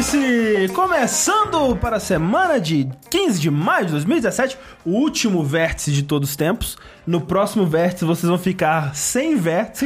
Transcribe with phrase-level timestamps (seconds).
[0.00, 0.72] Vértice!
[0.74, 6.30] Começando para a semana de 15 de maio de 2017, o último vértice de todos
[6.30, 6.78] os tempos.
[7.10, 9.84] No próximo vértice vocês vão ficar sem vértice,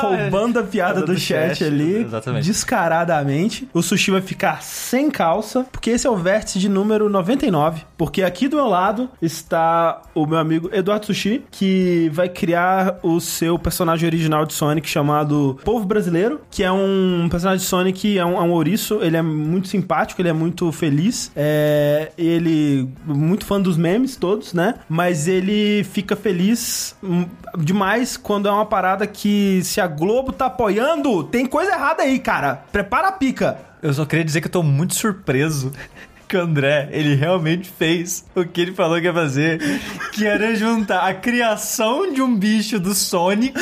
[0.00, 2.46] roubando a piada do, do chat, chat, ali, exatamente.
[2.46, 3.68] descaradamente.
[3.74, 7.82] O Sushi vai ficar sem calça, porque esse é o vértice de número 99.
[7.98, 13.20] Porque aqui do meu lado está o meu amigo Eduardo Sushi, que vai criar o
[13.20, 18.24] seu personagem original de Sonic chamado Povo Brasileiro, que é um personagem de Sonic, é
[18.24, 23.44] um, é um ouriço, ele é muito simpático, ele é muito feliz, é, ele muito
[23.44, 24.76] fã dos memes todos, né?
[24.88, 27.26] Mas ele fica feliz hum,
[27.58, 32.18] demais quando é uma parada que se a Globo tá apoiando, tem coisa errada aí,
[32.18, 32.64] cara.
[32.70, 33.58] Prepara a pica.
[33.82, 35.72] Eu só queria dizer que eu tô muito surpreso
[36.28, 39.60] que o André, ele realmente fez o que ele falou que ia fazer,
[40.12, 43.54] que era juntar a criação de um bicho do Sonic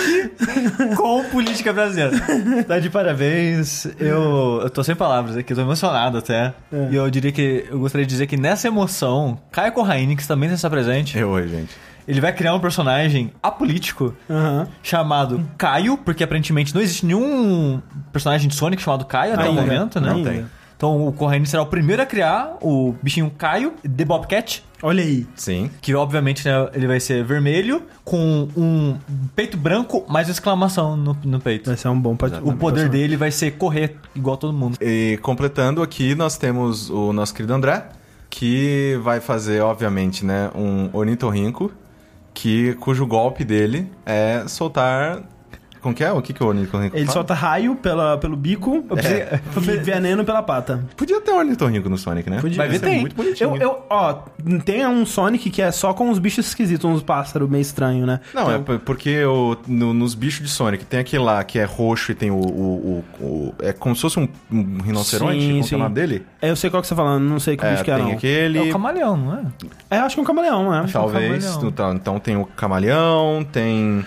[0.97, 2.19] com política brasileira.
[2.67, 3.87] Tá de parabéns.
[3.98, 6.55] Eu, eu tô sem palavras aqui, eu tô emocionado até.
[6.91, 10.50] E eu diria que eu gostaria de dizer que nessa emoção, Caio Corraine, que também
[10.50, 11.77] está presente, Eu, oi, gente.
[12.06, 14.66] Ele vai criar um personagem apolítico Aham.
[14.83, 17.80] chamado Caio, porque aparentemente não existe nenhum
[18.12, 20.10] personagem de Sonic chamado Caio até o momento, né?
[20.12, 20.44] Não tem.
[20.77, 25.27] Então o Corraine será o primeiro a criar o bichinho Caio, The Bobcat, Olha aí.
[25.34, 25.70] Sim.
[25.80, 28.98] que obviamente né, ele vai ser vermelho, com um
[29.34, 31.70] peito branco, mais exclamação no, no peito.
[31.70, 34.77] Vai ser um bom pod- O poder dele vai ser correr igual todo mundo.
[34.80, 37.86] E completando aqui, nós temos o nosso querido André,
[38.28, 41.70] que vai fazer, obviamente, né, um ornitorrinco,
[42.35, 45.23] que, cujo golpe dele é soltar...
[45.85, 46.11] Como que é?
[46.11, 47.13] O que, que o ornitorrinco Ele fala?
[47.13, 49.39] solta raio pela, pelo bico É.
[49.57, 50.83] e veneno pela pata.
[50.97, 52.41] Podia ter um ornitorrinco no Sonic, né?
[52.41, 52.57] Podia.
[52.57, 53.01] Vai ver, tem.
[53.03, 53.55] muito bonitinho.
[53.57, 54.15] Eu, eu, ó,
[54.65, 58.19] tem um Sonic que é só com uns bichos esquisitos, uns pássaros meio estranho, né?
[58.33, 61.59] Não, é Então, p- porque o- no- nos bichos de Sonic tem aquele lá que
[61.59, 62.37] é roxo e tem o...
[62.37, 65.75] o- o- o- é como se fosse um, um rinoceronte, Sim, como que é sim.
[65.75, 66.27] o nome dele?
[66.41, 67.97] é, eu sei qual que você tá falando, não sei que É, bicho que é,
[67.97, 68.12] tem não.
[68.12, 68.59] aquele...
[68.59, 69.43] É o camaleão, não é?
[69.91, 70.87] É, acho que é um camaleão, né?
[70.91, 71.44] Talvez.
[71.44, 71.69] camaleão.
[71.69, 74.05] Então, então tem o camaleão, tem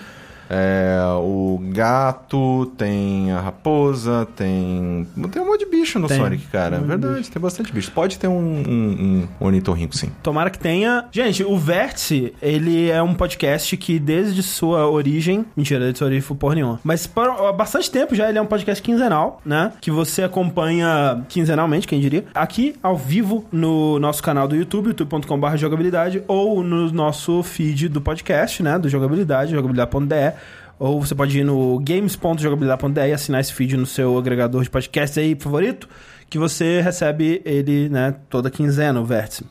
[0.50, 5.06] é, o gato, tem a raposa, tem.
[5.30, 6.16] Tem um monte de bicho no Tem.
[6.16, 6.78] Sonic, cara.
[6.78, 7.90] De Verdade, tem bastante bicho.
[7.92, 10.10] Pode ter um, um, um ornitorrinco, sim.
[10.22, 11.04] Tomara que tenha.
[11.12, 15.44] Gente, o Vértice, ele é um podcast que desde sua origem.
[15.56, 16.80] Mentira, desde sua origem foi porra nenhuma.
[16.82, 19.72] Mas por há bastante tempo já ele é um podcast quinzenal, né?
[19.80, 22.24] Que você acompanha quinzenalmente, quem diria.
[22.34, 28.00] Aqui, ao vivo, no nosso canal do YouTube, youtube.com.br jogabilidade, ou no nosso feed do
[28.00, 28.78] podcast, né?
[28.78, 30.37] Do jogabilidade, jogabilidade.de.
[30.78, 35.18] Ou você pode ir no games.jogabilidade.de e assinar esse feed no seu agregador de podcast
[35.18, 35.88] aí favorito,
[36.30, 39.44] que você recebe ele, né, toda quinzena, o Vértice.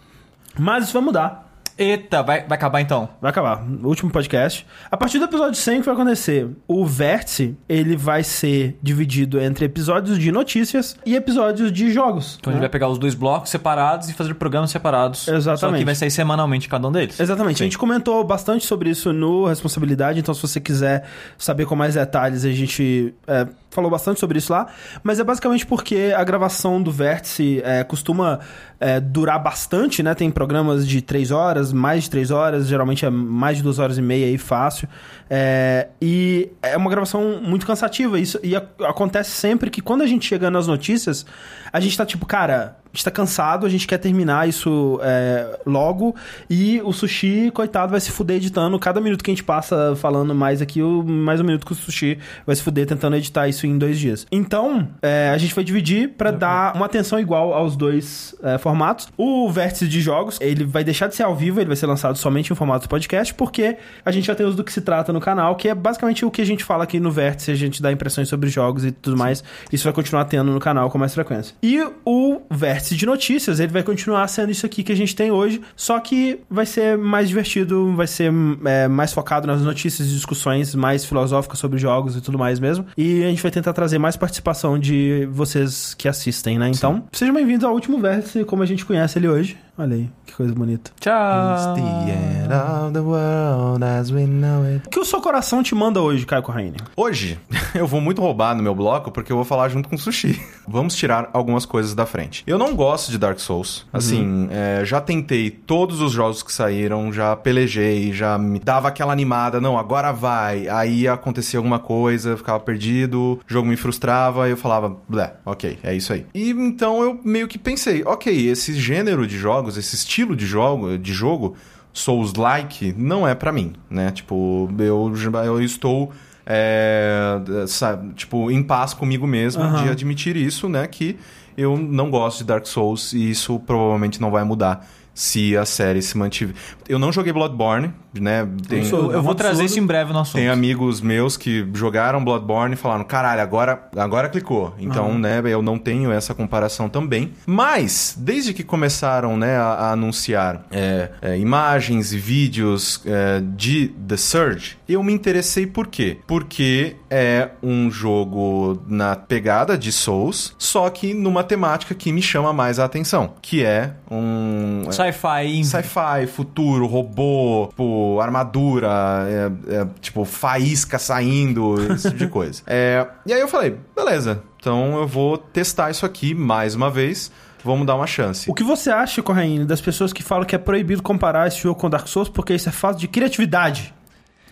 [0.57, 1.46] Mas isso vai mudar.
[1.77, 3.07] Eita, vai, vai acabar então.
[3.21, 3.63] Vai acabar.
[3.83, 4.65] Último podcast.
[4.89, 6.49] A partir do episódio 100, o que vai acontecer?
[6.67, 12.37] O Vértice, ele vai ser dividido entre episódios de notícias e episódios de jogos.
[12.39, 12.67] Então a gente né?
[12.67, 15.19] vai pegar os dois blocos separados e fazer programas separados.
[15.19, 15.79] Só Exatamente.
[15.79, 17.19] que vai sair semanalmente cada um deles.
[17.19, 17.59] Exatamente.
[17.59, 17.65] Sim.
[17.65, 21.05] A gente comentou bastante sobre isso no Responsabilidade, então se você quiser
[21.37, 24.67] saber com mais detalhes, a gente é, falou bastante sobre isso lá.
[25.03, 28.39] Mas é basicamente porque a gravação do Vértice é, costuma
[28.79, 30.13] é, durar bastante, né?
[30.13, 33.97] Tem programas de três horas, mais de três horas, geralmente é mais de duas horas
[33.97, 34.87] e meia aí, fácil.
[35.29, 38.19] É, e é uma gravação muito cansativa.
[38.19, 41.25] Isso, e a- acontece sempre que quando a gente chega nas notícias,
[41.73, 46.15] a gente tá tipo, cara, gente tá cansado, a gente quer terminar isso é, logo.
[46.49, 48.77] E o sushi, coitado, vai se fuder editando.
[48.79, 51.75] Cada minuto que a gente passa falando mais aqui, o- mais um minuto que o
[51.75, 54.25] sushi vai se fuder tentando editar isso em dois dias.
[54.31, 59.07] Então, é, a gente vai dividir pra dar uma atenção igual aos dois é, formatos.
[59.15, 62.17] O vértice de jogos, ele vai deixar de ser ao vivo, ele vai ser lançado
[62.17, 65.19] somente em formato podcast, porque a gente já tem os do que se trata no
[65.21, 67.91] canal, que é basicamente o que a gente fala aqui no vértice, a gente dá
[67.91, 69.43] impressões sobre jogos e tudo mais.
[69.71, 71.55] Isso vai continuar tendo no canal com mais frequência.
[71.61, 75.31] E o vértice de notícias, ele vai continuar sendo isso aqui que a gente tem
[75.31, 78.31] hoje, só que vai ser mais divertido, vai ser
[78.65, 82.85] é, mais focado nas notícias e discussões mais filosóficas sobre jogos e tudo mais mesmo.
[82.97, 86.69] E a gente vai tentar trazer mais participação de vocês que assistem, né?
[86.69, 89.57] Então, sejam bem-vindos ao último vértice, como a gente conhece ele hoje.
[89.79, 90.89] Olha aí, que coisa bonita.
[90.89, 91.75] It's Tchau.
[91.75, 91.81] the
[92.11, 94.87] end of the world as we know it.
[94.87, 96.77] O que o seu coração te manda hoje, Caio Corraine?
[96.95, 97.39] Hoje,
[97.75, 100.41] eu vou muito roubar no meu bloco porque eu vou falar junto com o Sushi.
[100.67, 102.43] Vamos tirar algumas coisas da frente.
[102.47, 103.85] Eu não gosto de Dark Souls.
[103.93, 109.13] Assim, é, já tentei todos os jogos que saíram, já pelejei, já me dava aquela
[109.13, 109.61] animada.
[109.61, 110.67] Não, agora vai.
[110.69, 115.35] Aí acontecia alguma coisa, eu ficava perdido, o jogo me frustrava e eu falava, blé,
[115.45, 116.25] ok, é isso aí.
[116.33, 120.97] E então eu meio que pensei, ok, esse gênero de jogos, esse estilo de jogo,
[120.97, 121.55] de jogo
[121.91, 124.11] Souls-like não é pra mim, né?
[124.11, 125.11] Tipo, eu,
[125.43, 126.13] eu estou
[126.49, 129.83] é, sabe, tipo, em paz comigo mesmo Aham.
[129.83, 130.87] de admitir isso, né?
[130.87, 131.17] Que
[131.57, 136.01] eu não gosto de Dark Souls e isso provavelmente não vai mudar se a série
[136.01, 136.55] se mantiver.
[136.87, 138.47] Eu não joguei Bloodborne, né?
[138.67, 140.35] Tem, sou- Eu, eu vou trazer isso em breve no assunto.
[140.35, 144.73] tem amigos meus que jogaram Bloodborne e falaram, caralho, agora, agora clicou.
[144.79, 147.33] Então, né, eu não tenho essa comparação também.
[147.45, 153.87] Mas, desde que começaram, né, a, a anunciar é, é, imagens e vídeos é, de
[154.07, 156.17] The Surge, eu me interessei por quê?
[156.27, 162.51] Porque é um jogo na pegada de Souls, só que numa temática que me chama
[162.53, 164.83] mais a atenção, que é um...
[164.91, 165.63] Sci-fi.
[165.63, 167.83] Sci-fi, futuro, robô, tipo,
[168.21, 168.87] armadura,
[169.27, 172.61] é, é, tipo, faísca saindo, esse tipo de coisa.
[172.67, 177.31] É, e aí eu falei, beleza, então eu vou testar isso aqui mais uma vez,
[177.63, 178.49] vamos dar uma chance.
[178.49, 181.79] O que você acha, Corraine, das pessoas que falam que é proibido comparar esse jogo
[181.79, 183.93] com Dark Souls porque isso é falta de criatividade?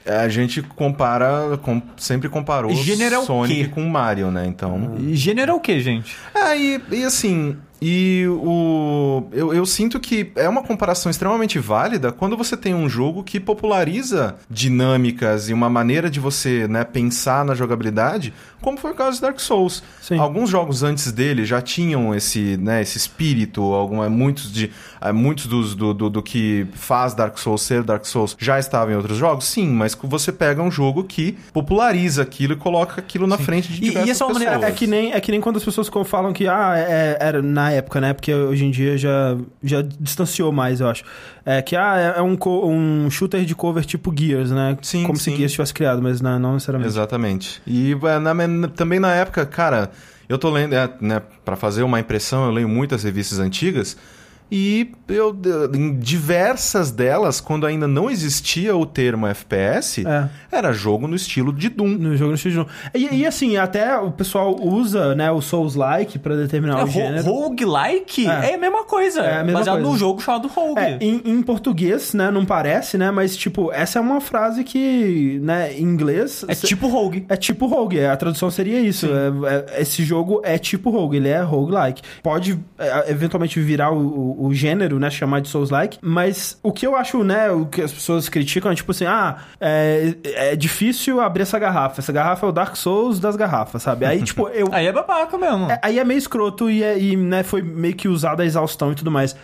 [0.05, 3.69] É, A gente compara, com- sempre comparou Gênero é o Sonic quê?
[3.69, 4.45] com Mario, né?
[4.45, 4.95] Então.
[5.13, 6.15] Gênero é o que, gente?
[6.35, 9.23] É, e, e assim, e o.
[9.31, 13.39] Eu, eu sinto que é uma comparação extremamente válida quando você tem um jogo que
[13.39, 19.17] populariza dinâmicas e uma maneira de você né, pensar na jogabilidade, como foi o caso
[19.17, 19.83] de Dark Souls.
[20.01, 20.17] Sim.
[20.17, 25.45] Alguns jogos antes dele já tinham esse, né, esse espírito, alguma, muitos, de, eh, muitos
[25.47, 29.17] dos, do, do, do que faz Dark Souls ser Dark Souls já estavam em outros
[29.17, 33.71] jogos, sim, mas você pega um jogo que populariza aquilo e coloca aquilo na frente
[33.71, 34.73] de E- e diversas essa é uma maneira- pessoas.
[34.73, 37.64] É que, nem, é que nem quando as pessoas falam que, ah, é- era na
[37.71, 38.13] época, né?
[38.13, 41.03] Porque hoje em dia já, já distanciou mais, eu acho.
[41.45, 42.37] É que, ah, é, é um,
[43.05, 44.77] um shooter de cover tipo Gears, né?
[44.81, 45.31] Sim, Como sim.
[45.31, 46.89] se Gears tivesse criado, mas não, não necessariamente.
[46.91, 47.61] Exatamente.
[47.67, 49.91] E é, na- na- também na época, cara,
[50.27, 53.95] eu tô lendo, é, né, para fazer uma impressão, eu leio muitas revistas antigas.
[54.51, 55.35] E eu,
[55.73, 60.29] em diversas delas, quando ainda não existia o termo FPS, É.
[60.51, 61.87] era jogo no estilo de Doom.
[61.87, 62.69] No jogo no estilo de jogo.
[62.93, 66.91] E, e, assim, até o pessoal usa, né, o Souls-like pra determinar É, o ro-
[66.91, 67.23] gênero.
[67.23, 68.51] roguelike É.
[68.51, 68.55] é.
[68.55, 69.21] a mesma coisa.
[69.21, 69.91] É a mesma baseado coisa.
[69.91, 70.79] num jogo chamado Rogue.
[70.79, 75.39] É, em, em português, né, não parece, né, mas, tipo, essa é uma frase que,
[75.43, 76.45] né, em inglês...
[76.47, 77.25] É cê- tipo Rogue.
[77.29, 79.07] É tipo rogue, é, a tradução seria isso.
[79.07, 82.01] É- é- esse jogo é tipo rogue, ele é roguelike.
[82.21, 85.09] Pode é, eventualmente virar o, o- o gênero, né?
[85.09, 85.97] Chamar de Souls-like.
[86.01, 87.49] Mas o que eu acho, né?
[87.51, 92.01] O que as pessoas criticam é tipo assim: ah, é, é difícil abrir essa garrafa.
[92.01, 94.05] Essa garrafa é o Dark Souls das garrafas, sabe?
[94.05, 94.67] Aí, tipo, eu.
[94.73, 95.69] Aí é babaca mesmo.
[95.71, 98.91] É, aí é meio escroto e, é- e, né, foi meio que usado a exaustão
[98.91, 99.35] e tudo mais.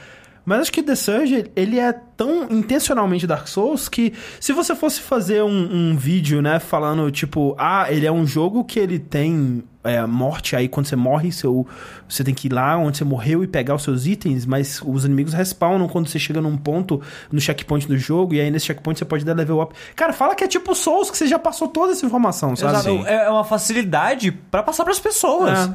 [0.44, 5.00] Mas acho que The Surge, ele é tão intencionalmente Dark Souls que se você fosse
[5.02, 9.64] fazer um, um vídeo, né, falando tipo, ah, ele é um jogo que ele tem
[9.84, 11.66] é, morte, aí quando você morre, seu,
[12.08, 15.06] você tem que ir lá onde você morreu e pegar os seus itens, mas os
[15.06, 17.02] inimigos respawnam quando você chega num ponto,
[17.32, 19.76] no checkpoint do jogo, e aí nesse checkpoint você pode dar level up.
[19.96, 22.74] Cara, fala que é tipo Souls, que você já passou toda essa informação, sabe?
[22.74, 23.08] Exato.
[23.08, 25.70] É é uma facilidade pra passar pras pessoas.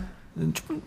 [0.53, 0.83] Tipo,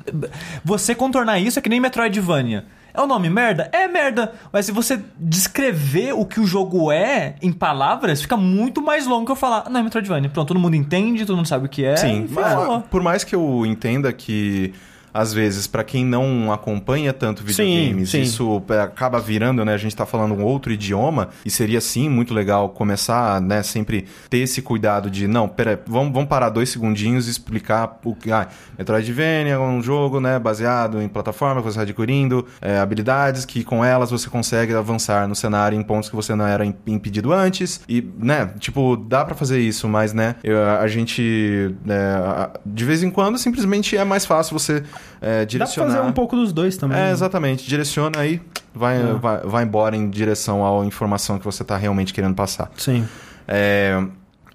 [0.63, 2.65] você contornar isso é que nem Metroidvania.
[2.99, 3.69] É o nome merda?
[3.71, 4.33] É merda.
[4.51, 9.25] Mas se você descrever o que o jogo é em palavras, fica muito mais longo
[9.25, 9.63] que eu falar.
[9.65, 10.29] "Ah, Não, é Metroidvania.
[10.29, 11.95] Pronto, todo mundo entende, todo mundo sabe o que é.
[11.95, 14.73] Sim, mas, por mais que eu entenda que
[15.13, 18.21] às vezes, pra quem não acompanha tanto videogames, sim.
[18.21, 19.73] isso é, acaba virando, né?
[19.73, 23.63] A gente tá falando um outro idioma, e seria sim muito legal começar, né?
[23.63, 28.15] Sempre ter esse cuidado de, não, pera, vamos, vamos parar dois segundinhos e explicar o
[28.15, 28.31] que.
[28.31, 28.47] Ah,
[28.77, 30.39] Metroidvania é um jogo, né?
[30.39, 35.27] Baseado em plataforma, que você vai adquirindo é, habilidades que com elas você consegue avançar
[35.27, 37.81] no cenário em pontos que você não era im- impedido antes.
[37.89, 38.51] E, né?
[38.59, 40.35] Tipo, dá pra fazer isso, mas, né?
[40.43, 44.83] eu- a gente, a- de vez em quando, simplesmente é mais fácil você
[45.21, 45.91] é, Dá pra direcionar.
[45.93, 46.97] fazer um pouco dos dois também.
[46.97, 47.11] É, né?
[47.11, 47.67] exatamente.
[47.67, 48.41] Direciona aí,
[48.73, 49.13] vai, É.
[49.13, 52.71] vai, vai embora em direção à informação que você tá realmente querendo passar.
[52.77, 53.07] Sim.
[53.47, 54.03] É,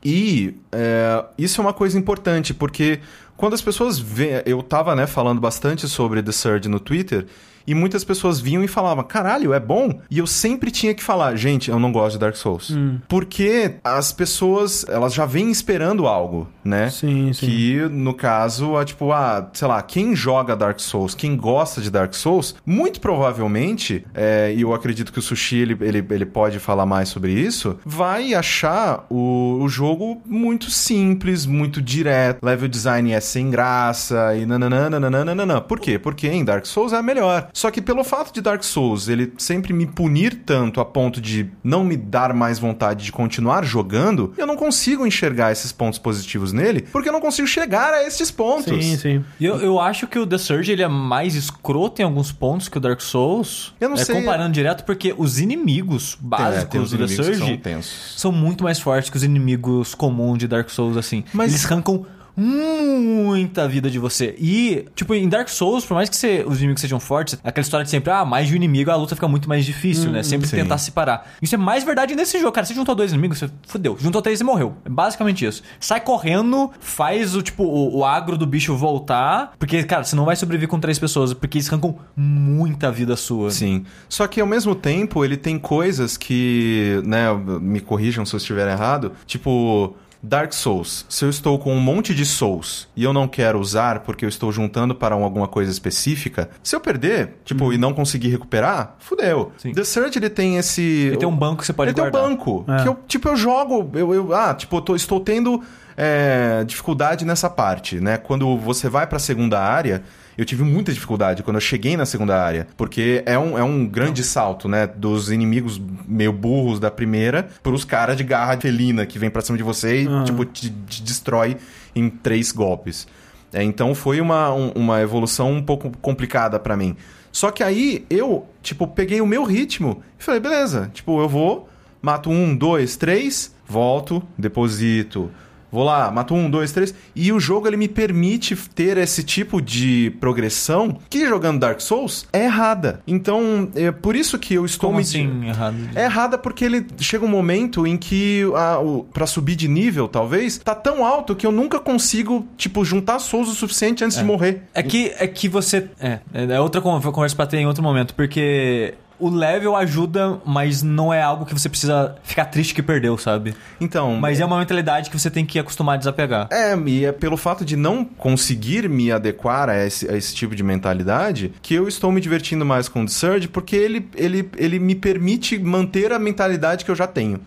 [0.05, 3.01] e é, isso é uma coisa importante, porque
[3.37, 4.43] quando as pessoas veem.
[4.47, 7.27] Eu tava né, falando bastante sobre The Surge no Twitter.
[7.67, 10.01] E muitas pessoas vinham e falavam, caralho, é bom?
[10.11, 12.71] E eu sempre tinha que falar, gente, eu não gosto de Dark Souls.
[12.71, 12.99] Hum.
[13.09, 16.91] Porque as pessoas, elas já vêm esperando algo, né?
[16.91, 17.47] Sim, sim.
[17.47, 21.91] Que, no caso, é tipo, ah, sei lá, quem joga Dark Souls, quem gosta de
[21.91, 26.59] Dark Souls, muito provavelmente, é, e eu acredito que o Sushi, ele, ele, ele pode
[26.59, 33.13] falar mais sobre isso, vai achar o, o jogo muito simples, muito direto, level design
[33.13, 35.61] é sem graça e nananana.
[35.61, 35.99] Por quê?
[35.99, 37.49] Porque em Dark Souls é a melhor.
[37.55, 41.49] Só que pelo fato de Dark Souls ele sempre me punir tanto a ponto de
[41.63, 46.53] não me dar mais vontade de continuar jogando, eu não consigo enxergar esses pontos positivos
[46.53, 48.85] nele, porque eu não consigo chegar a esses pontos.
[48.85, 49.25] Sim, sim.
[49.39, 52.69] E Eu, eu acho que o The Surge ele é mais escroto em alguns pontos
[52.69, 53.73] que o Dark Souls.
[53.81, 54.17] Eu não é, sei.
[54.17, 57.83] Comparando direto, porque os inimigos É, básicos tem os do The Surge são
[58.17, 61.23] são muito mais fortes que os inimigos comuns de Dark Souls, assim.
[61.33, 62.05] Mas- Eles arrancam
[62.37, 64.35] muita vida de você.
[64.39, 67.85] E, tipo, em Dark Souls, por mais que você- os inimigos sejam fortes, aquela história
[67.85, 70.23] de sempre, ah, mais de um inimigo, a luta fica muito mais difícil, né?
[70.23, 70.57] Sempre sim.
[70.57, 71.33] tentar se parar.
[71.41, 72.67] Isso é mais verdade nesse jogo, cara.
[72.67, 73.97] Você juntou dois inimigos, você fudeu.
[74.01, 74.75] Juntou três e morreu.
[74.85, 75.63] É basicamente isso.
[75.81, 80.25] Sai correndo, faz o, tipo, o, o agro do bicho voltar, porque, cara, você não
[80.25, 83.51] vai sobreviver com três pessoas, porque eles arrancam muita vida sua.
[83.51, 83.85] Sim.
[84.09, 87.27] Só que ao mesmo tempo ele tem coisas que, né,
[87.61, 89.95] me corrijam se eu estiver errado, tipo
[90.27, 91.05] Dark Souls.
[91.09, 94.29] Se eu estou com um monte de Souls e eu não quero usar porque eu
[94.29, 98.97] estou juntando para um- alguma coisa específica, se eu perder, tipo, e não conseguir recuperar,
[98.99, 99.53] fudeu.
[99.59, 99.73] Sim.
[99.73, 102.23] The Surge ele tem esse Ele tem um banco que você pode ele guardar.
[102.23, 102.65] tem um banco.
[102.69, 102.83] É.
[102.83, 103.91] Que eu, tipo, eu jogo.
[103.95, 105.63] Eu, eu- ah, tipo, eu tô- estou tendo
[105.97, 108.17] é, dificuldade nessa parte, né?
[108.17, 110.03] Quando você vai pra segunda área.
[110.37, 113.87] Eu tive muita dificuldade quando eu cheguei na segunda área, porque é um, é um
[113.87, 114.87] grande salto, né?
[114.87, 119.57] Dos inimigos meio burros da primeira pros caras de garra felina que vem pra cima
[119.57, 120.25] de você e, Aham.
[120.25, 121.57] tipo, te, te destrói
[121.95, 123.07] em três golpes.
[123.53, 126.97] É, então foi uma, um- uma evolução um pouco complicada pra mim.
[127.31, 131.69] Só que aí eu, tipo, peguei o meu ritmo e falei, beleza, tipo, eu vou,
[132.03, 135.31] mato um, dois, três, volto, deposito.
[135.75, 136.95] Vou lá, mato um, dois, três.
[137.17, 142.27] E o jogo ele me permite ter esse tipo de progressão que jogando Dark Souls
[142.33, 143.01] é errada.
[143.09, 145.03] Então, é por isso que eu estou Como me.
[145.03, 145.77] assim, errado?
[145.97, 150.07] É errada porque ele chega um momento em que a, o, pra subir de nível,
[150.07, 154.23] talvez, tá tão alto que eu nunca consigo, tipo, juntar souls o suficiente antes de
[154.25, 154.63] morrer.
[154.73, 155.89] É que, é que você.
[155.99, 160.83] É, é outra con- conversa pra ter em outro momento, porque o level ajuda, mas
[160.83, 163.55] não é algo que você precisa ficar triste que perdeu, sabe?
[163.81, 164.17] Então.
[164.17, 166.49] Mas é uma mentalidade que você tem que acostumar a desapegar.
[166.51, 170.55] É, e é pelo fato de não conseguir me adequar a esse, a esse tipo
[170.55, 174.49] de mentalidade que eu estou me divertindo mais com o The Surge, porque ele, ele,
[174.57, 177.41] ele me permite manter a mentalidade que eu já tenho.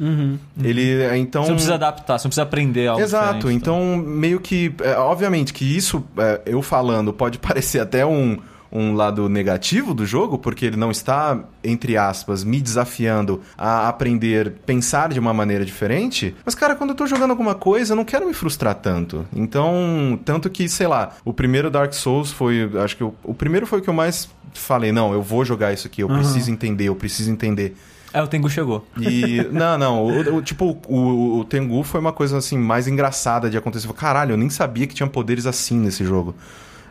[0.62, 1.43] Ele, é, então...
[1.43, 4.74] Você não precisa adaptar, você não precisa aprender algo Exato, diferente, então meio que.
[4.83, 8.38] é, obviamente que isso, é, eu falando, pode parecer até um,
[8.71, 14.53] um lado negativo do jogo, porque ele não está, entre aspas, me desafiando a aprender,
[14.65, 16.36] pensar de uma maneira diferente.
[16.45, 19.25] Mas, cara, quando eu tô jogando alguma coisa, eu não quero me frustrar tanto.
[19.36, 22.69] Então, tanto que, sei lá, o primeiro Dark Souls foi.
[22.83, 25.71] Acho que o, o primeiro foi o que eu mais falei, não, eu vou jogar
[25.74, 27.75] isso aqui, eu preciso entender, eu preciso entender.
[28.13, 28.88] É, o Tengu chegou.
[29.00, 29.45] E.
[29.51, 30.03] não, não.
[30.05, 33.88] O, o- tipo, o, o Tengu foi uma coisa assim mais engraçada de acontecer.
[33.93, 36.33] Caralho, eu nem sabia que tinha poderes assim nesse jogo.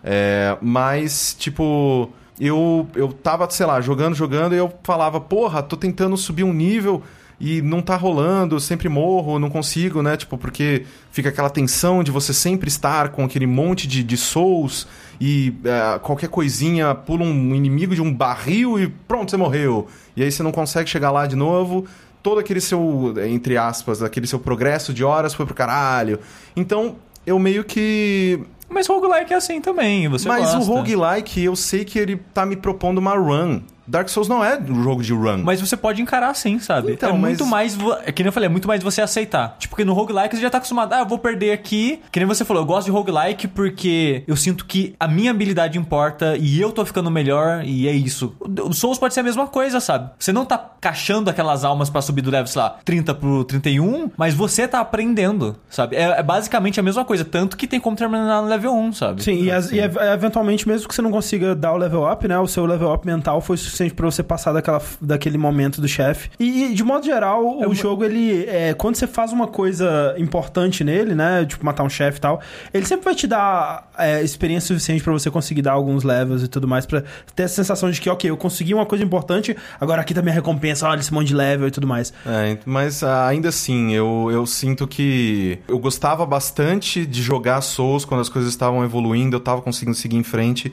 [0.06, 2.10] É, mas, tipo.
[2.38, 6.52] Eu, eu tava, sei lá, jogando, jogando, e eu falava, porra, tô tentando subir um
[6.52, 7.02] nível
[7.40, 10.16] e não tá rolando, sempre morro, não consigo, né?
[10.16, 14.86] Tipo, porque fica aquela tensão de você sempre estar com aquele monte de, de souls
[15.20, 19.86] e é, qualquer coisinha pula um inimigo de um barril e pronto, você morreu.
[20.16, 21.86] E aí você não consegue chegar lá de novo.
[22.22, 26.18] Todo aquele seu, entre aspas, aquele seu progresso de horas foi pro caralho.
[26.56, 26.96] Então,
[27.26, 30.58] eu meio que Mas roguelike é assim também, você mas gosta.
[30.58, 33.60] o roguelike, eu sei que ele tá me propondo uma run.
[33.86, 35.38] Dark Souls não é um jogo de run.
[35.44, 36.92] Mas você pode encarar assim, sabe?
[36.92, 37.74] Então, é muito mas- mais.
[37.74, 39.56] vo- É que nem eu falei, é muito mais você aceitar.
[39.58, 40.92] Tipo, porque no roguelike você já tá acostumado.
[40.92, 42.00] Ah, eu vou perder aqui.
[42.10, 45.78] Que nem você falou, eu gosto de roguelike porque eu sinto que a minha habilidade
[45.78, 48.34] importa e eu tô ficando melhor e é isso.
[48.40, 50.10] O Souls pode ser a mesma coisa, sabe?
[50.18, 54.10] Você não tá caixando aquelas almas pra subir do level, sei lá, 30 pro 31,
[54.16, 55.96] mas você tá aprendendo, sabe?
[55.96, 57.24] É, é basicamente a mesma coisa.
[57.24, 59.22] Tanto que tem como terminar no level 1, sabe?
[59.22, 62.26] Sim, e, as- e ev- eventualmente, mesmo que você não consiga dar o level up,
[62.26, 62.38] né?
[62.38, 66.30] O seu level up mental foi suficiente pra você passar daquela, daquele momento do chefe.
[66.38, 68.44] E, de modo geral, o jogo, ele.
[68.46, 71.44] É, quando você faz uma coisa importante nele, né?
[71.44, 72.40] Tipo, matar um chefe e tal,
[72.72, 76.48] ele sempre vai te dar é, experiência suficiente pra você conseguir dar alguns levels e
[76.48, 77.02] tudo mais, pra
[77.34, 80.34] ter essa sensação de que, ok, eu consegui uma coisa importante, agora aqui tá minha
[80.34, 82.12] recompensa, olha esse monte de level e tudo mais.
[82.24, 88.04] É, mas ah, ainda assim, eu, eu sinto que eu gostava bastante de jogar Souls
[88.04, 90.72] quando as coisas estavam evoluindo, eu tava conseguindo seguir em frente,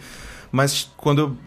[0.52, 1.38] mas quando eu,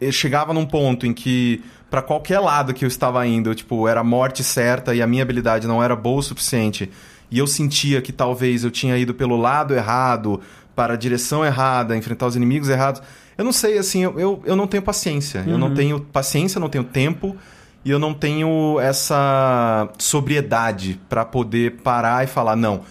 [0.00, 4.00] eu chegava num ponto em que pra qualquer lado que eu estava indo, tipo, era
[4.00, 6.90] a morte certa e a minha habilidade não era boa o suficiente,
[7.30, 10.40] e eu sentia que talvez eu tinha ido pelo lado errado,
[10.76, 13.02] para a direção errada, enfrentar os inimigos errados,
[13.36, 16.60] eu não sei, assim, eu, eu, eu não tenho paciência, eu não tenho paciência, eu
[16.60, 17.36] não tenho tempo,
[17.84, 22.82] e eu não tenho essa sobriedade pra poder parar e falar, não,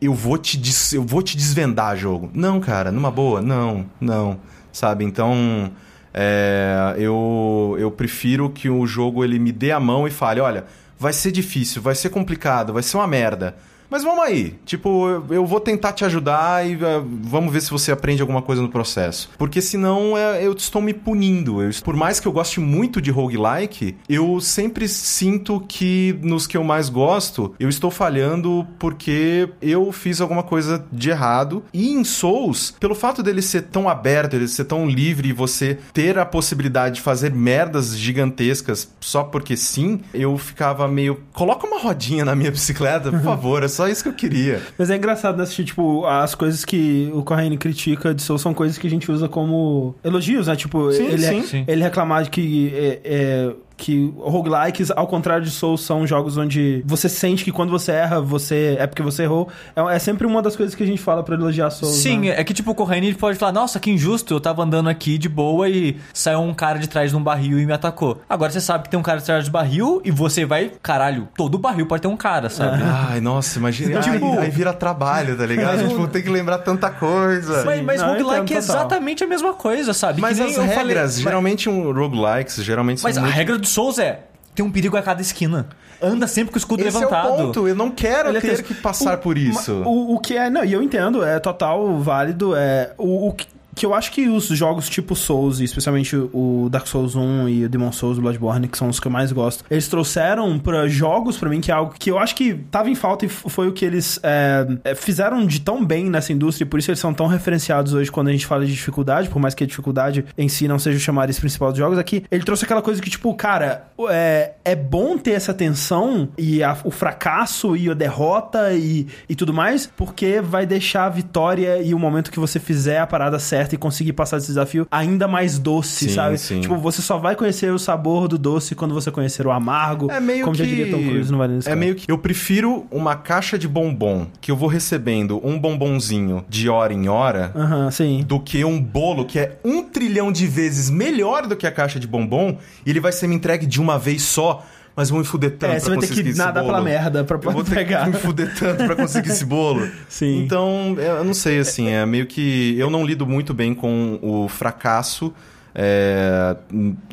[0.00, 2.30] eu vou te des- eu vou te desvendar jogo.
[2.34, 4.38] Não, cara, numa boa, não, não,
[4.72, 5.04] sabe?
[5.04, 5.70] Então,
[6.16, 10.64] é, eu eu prefiro que o jogo ele me dê a mão e fale, olha,
[10.98, 13.54] vai ser difícil, vai ser complicado, vai ser uma merda.
[13.90, 17.70] Mas vamos aí, tipo, eu, eu vou tentar te ajudar e eh, vamos ver se
[17.70, 19.30] você aprende alguma coisa no processo.
[19.38, 21.62] Porque senão é, eu estou me punindo.
[21.62, 26.56] Eu- por mais que eu goste muito de roguelike, eu sempre sinto que nos que
[26.56, 31.62] eu mais gosto, eu estou falhando porque eu fiz alguma coisa de errado.
[31.72, 35.78] E em Souls, pelo fato dele ser tão aberto, ele ser tão livre e você
[35.92, 41.20] ter a possibilidade de fazer merdas gigantescas só porque sim, eu ficava meio.
[41.32, 44.60] Coloca uma rodinha na minha bicicleta, por favor, só isso que eu queria.
[44.78, 48.54] Mas é engraçado né, assistir, tipo, as coisas que o Corraine critica de Souls são
[48.54, 50.56] coisas que a gente usa como elogios, né?
[50.56, 51.42] Tipo, Sim, ele, sim.
[51.42, 51.64] Sim.
[51.68, 56.82] ele reclamar de que é, é, que roguelikes, ao contrário de Souls, são jogos onde
[56.86, 59.48] você sente que quando você erra, você é porque você errou.
[59.74, 61.96] É, é sempre uma das coisas que a gente fala pra elogiar Souls.
[61.96, 62.28] Sim, né?
[62.40, 65.28] é que tipo, o Corraine pode falar, nossa, que injusto, eu tava andando aqui de
[65.28, 68.20] boa e saiu um cara de trás de um barril e me atacou.
[68.28, 71.28] Agora você sabe que tem um cara de trás de barril e você vai, caralho,
[71.36, 72.82] todo barril pode ter um cara, sabe?
[73.10, 74.00] Ai, nossa, imagina.
[74.00, 75.86] Tipo- Aí, aí vira trabalho, tá ligado?
[75.88, 77.64] tipo, tem que lembrar tanta coisa.
[77.64, 80.20] Mas, mas Não, eu roguelike é exatamente a mesma coisa, sabe?
[80.20, 83.20] Mas Que nem as eu regras, falei- mas- geralmente um roguelikes, geralmente são Mas a
[83.20, 83.34] muito...
[83.34, 84.20] regra do Souls é,
[84.54, 85.68] tem um perigo a cada esquina.
[86.00, 87.28] Anda sempre com o escudo Esse levantado.
[87.28, 89.72] é o ponto, eu não quero Ele é ter que passar O- por isso.
[89.84, 92.54] O, o que é, não, e eu entendo, é total válido.
[92.54, 93.46] É, o, o que,
[93.76, 97.68] que eu acho que os jogos tipo Souls, especialmente o Dark Souls 1 e o
[97.68, 101.48] Demon Souls, Bloodborne, que são os que eu mais gosto, eles trouxeram pra jogos pra
[101.50, 103.84] mim, que é algo que eu acho que tava em falta e foi o que
[103.84, 107.26] eles é, é, fizeram de tão bem nessa indústria, e por isso eles são tão
[107.26, 110.66] referenciados hoje quando a gente fala de dificuldade, por mais que a dificuldade em si
[110.66, 113.88] não seja o chamariz principal dos jogos, aqui ele trouxe aquela coisa que, tipo, cara,
[114.08, 119.34] é, é bom ter essa tensão e a- o fracasso e a derrota e, e
[119.34, 123.38] tudo mais, porque vai deixar a vitória e o momento que você fizer a parada
[123.38, 126.38] certa e conseguir passar desse desafio ainda mais doce, Sim, sabe?
[126.38, 126.60] sim.
[126.60, 130.10] Tipo, você só vai conhecer o sabor do doce quando você conhecer o amargo.
[130.10, 130.62] É meio como que.
[130.62, 132.10] já diria Tom Cruise no Valendo é meio que.
[132.10, 137.08] Eu prefiro uma caixa de bombom que eu vou recebendo um bombonzinho de hora em
[137.08, 137.52] hora.
[137.54, 138.24] Aham, sim.
[138.26, 141.98] Do que um bolo que é um trilhão de vezes melhor do que a caixa
[141.98, 144.64] de bombom e ele vai ser me entregue de uma vez só,
[144.96, 146.72] mas vão me fuder tanto É, você pra vai ter conseguir que esse nadar bolo.
[146.74, 148.04] pela merda pra Eu vou poder ter pegar.
[148.04, 149.86] que me fuder tanto pra conseguir esse bolo.
[150.08, 150.42] Sim.
[150.42, 152.74] Então, eu não sei, assim, é meio que.
[152.78, 155.32] Eu não lido muito bem com o fracasso,
[155.74, 156.56] é,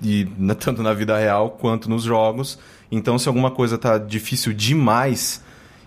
[0.02, 0.26] e
[0.60, 2.58] tanto na vida real quanto nos jogos.
[2.92, 5.44] Então, se alguma coisa tá difícil demais,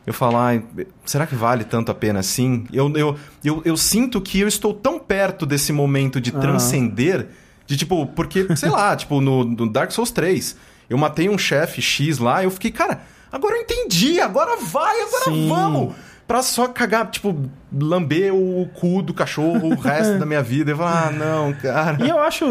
[0.06, 0.62] eu falo, ai,
[1.04, 2.66] será que vale tanto a pena assim?
[2.72, 7.28] Eu, eu, eu, eu sinto que eu estou tão perto desse momento de transcender,
[7.66, 10.56] de tipo, porque, sei lá, tipo, no, no Dark Souls 3,
[10.88, 15.24] eu matei um chefe X lá, eu fiquei, cara, agora eu entendi, agora vai, agora
[15.24, 15.48] Sim.
[15.48, 15.94] vamos!
[16.26, 20.70] Pra só cagar, tipo, lamber o cu do cachorro o resto da minha vida.
[20.72, 22.04] Eu falo, ah, não, cara.
[22.04, 22.44] E eu acho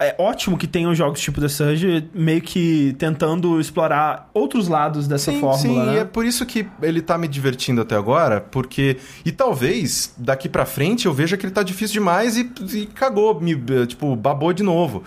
[0.00, 5.30] é ótimo que tenham jogos tipo The Surge meio que tentando explorar outros lados dessa
[5.32, 5.94] Sim, fórmula, sim, né?
[5.94, 8.96] e é por isso que ele tá me divertindo até agora, porque.
[9.24, 13.40] E talvez daqui pra frente eu veja que ele tá difícil demais e, e cagou,
[13.40, 13.54] me,
[13.86, 15.02] tipo, babou de novo.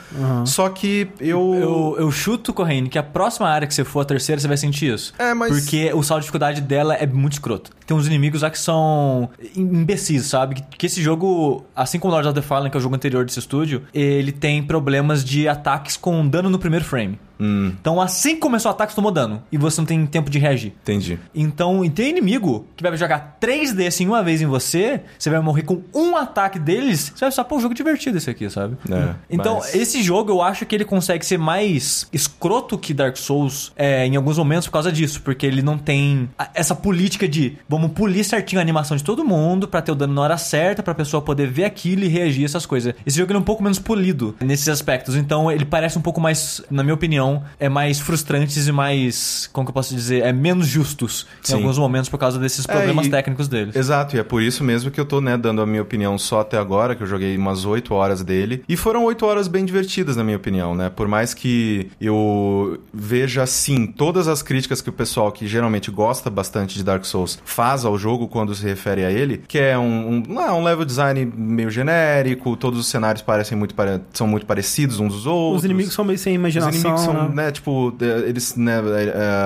[0.45, 1.53] Só que eu.
[1.55, 4.57] Eu, eu chuto, Corrêne, que a próxima área que você for, a terceira, você vai
[4.57, 5.13] sentir isso.
[5.17, 7.71] É, mas- Porque o saldo de dificuldade dela é muito escroto.
[7.85, 10.55] Tem uns inimigos lá que são imbecis, sabe?
[10.77, 13.39] Que, esse jogo, assim como Lords of the Fallen, que é o jogo anterior desse
[13.39, 17.19] estúdio, ele tem problemas de ataques com dano no primeiro frame.
[17.39, 19.41] Hum, Então, assim que começou o ataque, você tomou dano.
[19.51, 20.73] E você não tem tempo de reagir.
[20.81, 21.19] entendi.
[21.33, 25.29] Então, e tem inimigo que vai jogar três desses em uma vez em você, você
[25.29, 28.49] vai morrer com um ataque deles, você vai só pôr um jogo divertido esse aqui,
[28.49, 28.77] sabe?
[28.91, 33.17] É, então, mas- esse jogo eu acho que ele consegue ser mais escroto que Dark
[33.17, 37.57] Souls é, em alguns momentos por causa disso, porque ele não tem essa política de
[37.67, 40.81] vamos polir certinho a animação de todo mundo pra ter o dano na hora certa,
[40.83, 42.93] pra pessoa poder ver aquilo e reagir essas coisas.
[43.05, 46.19] Esse jogo ele é um pouco menos polido nesses aspectos, então ele parece um pouco
[46.21, 47.24] mais, na minha opinião,
[47.59, 51.53] é mais frustrantes e mais, como que eu posso dizer, é menos justos em Sim.
[51.55, 53.75] alguns momentos por causa desses problemas e- técnicos deles.
[53.75, 56.41] Exato, e é por isso mesmo que eu tô, né, dando a minha opinião só
[56.41, 58.63] até agora, que eu joguei umas 8 horas dele.
[58.67, 60.89] E foram 8 horas bem divertidas, na minha opinião, né?
[60.89, 66.29] Por mais que eu veja, sim, todas as críticas que o pessoal que geralmente gosta
[66.29, 70.23] bastante de Dark Souls faz ao jogo quando se refere a ele, que é um,
[70.29, 74.45] um, ah, um level design meio genérico, todos os cenários parecem muito pare- são muito
[74.45, 75.59] parecidos uns dos outros.
[75.59, 76.71] Os inimigos são meio sem Os imaginação.
[76.71, 79.03] inimigos são né, tipo, é, eles, né, é,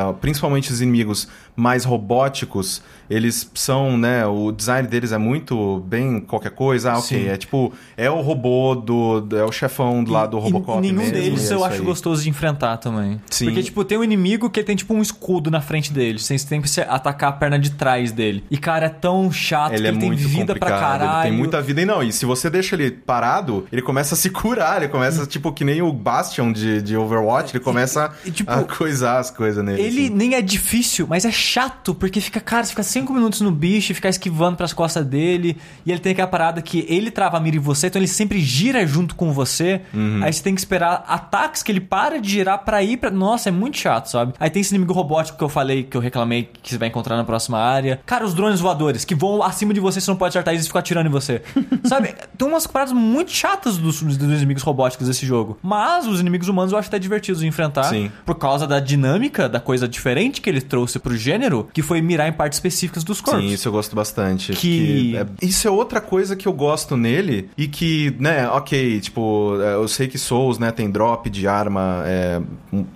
[0.09, 6.19] é, principalmente os inimigos mais robóticos, eles são, né, o design deles é muito bem
[6.19, 6.91] qualquer coisa.
[6.93, 7.27] Ah, ok, Sim.
[7.27, 10.81] é tipo, é o robô do, é o chefão do lado do E- Robocop E
[10.81, 11.81] nenhum mesmo, deles e é eu acho aí.
[11.81, 13.19] gostoso de enfrentar também.
[13.29, 13.45] Sim.
[13.45, 16.19] Porque, tipo, tem um inimigo que tem, tipo, um escudo na frente dele.
[16.19, 18.43] Você tem que atacar a perna de trás dele.
[18.49, 21.21] E, cara, é tão chato Ele que é ele tem vida pra caralho.
[21.21, 24.17] ele tem muita vida e não, e se você deixa ele parado, ele começa a
[24.17, 28.31] se curar, ele começa, tipo, que nem o Bastion de, de Overwatch, ele começa e,
[28.31, 29.81] tipo, a coisar as coisas nele.
[29.81, 30.15] Ele assim.
[30.15, 33.91] nem é difícil, mas é chato, porque fica, cara, você fica cinco minutos no bicho
[33.91, 35.57] e ficar esquivando pras costas dele.
[35.85, 38.39] E ele tem aquela parada que ele trava a mira em você, então ele sempre
[38.39, 39.81] gira junto com você.
[39.93, 40.21] Uhum.
[40.23, 43.09] Aí você tem que esperar ataques que ele para de girar pra ir pra.
[43.09, 44.33] Nossa, é muito chato, sabe?
[44.39, 47.15] Aí tem esse inimigo robótico que eu falei, que eu reclamei que você vai encontrar
[47.15, 47.99] na próxima área.
[48.05, 50.67] Cara, os drones voadores que vão acima de você, você não pode acertar eles e
[50.67, 51.41] ficam atirando em você.
[51.85, 52.13] sabe?
[52.37, 55.57] Tem umas paradas muito chatas dos, dos inimigos robóticos desse jogo.
[55.61, 57.83] Mas os inimigos humanos eu acho até divertidos de enfrentar.
[57.83, 58.11] Sim.
[58.25, 62.27] Por causa da dinâmica, da coisa diferente que ele trouxe pro gênero, que foi mirar
[62.27, 62.59] em partes
[62.91, 63.43] dos corpos.
[63.43, 64.53] Sim, isso eu gosto bastante.
[64.53, 69.57] Que- é- isso é outra coisa que eu gosto nele e que, né, ok, tipo,
[69.61, 72.41] é, eu sei que Souls, né, tem drop de arma, é,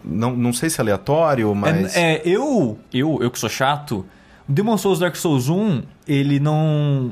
[0.04, 1.96] não, não sei se é aleatório, mas...
[1.96, 4.06] É, é, eu, eu, eu que sou chato,
[4.48, 7.12] Demon Souls Dark Souls 1, ele não.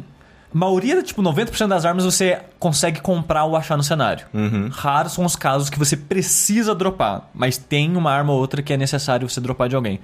[0.54, 4.26] A maioria, tipo, 90% das armas você consegue comprar ou achar no cenário.
[4.34, 4.68] Uhum.
[4.70, 8.74] Raros são os casos que você precisa dropar, mas tem uma arma ou outra que
[8.74, 10.02] é necessário você dropar de alguém.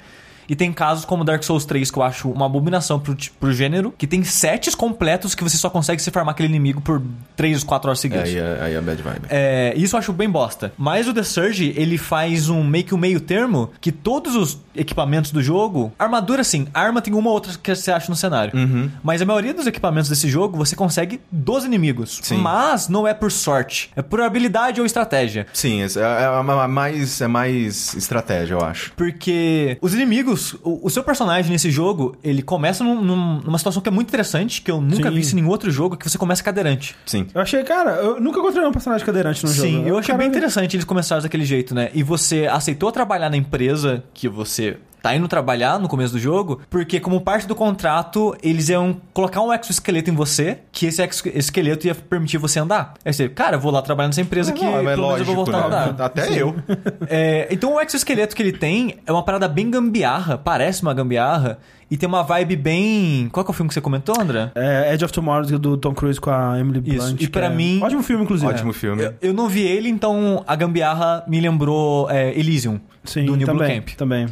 [0.50, 3.94] E tem casos como Dark Souls 3, que eu acho uma abominação pro, pro gênero,
[3.98, 7.02] que tem sets completos que você só consegue se farmar aquele inimigo por
[7.36, 8.30] 3 ou 4 horas É, seguidas.
[8.30, 9.22] aí é, aí é bad vibe.
[9.30, 10.72] É, isso eu acho bem bosta.
[10.78, 14.58] Mas o The Surge, ele faz um meio que um meio termo que todos os
[14.78, 15.92] equipamentos do jogo.
[15.98, 16.68] Armadura, sim.
[16.74, 18.58] Arma tem uma ou outra que você acha no cenário.
[18.58, 18.90] Uhum.
[19.04, 22.20] Mas a maioria dos equipamentos desse jogo você consegue dos inimigos.
[22.24, 22.38] Sim.
[22.38, 23.90] Mas não é por sorte.
[23.96, 25.48] É por habilidade ou estratégia.
[25.54, 28.92] Sim, é, é uma- mais, é mais estratégia, eu acho.
[28.96, 33.82] Porque os inimigos, o, o seu personagem nesse jogo, ele começa num- num- numa situação
[33.82, 35.16] que é muito interessante, que eu nunca Sim.
[35.16, 36.96] vi isso em nenhum outro jogo, que você começa cadeirante.
[37.06, 37.28] Sim.
[37.34, 39.68] Eu achei, cara, eu nunca encontrei um personagem cadeirante no jogo.
[39.68, 41.90] Sim, eu achei Cara, bem interessante eles começarem daquele jeito, né?
[41.94, 44.67] E você aceitou trabalhar na empresa que você
[45.02, 49.42] tá indo trabalhar no começo do jogo, porque como parte do contrato, eles iam colocar
[49.42, 52.94] um exoesqueleto em você, que esse exoesqueleto ia permitir você andar.
[53.06, 55.06] Aí você, cara, eu vou lá trabalhar nessa empresa que Não, é pelo menos eu
[55.06, 55.90] lógico, vou voltar a né?
[55.92, 56.06] andar.
[56.08, 56.56] Até eu.
[57.10, 61.58] É, então o exoesqueleto que ele tem é uma parada bem gambiarra, parece uma gambiarra,
[61.90, 63.30] e tem uma vibe bem...
[63.32, 64.52] Qual que é o filme que você comentou, André?
[64.56, 67.14] É Edge of Tomorrow do Tom Cruise com a Emily Isso, Blunt.
[67.14, 68.52] e que pra é- mim- Ótimo filme, inclusive.
[68.52, 69.04] Ótimo filme.
[69.04, 73.48] Eu, eu não vi ele, então a gambiarra me lembrou é, Elysium, Sim, do New
[73.48, 73.90] Blue também, Camp.
[73.96, 74.28] também.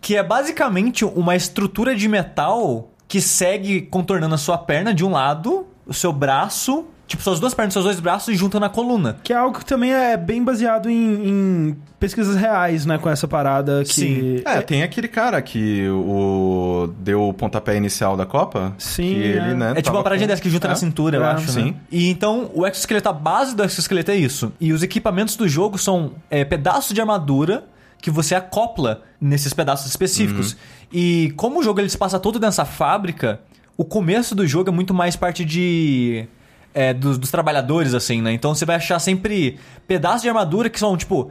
[0.00, 5.10] Que é basicamente uma estrutura de metal que segue contornando a sua perna de um
[5.10, 9.16] lado, o seu braço, tipo, suas duas pernas, seus dois braços e junta na coluna.
[9.24, 12.98] Que é algo que também é bem baseado em, em pesquisas reais, né?
[12.98, 13.92] Com essa parada que...
[13.94, 14.42] Sim.
[14.44, 18.74] É, tem aquele cara que o deu o pontapé inicial da Copa.
[18.78, 19.54] Sim, Que ele, é.
[19.54, 20.70] né, É tipo uma paradinha com- dessa que junta É.
[20.70, 21.64] na cintura, eu É, acho, sim.
[21.64, 21.74] né?
[21.90, 24.52] E então, o exoesqueleto, a base do exoesqueleto é isso.
[24.60, 27.64] E os equipamentos do jogo são é, pedaços de armadura
[28.00, 30.56] que você acopla nesses pedaços específicos.
[30.92, 33.40] E como o jogo ele se passa todo nessa fábrica,
[33.76, 36.26] o começo do jogo é muito mais parte de...
[36.72, 38.32] é, dos, dos trabalhadores, assim, né?
[38.32, 41.30] Então você vai achar sempre pedaços de armadura que são, tipo...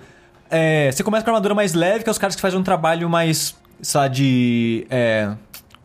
[0.49, 2.63] é, você começa com a armadura mais leve, que é os caras que fazem um
[2.63, 3.55] trabalho mais,
[3.95, 4.85] lá, de...
[4.89, 5.31] é,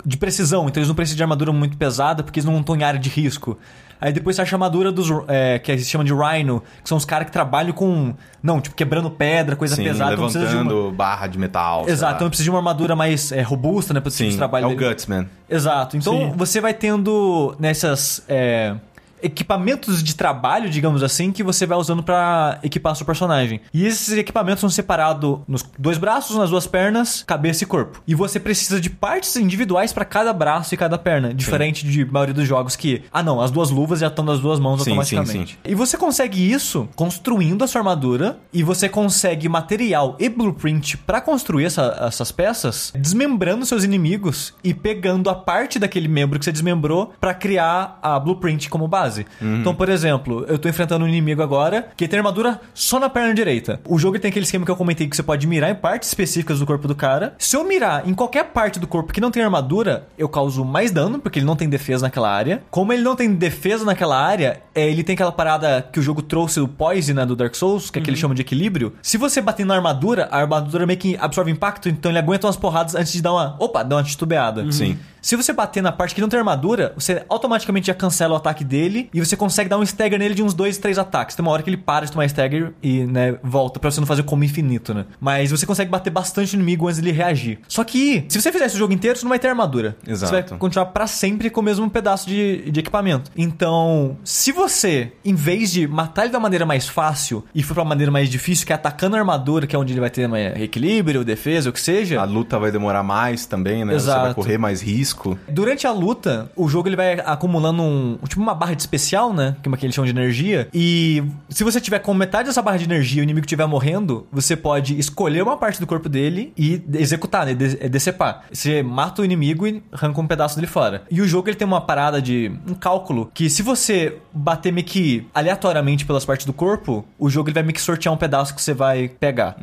[0.04, 2.82] de precisão, então eles não precisam de armadura muito pesada porque eles não estão em
[2.82, 3.56] área de risco.
[4.02, 5.06] Aí depois você acha a armadura dos.
[5.28, 8.12] É, que se chama de Rhino, que são os caras que trabalham com.
[8.42, 10.14] Não, tipo, quebrando pedra, coisa Sim, pesada.
[10.14, 11.84] então precisa de uma- levantando barra de metal.
[11.88, 14.00] Exato, então precisa de uma armadura mais é, robusta, né?
[14.00, 14.88] Pra esse tipo Sim, de trabalho é o dele.
[14.90, 15.28] Gutsman.
[15.48, 15.96] Exato.
[15.96, 16.32] Então Sim.
[16.36, 18.74] você vai tendo nessas é,
[19.22, 23.60] equipamentos de trabalho, digamos assim, que você vai usando pra equipar seu personagem.
[23.72, 28.02] E esses equipamentos são separados nos dois braços, nas duas pernas, cabeça e corpo.
[28.06, 32.34] E você precisa de partes individuais pra cada braço e cada perna, diferente de maioria
[32.34, 35.52] dos jogos que, ah não, as duas luvas já estão nas duas mãos Sim, automaticamente.
[35.52, 40.96] sim, E você consegue isso construindo a sua armadura e você consegue material e blueprint
[40.98, 46.44] pra construir essa- essas peças, desmembrando seus inimigos e pegando a parte daquele membro que
[46.44, 49.11] você desmembrou pra criar a blueprint como base.
[49.40, 53.34] Então, por exemplo, eu tô enfrentando um inimigo agora que tem armadura só na perna
[53.34, 53.80] direita.
[53.86, 56.58] O jogo tem aquele esquema que eu comentei que você pode mirar em partes específicas
[56.58, 57.34] do corpo do cara.
[57.38, 60.90] Se eu mirar em qualquer parte do corpo que não tem armadura, eu causo mais
[60.90, 62.62] dano, porque ele não tem defesa naquela área.
[62.70, 66.22] Como ele não tem defesa naquela área, é, ele tem aquela parada que o jogo
[66.22, 68.94] trouxe, o Poise, né, do Dark Souls, que é que ele chama de equilíbrio.
[69.02, 72.56] Se você bater na armadura, a armadura meio que absorve impacto, então ele aguenta umas
[72.56, 73.56] porradas antes de dar uma.
[73.58, 74.70] Opa, dar uma titubeada.
[74.72, 74.98] Sim.
[75.22, 78.64] Se você bater na parte que não tem armadura, você automaticamente já cancela o ataque
[78.64, 81.36] dele e você consegue dar um stagger nele de uns dois, três ataques.
[81.36, 84.06] Tem uma hora que ele para de tomar stagger e, né, volta pra você não
[84.06, 85.06] fazer como infinito, né?
[85.20, 87.60] Mas você consegue bater bastante inimigo antes dele reagir.
[87.68, 89.96] Só que, se você fizer esse jogo inteiro, você não vai ter armadura.
[90.04, 90.34] Exato.
[90.34, 93.30] Você vai continuar pra sempre com o mesmo pedaço de, de equipamento.
[93.36, 97.84] Então, se você, em vez de matar ele da maneira mais fácil e for pra
[97.84, 100.60] maneira mais difícil, que é atacando a armadura, que é onde ele vai ter mais
[100.60, 102.20] equilíbrio, defesa, o que seja.
[102.20, 103.94] A luta vai demorar mais também, né?
[103.94, 104.34] Você vai Exato.
[104.34, 105.11] correr mais risco.
[105.48, 109.56] Durante a luta, o jogo ele vai acumulando um, tipo uma barra de especial, né?
[109.62, 110.68] Que é uma que eles chamam de energia.
[110.72, 114.26] E se você tiver com metade dessa barra de energia e o inimigo estiver morrendo,
[114.32, 117.54] você pode escolher uma parte do corpo dele e executar, né?
[117.54, 118.44] De- é decepar.
[118.52, 121.02] Você mata o inimigo e arranca um pedaço dele fora.
[121.10, 124.86] E o jogo ele tem uma parada de um cálculo que se você bater meio
[124.86, 128.54] que aleatoriamente pelas partes do corpo, o jogo ele vai meio que sortear um pedaço
[128.54, 129.56] que você vai pegar.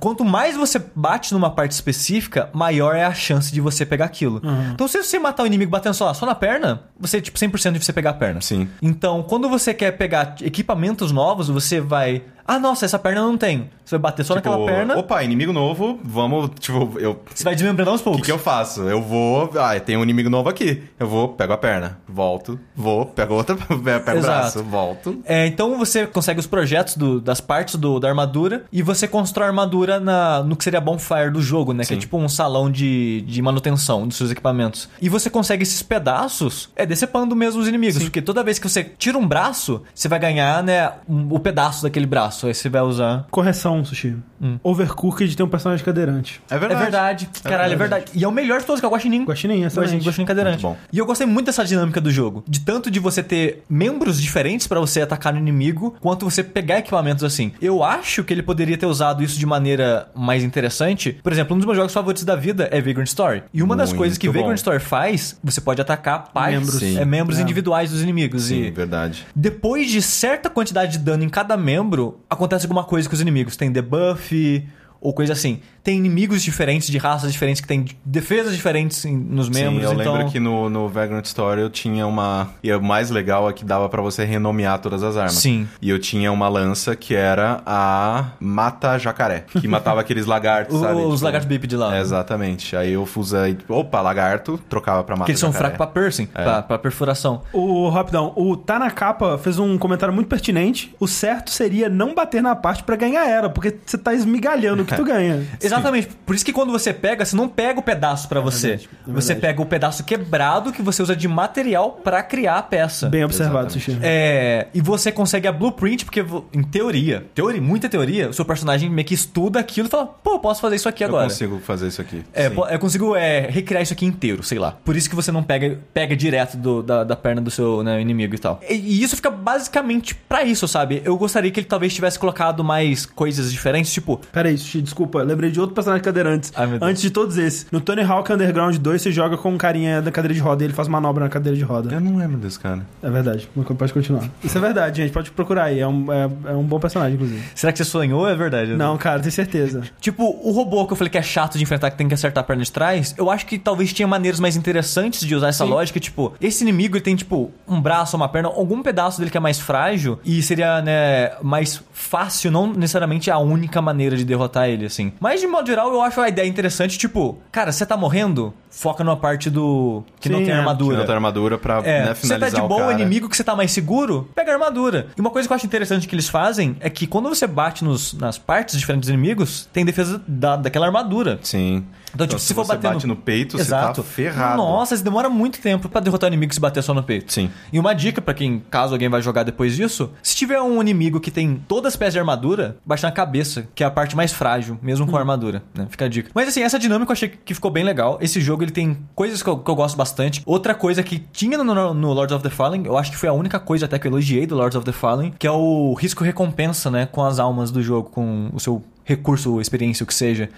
[0.00, 4.40] Quanto mais você bate numa parte específica, maior é a chance de você pegar aquilo.
[4.74, 7.84] Então, se você matar o inimigo batendo só, só na perna, você, tipo, 100% de
[7.84, 8.40] você pegar a perna.
[8.40, 8.68] Sim.
[8.82, 12.22] Então, quando você quer pegar equipamentos novos, você vai.
[12.46, 13.70] Ah, nossa, essa perna não tem.
[13.84, 14.98] Você vai bater só Tipo, naquela perna.
[14.98, 17.20] Opa, inimigo novo, vamos, tipo, eu...
[17.34, 18.20] Você vai desmembrando aos O poucos.
[18.22, 18.82] que, que eu faço?
[18.82, 19.50] Eu vou.
[19.58, 20.82] Ah, tem um inimigo novo aqui.
[20.98, 23.56] Eu vou, pego a perna, volto, vou, pego outra,
[24.00, 25.20] pego o braço, volto.
[25.24, 29.46] É, então você consegue os projetos do- das partes do- da armadura e você constrói
[29.46, 31.84] a armadura na, no que seria bonfire do jogo, né?
[31.84, 32.00] Que é Sim.
[32.00, 34.88] tipo um salão de, de manutenção dos seus equipamentos.
[35.00, 38.02] E você consegue esses pedaços é decepando mesmo os inimigos.
[38.02, 41.82] Porque toda vez que você tira um braço, você vai ganhar, né, um- o pedaço
[41.82, 42.33] daquele braço.
[42.42, 43.26] Aí você vai usar.
[43.30, 44.16] Correção, Sushi.
[44.62, 46.40] Overcooked tem um personagem cadeirante.
[46.50, 46.80] É verdade.
[46.80, 47.28] É verdade.
[47.42, 48.04] Caralho, é verdade.
[48.14, 49.24] E é o melhor de todos, que é o Guaxinim.
[49.24, 50.04] Guaxinim, excelente.
[50.06, 50.62] Guaxinim, cadeirante.
[50.64, 50.86] Muito bom.
[50.92, 52.44] E eu gostei muito dessa dinâmica do jogo.
[52.46, 56.78] De tanto de você ter membros diferentes pra você atacar no inimigo, quanto você pegar
[56.78, 57.52] equipamentos assim.
[57.60, 61.18] Eu acho que ele poderia ter usado isso de maneira mais interessante.
[61.22, 63.42] Por exemplo, um dos meus jogos favoritos da vida é Vagrant Story.
[63.52, 64.34] E uma das Muito coisas que bom.
[64.40, 66.78] Vagrant Story faz, você pode atacar partes, Membros.
[66.80, 66.98] Sim.
[66.98, 67.42] é, membros É.
[67.42, 68.44] individuais dos inimigos.
[68.44, 69.26] Sim, E verdade.
[69.34, 73.56] depois de certa quantidade de dano em cada membro, acontece alguma coisa com os inimigos.
[73.56, 74.66] Tem debuff
[75.04, 75.60] ou coisa assim.
[75.82, 79.82] Tem inimigos diferentes, de raças diferentes, que tem defesas diferentes nos membros.
[79.88, 80.14] Sim, eu então...
[80.14, 82.48] lembro que no, no Vagrant Story eu tinha uma.
[82.62, 85.34] E o mais legal é que dava pra você renomear todas as armas.
[85.34, 85.68] Sim.
[85.82, 91.00] E eu tinha uma lança que era a Mata Jacaré, que matava aqueles lagartos, sabe?
[91.02, 91.94] os Tipo, lagartos bípede lá.
[91.96, 92.74] é, exatamente.
[92.74, 96.42] Aí eu usei, opa, lagarto, trocava pra Mata Que eles são fracos pra piercing, É.
[96.42, 97.42] pra, pra perfuração.
[97.52, 100.94] O Rapidão, o Tá na Capa fez um comentário muito pertinente.
[100.98, 104.86] O certo seria não bater na parte pra ganhar era, porque você tá esmigalhando o
[104.86, 105.42] que tu ganha.
[105.60, 106.08] Exatamente.
[106.26, 108.68] Por isso que quando você pega, você não pega o pedaço pra você.
[108.68, 109.40] verdade, é você verdade.
[109.40, 113.08] pega o pedaço quebrado que você usa de material pra criar a peça.
[113.08, 113.72] Bem observado.
[113.72, 113.98] Sushi.
[114.02, 118.88] É, e você consegue a blueprint, porque em teoria, teoria, muita teoria, o seu personagem
[118.90, 121.24] meio que estuda aquilo e fala, pô, eu posso fazer isso aqui Eu agora.
[121.24, 122.22] consigo fazer isso aqui.
[122.32, 122.56] É, Sim.
[122.70, 124.72] eu consigo é, recriar isso aqui inteiro, sei lá.
[124.84, 128.00] Por isso que você não pega, pega direto do- da, da perna do seu né,
[128.00, 128.60] inimigo e tal.
[128.68, 131.02] E, e isso fica basicamente pra isso, sabe?
[131.04, 134.50] Eu gostaria que ele talvez tivesse colocado mais coisas diferentes, tipo, Pera
[134.82, 135.22] desculpa.
[135.22, 136.50] Lembrei de outro personagem cadeirante.
[136.54, 136.78] Ai.
[136.80, 137.66] Antes de todos esses.
[137.70, 140.66] No Tony Hawk Underground 2, você joga com um carinha da cadeira de roda e
[140.66, 141.94] ele faz manobra na cadeira de roda.
[141.94, 142.86] Eu não lembro desse cara.
[143.02, 143.48] É verdade.
[143.78, 144.28] Pode continuar.
[144.42, 145.12] Isso é verdade, gente.
[145.12, 145.80] Pode procurar aí.
[145.80, 147.42] É um, é, é um bom personagem, inclusive.
[147.54, 148.74] será que você sonhou ou é verdade?
[148.74, 149.82] Não, cara, tenho certeza.
[150.00, 152.42] Tipo, o robô que eu falei que é chato de enfrentar, que tem que acertar
[152.42, 155.64] a perna de trás, eu acho que talvez tinha maneiras mais interessantes de usar essa
[155.64, 155.98] lógica.
[155.98, 159.40] Tipo, esse inimigo ele tem, tipo, um braço, uma perna, algum pedaço dele que é
[159.40, 164.86] mais frágil e seria, né, mais fácil, não necessariamente a única maneira de derrotar ele,
[164.86, 165.12] assim.
[165.20, 168.52] Mas, de modo geral, eu acho a ideia interessante, tipo, cara, você tá morrendo?
[168.76, 170.02] Foca numa parte do.
[170.20, 170.58] que não Sim, tem é.
[170.58, 170.90] armadura.
[170.90, 172.92] Tira outra armadura pra É, né, você tá finalizar de boa, o cara.
[173.00, 175.06] inimigo que você tá mais seguro, pega a armadura.
[175.16, 177.84] E uma coisa que eu acho interessante que eles fazem é que quando você bate
[177.84, 181.38] nos, nas partes diferentes dos inimigos, tem defesa da, daquela armadura.
[181.42, 181.84] Sim.
[182.14, 184.02] Então, tipo, se, se for você bater bate no- no peito, Exato.
[184.02, 184.56] você tá ferrado.
[184.56, 187.32] Nossa, isso demora muito tempo pra derrotar o inimigo se bater só no peito.
[187.32, 187.50] Sim.
[187.72, 191.18] E uma dica pra quem, caso alguém vai jogar depois disso, se tiver um inimigo
[191.20, 194.32] que tem todas as peças de armadura, bate na cabeça, que é a parte mais
[194.32, 195.08] frágil, mesmo Hum.
[195.10, 195.86] com a armadura, né?
[195.90, 196.30] Fica a dica.
[196.34, 198.16] Mas assim, essa dinâmica eu achei que ficou bem legal.
[198.20, 200.42] Esse jogo ele tem coisas que eu, que eu gosto bastante.
[200.44, 203.28] Outra coisa que tinha no, no- no Lords of the Fallen, eu acho que foi
[203.28, 205.94] a única coisa até que eu elogiei do Lords of the Fallen, que é o
[205.94, 207.06] risco-recompensa, né?
[207.06, 210.48] Com as almas do jogo, com o seu recurso, experiência, o que seja.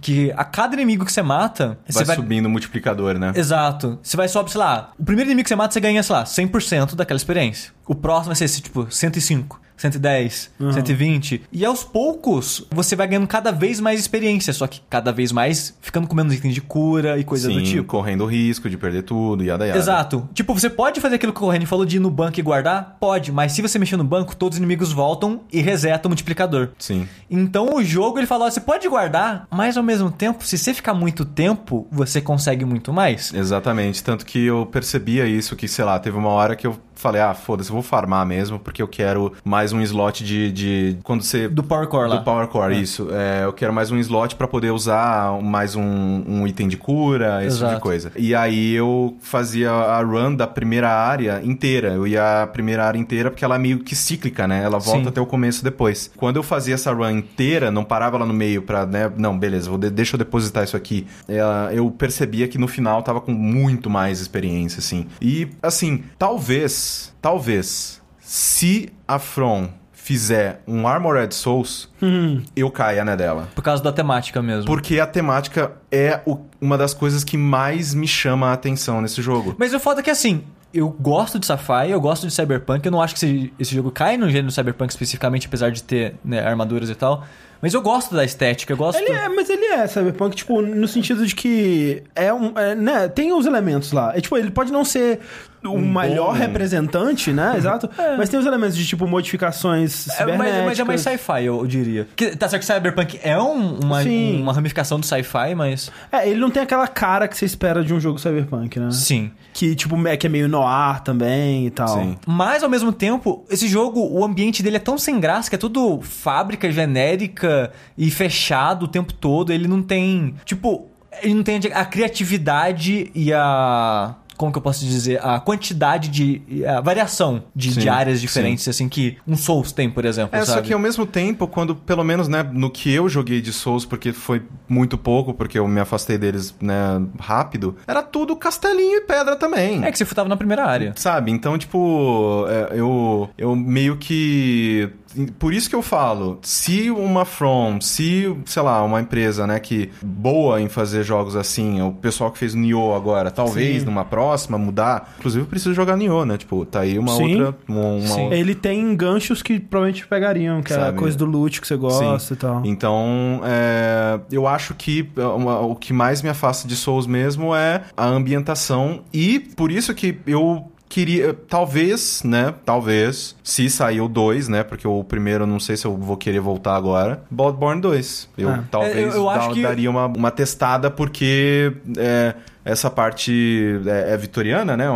[0.00, 3.32] Que a cada inimigo que você mata, você Vai, vai subindo o multiplicador, né?
[3.34, 3.98] Exato.
[4.02, 6.24] Você vai só, sei lá, o primeiro inimigo que você mata, você ganha, sei lá,
[6.24, 7.72] 100% daquela experiência.
[7.86, 9.60] O próximo vai ser, esse, tipo, 105.
[9.76, 11.42] 110, 120.
[11.52, 15.76] E aos poucos, você vai ganhando cada vez mais experiência, só que cada vez mais
[15.80, 17.84] ficando com menos itens de cura e coisa Sim, do tipo.
[17.84, 19.78] correndo o risco de perder tudo, yada yada.
[19.78, 20.28] Exato.
[20.32, 22.96] Tipo, você pode fazer aquilo que o Corrêne falou de ir no banco e guardar?
[22.98, 26.70] Pode, mas se você mexer no banco, todos os inimigos voltam e resetam o multiplicador.
[26.78, 27.08] Sim.
[27.30, 30.94] Então o jogo ele falou: você pode guardar, mas ao mesmo tempo, se você ficar
[30.94, 33.32] muito tempo, você consegue muito mais.
[33.34, 34.02] Exatamente.
[34.02, 37.32] Tanto que eu percebia isso, que, sei lá, teve uma hora que eu falei, ah,
[37.34, 40.50] foda-se, eu vou farmar mesmo, porque eu quero mais um slot de.
[40.50, 41.48] de quando você.
[41.48, 42.16] Do Power Core lá.
[42.16, 43.08] Do Power Core, isso.
[43.12, 45.82] É, eu quero mais um slot pra poder usar mais um,
[46.26, 47.80] um item de cura, esse tipo de Exato.
[47.82, 48.12] coisa.
[48.16, 51.88] E aí eu fazia a run da primeira área inteira.
[51.92, 54.62] Eu ia a primeira área inteira porque ela é meio que cíclica, né?
[54.64, 55.08] Ela volta Sim.
[55.08, 56.10] até o começo depois.
[56.16, 59.12] Quando eu fazia essa run inteira, não parava lá no meio pra, né?
[59.16, 61.06] Não, beleza, vou de- deixa eu depositar isso aqui.
[61.28, 61.38] É,
[61.72, 65.06] eu percebia que no final tava com muito mais experiência, assim.
[65.20, 66.72] E, assim, talvez,
[67.20, 72.40] talvez, se a From fizer um Armored Souls, Hum.
[72.54, 73.48] eu caia né, dela.
[73.56, 74.64] Por causa da temática mesmo.
[74.66, 79.20] Porque a temática é o- uma das coisas que mais me chama a atenção nesse
[79.20, 79.56] jogo.
[79.58, 82.92] Mas o foda é que assim, eu gosto de sci-fi, eu gosto de cyberpunk, eu
[82.92, 86.38] não acho que esse, esse jogo cai no gênero cyberpunk especificamente, apesar de ter né,
[86.46, 87.24] armaduras e tal.
[87.60, 89.00] Mas eu gosto da estética, eu gosto.
[89.00, 92.52] Ele é, mas ele é cyberpunk, tipo, no sentido de que é um.
[92.56, 94.12] é, né, tem os elementos lá.
[94.14, 95.20] É, tipo, ele pode não ser
[95.66, 97.54] o Um melhor bom- representante, né?
[97.56, 97.88] Exato.
[98.16, 102.06] Mas tem os elementos de, tipo, modificações É, mas, mas é mais sci-fi, eu diria.
[102.16, 104.40] Que, tá certo que Cyberpunk é um- uma, Sim.
[104.42, 105.90] uma ramificação do sci-fi, mas.
[106.10, 108.90] É, ele não tem aquela cara que você espera de um jogo cyberpunk, né?
[108.90, 109.30] Sim.
[109.52, 111.88] Que, tipo, é, que é meio noir também e tal.
[111.88, 112.16] Sim.
[112.26, 115.58] Mas, ao mesmo tempo, esse jogo, o ambiente dele é tão sem graça que é
[115.58, 119.52] tudo fábrica genérica e fechado o tempo todo.
[119.52, 120.34] Ele não tem.
[120.44, 120.86] Tipo,
[121.22, 124.14] ele não tem a criatividade e a.
[124.36, 125.24] Como que eu posso dizer?
[125.24, 126.64] A quantidade de.
[126.66, 128.26] a variação de, Sim, de áreas sim.
[128.26, 130.36] diferentes, assim, que um Souls tem, por exemplo.
[130.36, 130.58] É, sabe?
[130.58, 133.84] só que ao mesmo tempo, quando, pelo menos, né, no que eu joguei de Souls,
[133.84, 139.00] porque foi muito pouco, porque eu me afastei deles, né, rápido, era tudo castelinho e
[139.00, 139.84] pedra também.
[139.84, 140.92] É que você tava na primeira área.
[140.96, 141.30] Sabe?
[141.30, 144.90] Então, tipo, é, eu, eu meio que.
[145.38, 149.90] Por isso que eu falo, se uma From, se, sei lá, uma empresa, né, que
[150.02, 153.86] boa em fazer jogos assim, o pessoal que fez Nioh agora, talvez Sim.
[153.86, 155.14] numa próxima mudar.
[155.18, 156.36] Inclusive, eu preciso jogar Nioh, né?
[156.36, 157.40] Tipo, tá aí uma Sim.
[157.42, 157.58] outra.
[157.68, 158.22] Uma, Sim.
[158.24, 160.98] outra- Ele tem ganchos que provavelmente pegariam, que é a Sabe?
[160.98, 162.62] coisa do loot que você gosta e tal.
[162.64, 167.54] Então, é, eu acho que é, uma- o que mais me afasta de Souls mesmo
[167.54, 174.08] é a ambientação e por isso que eu queria, talvez, né, talvez, se sair o
[174.08, 177.80] 2, né, porque o primeiro eu não sei se eu vou querer voltar agora, Bloodborne
[177.80, 178.28] 2.
[178.38, 178.62] Eu É.
[178.70, 184.14] talvez É, eu- eu da- que- daria uma, uma testada porque é, essa parte é,
[184.14, 184.86] é vitoriana, né?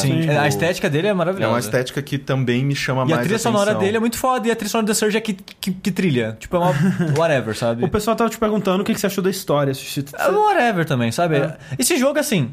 [0.00, 0.20] Sim.
[0.22, 1.52] tipo, a estética dele é é maravilhosa.
[1.52, 3.80] uma estética que também me chama E mais a trilha sonora atenção.
[3.84, 4.48] dele é muito foda.
[4.48, 6.36] E a trilha sonora da Surge é que, que, que trilha.
[6.40, 6.72] Tipo, é uma
[7.18, 7.84] whatever, sabe?
[7.84, 9.72] O pessoal tava te perguntando o que que você achou da história.
[9.72, 11.36] É whatever também, sabe?
[11.36, 11.56] É.
[11.78, 12.50] Esse jogo, assim,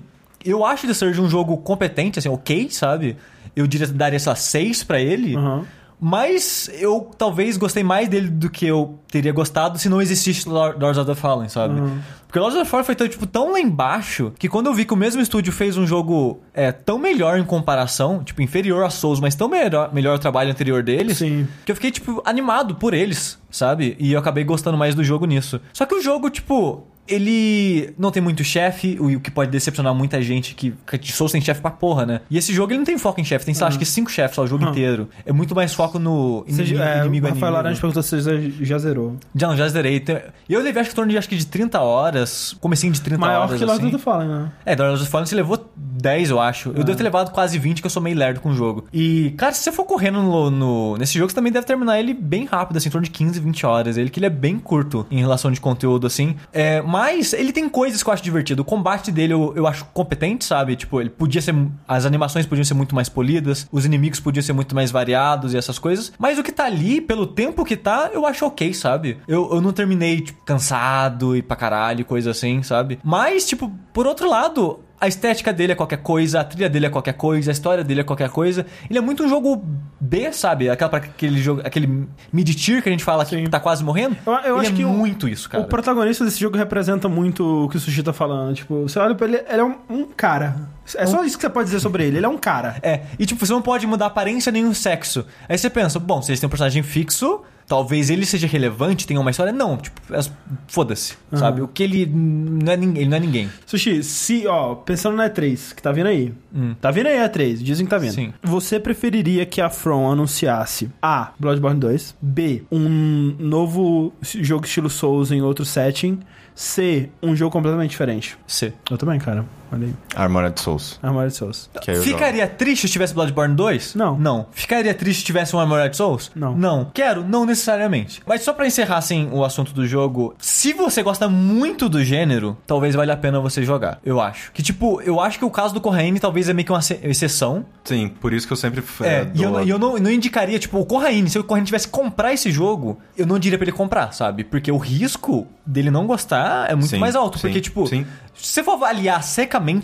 [0.50, 3.18] eu acho The Surge um jogo competente, assim, ok, sabe?
[3.56, 5.36] Eu diria, daria, sei lá, 6 pra ele.
[5.36, 5.66] Aham.
[6.00, 10.80] Mas eu talvez gostei mais dele do que eu teria gostado se não existisse Lord-
[10.80, 11.80] Lords of the Fallen, sabe?
[11.80, 11.98] Uhum.
[12.28, 14.86] Porque Lords of the Fallen foi tão, tipo, tão lá embaixo que quando eu vi
[14.86, 18.92] que o mesmo estúdio fez um jogo é, tão melhor em comparação, tipo, inferior a
[18.92, 21.48] Souls, mas tão melhor, melhor o trabalho anterior deles, Sim.
[21.66, 23.96] que eu fiquei, tipo, animado por eles, sabe?
[23.98, 25.60] E eu acabei gostando mais do jogo nisso.
[25.74, 30.22] Só que o jogo, tipo, ele não tem muito chefe, o que pode decepcionar muita
[30.22, 30.74] gente que,
[31.12, 32.22] Souls tem chefe pra porra, né?
[32.30, 34.10] E esse jogo ele não tem foco em chefe, tem, sei lá, acho que cinco
[34.12, 34.72] chefes só o jogo Uhum.
[34.72, 35.10] inteiro.
[35.26, 37.54] É muito mais foco no inimigo, é, inimigo Rafael.
[37.54, 39.16] Laranja perguntou se você já zerou.
[39.36, 40.04] Já, já zerei.
[40.50, 43.20] Eu levei acho que em torno de, acho que de 30 horas, comecinho de 30
[43.20, 43.88] Maior horas, que Lord assim.
[43.96, 44.52] of the Fallen, né?
[44.66, 46.70] É, Lords of the Fallen você levou 10, eu acho.
[46.70, 46.84] Eu Ah.
[46.84, 48.86] devo ter levado quase 20, que eu sou meio lerdo com o jogo.
[48.94, 52.14] E, cara, se você for correndo no, no- nesse jogo, você também deve terminar ele
[52.14, 53.98] bem rápido, assim, em torno de 15, 20 horas.
[53.98, 56.36] Ele que ele é bem curto em relação de conteúdo, assim.
[56.54, 56.97] É, mas
[57.34, 58.62] ele tem coisas que eu acho divertido.
[58.62, 60.76] O combate dele eu, eu acho competente, sabe?
[60.76, 61.56] Tipo, ele podia ser.
[61.88, 65.58] As animações podiam ser muito mais polidas, os inimigos podiam ser muito mais variados e
[65.58, 66.12] essas coisas.
[66.18, 69.18] Mas o que tá ali, pelo tempo que tá, eu acho ok, sabe?
[69.28, 73.00] Eu, eu não terminei, tipo, cansado e pra caralho, coisa assim, sabe?
[73.04, 76.90] Mas, tipo, por outro lado, a estética dele é qualquer coisa, a trilha dele é
[76.90, 78.66] qualquer coisa, a história dele é qualquer coisa.
[78.90, 79.64] Ele é muito um jogo
[80.00, 80.70] B, sabe?
[80.70, 83.44] Aquela, pra aquele jogo, aquele mid-tier que a gente fala Sim.
[83.44, 84.18] que tá quase morrendo.
[84.26, 85.64] Eu- eu acho é que o- muito isso, cara.
[85.64, 88.56] O protagonista desse jogo representa muito o que o Sushi tá falando.
[88.56, 90.56] Tipo, você olha pra ele, ele é um, um cara.
[90.96, 92.18] É só isso que você pode dizer sobre ele.
[92.18, 92.78] Ele é um cara.
[92.82, 95.26] É, e tipo, você não pode mudar a aparência nem o sexo.
[95.48, 99.20] Aí você pensa, bom, se eles têm um personagem fixo, talvez ele seja relevante, tenha
[99.20, 99.52] uma história.
[99.52, 100.20] Não, tipo, é-
[100.68, 101.40] foda-se, Aham.
[101.40, 101.62] sabe?
[101.62, 103.50] O que ele não é ninguém, ele não é ninguém.
[103.66, 106.34] Sushi, se, ó, pensando na E3, que tá vindo aí.
[106.56, 106.74] Hum.
[106.80, 108.14] Tá vindo aí a E3, dizem que tá vindo.
[108.14, 108.34] Sim.
[108.42, 111.32] Você preferiria que a From anunciasse A.
[111.40, 112.64] Bloodborne 2, B.
[112.72, 116.20] Um novo jogo estilo Souls em outro setting,
[116.56, 117.10] C.
[117.22, 118.38] Um jogo completamente diferente?
[118.48, 118.74] C.
[118.90, 119.46] Eu também, cara.
[119.72, 119.94] Olha aí.
[120.16, 121.00] Armored Souls.
[121.02, 121.70] Armored Souls.
[121.82, 123.96] Que aí eu Ficaria triste se tivesse Bloodborne 2?
[123.96, 124.18] Não.
[124.18, 124.46] Não.
[124.52, 126.32] Ficaria triste se tivesse um Armored Souls?
[126.36, 126.56] Não.
[126.56, 126.90] Não.
[126.94, 127.24] Quero?
[127.24, 128.22] Não necessariamente.
[128.26, 132.58] Mas só pra encerrar, assim, o assunto do jogo, se você gosta muito do gênero,
[132.66, 134.52] talvez valha a pena você jogar, eu acho.
[134.52, 137.00] Que, tipo, eu acho que o caso do Corraine talvez é meio que uma ce-
[137.04, 137.66] exceção.
[137.84, 138.84] Sim, por isso que eu sempre...
[139.02, 141.94] É, e eu, eu não, não indicaria, tipo, o Corraine, se o Corraine tivesse que
[141.94, 144.44] comprar esse jogo, eu não diria pra ele comprar, sabe?
[144.44, 147.38] Porque o risco dele não gostar é muito Sim, mais alto.
[147.38, 148.06] sim, porque, tipo, sim.
[148.36, 149.22] se você for avaliar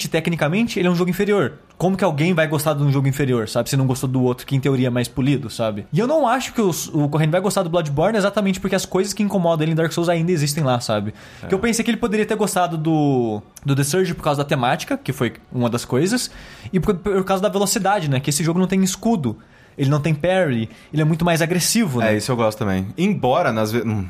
[0.09, 1.53] tecnicamente, ele é um jogo inferior.
[1.77, 3.69] Como que alguém vai gostar de um jogo inferior, sabe?
[3.69, 5.85] Se não gostou do outro, que em teoria é mais polido, sabe?
[5.91, 8.85] E eu não acho que os- o Corraine vai gostar do Bloodborne exatamente porque as
[8.85, 11.13] coisas que incomodam ele em Dark Souls ainda existem lá, sabe?
[11.47, 14.47] Que eu pensei que ele poderia ter gostado do, do The Surge por causa da
[14.47, 16.29] temática, que foi uma das coisas,
[16.71, 18.19] e por, por causa da velocidade, né?
[18.19, 19.37] Que esse jogo não tem escudo.
[19.75, 22.13] Ele não tem parry, ele é muito mais agressivo, né?
[22.13, 22.87] É, isso eu gosto também.
[22.95, 24.05] Embora, nas, ve- hum,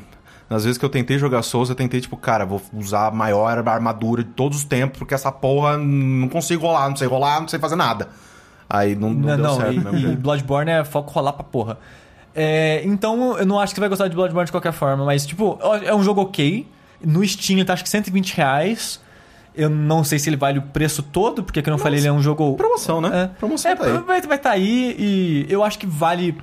[0.48, 3.66] nas vezes que eu tentei jogar Souls, eu tentei, tipo, cara, vou usar a maior
[3.68, 7.48] armadura de todos os tempos, porque essa porra não consigo rolar, não sei rolar, não
[7.48, 8.08] sei fazer nada.
[8.68, 9.96] Aí não, não, Não, deu não, certo e, mesmo.
[9.96, 10.20] e jeito.
[10.20, 11.78] Bloodborne é foco rolar pra porra.
[12.34, 15.24] É, então, eu não acho que você vai gostar de Bloodborne de qualquer forma, mas,
[15.24, 16.66] tipo, é um jogo ok.
[17.04, 19.00] No Steam tá acho que 120 reais.
[19.54, 22.12] Eu não sei se ele vale o preço todo, porque, como eu falei, ele é
[22.12, 22.56] um jogo.
[22.56, 23.10] Promoção, né?
[23.32, 24.20] É, Promoção é, tá aí.
[24.26, 26.36] vai estar aí e eu acho que vale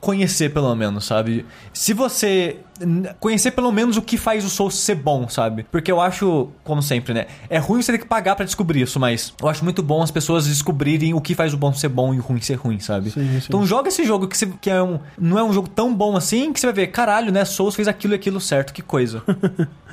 [0.00, 1.44] conhecer pelo menos, sabe?
[1.72, 2.58] Se você
[3.20, 5.64] conhecer pelo menos o que faz o Souls ser bom, sabe?
[5.70, 7.26] Porque eu acho, como sempre, né?
[7.48, 10.10] É ruim você ter que pagar pra descobrir isso, mas eu acho muito bom as
[10.10, 13.10] pessoas descobrirem o que faz o bom ser bom e o ruim ser ruim, sabe?
[13.10, 13.46] Sim, sim.
[13.48, 16.16] Então joga esse jogo que, você- que é um, não é um jogo tão bom
[16.16, 17.44] assim que você vai ver, caralho, né?
[17.44, 19.22] Souls fez aquilo e aquilo certo, que coisa.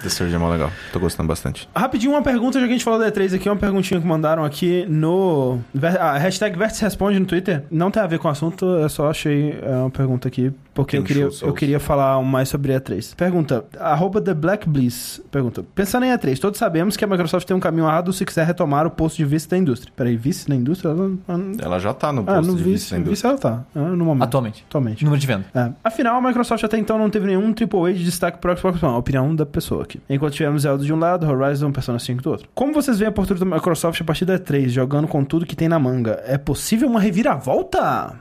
[0.01, 0.71] The Surge é mó legal.
[0.93, 1.67] Tô gostando bastante.
[1.75, 4.45] Rapidinho, uma pergunta, já que a gente falou da E3 aqui, uma perguntinha que mandaram
[4.45, 5.59] aqui no.
[5.99, 7.65] A hashtag Vértice Responde no Twitter.
[7.69, 10.53] Não tem a ver com o assunto, eu só achei é, uma pergunta aqui,
[10.83, 13.15] porque eu queria, eu queria falar mais sobre a E3.
[13.15, 15.21] Pergunta, arroba The Black Bliss.
[15.31, 18.45] Pergunta, pensando em E3, todos sabemos que a Microsoft tem um caminho árduo se quiser
[18.45, 19.91] retomar o posto de vice da indústria.
[19.95, 20.91] Peraí, vice na indústria?
[20.91, 23.29] Ela, ela- Ela já tá no ah, posto no de vice, vice da vice indústria.
[23.29, 24.23] ela tá, ah, no momento.
[24.23, 24.65] Atualmente.
[24.67, 25.03] Atualmente.
[25.03, 25.45] Número de venda.
[25.53, 25.71] É.
[25.83, 28.97] Afinal, a Microsoft até então não teve nenhum AAA de destaque pro Xbox One, a
[28.97, 29.99] opinião da pessoa aqui.
[30.09, 32.47] Enquanto tivemos Zelda de um lado, Horizon, Persona 5 do outro.
[32.55, 35.55] Como vocês veem a postura da Microsoft a partir da E3, jogando com tudo que
[35.55, 36.21] tem na manga?
[36.25, 37.79] É possível uma reviravolta?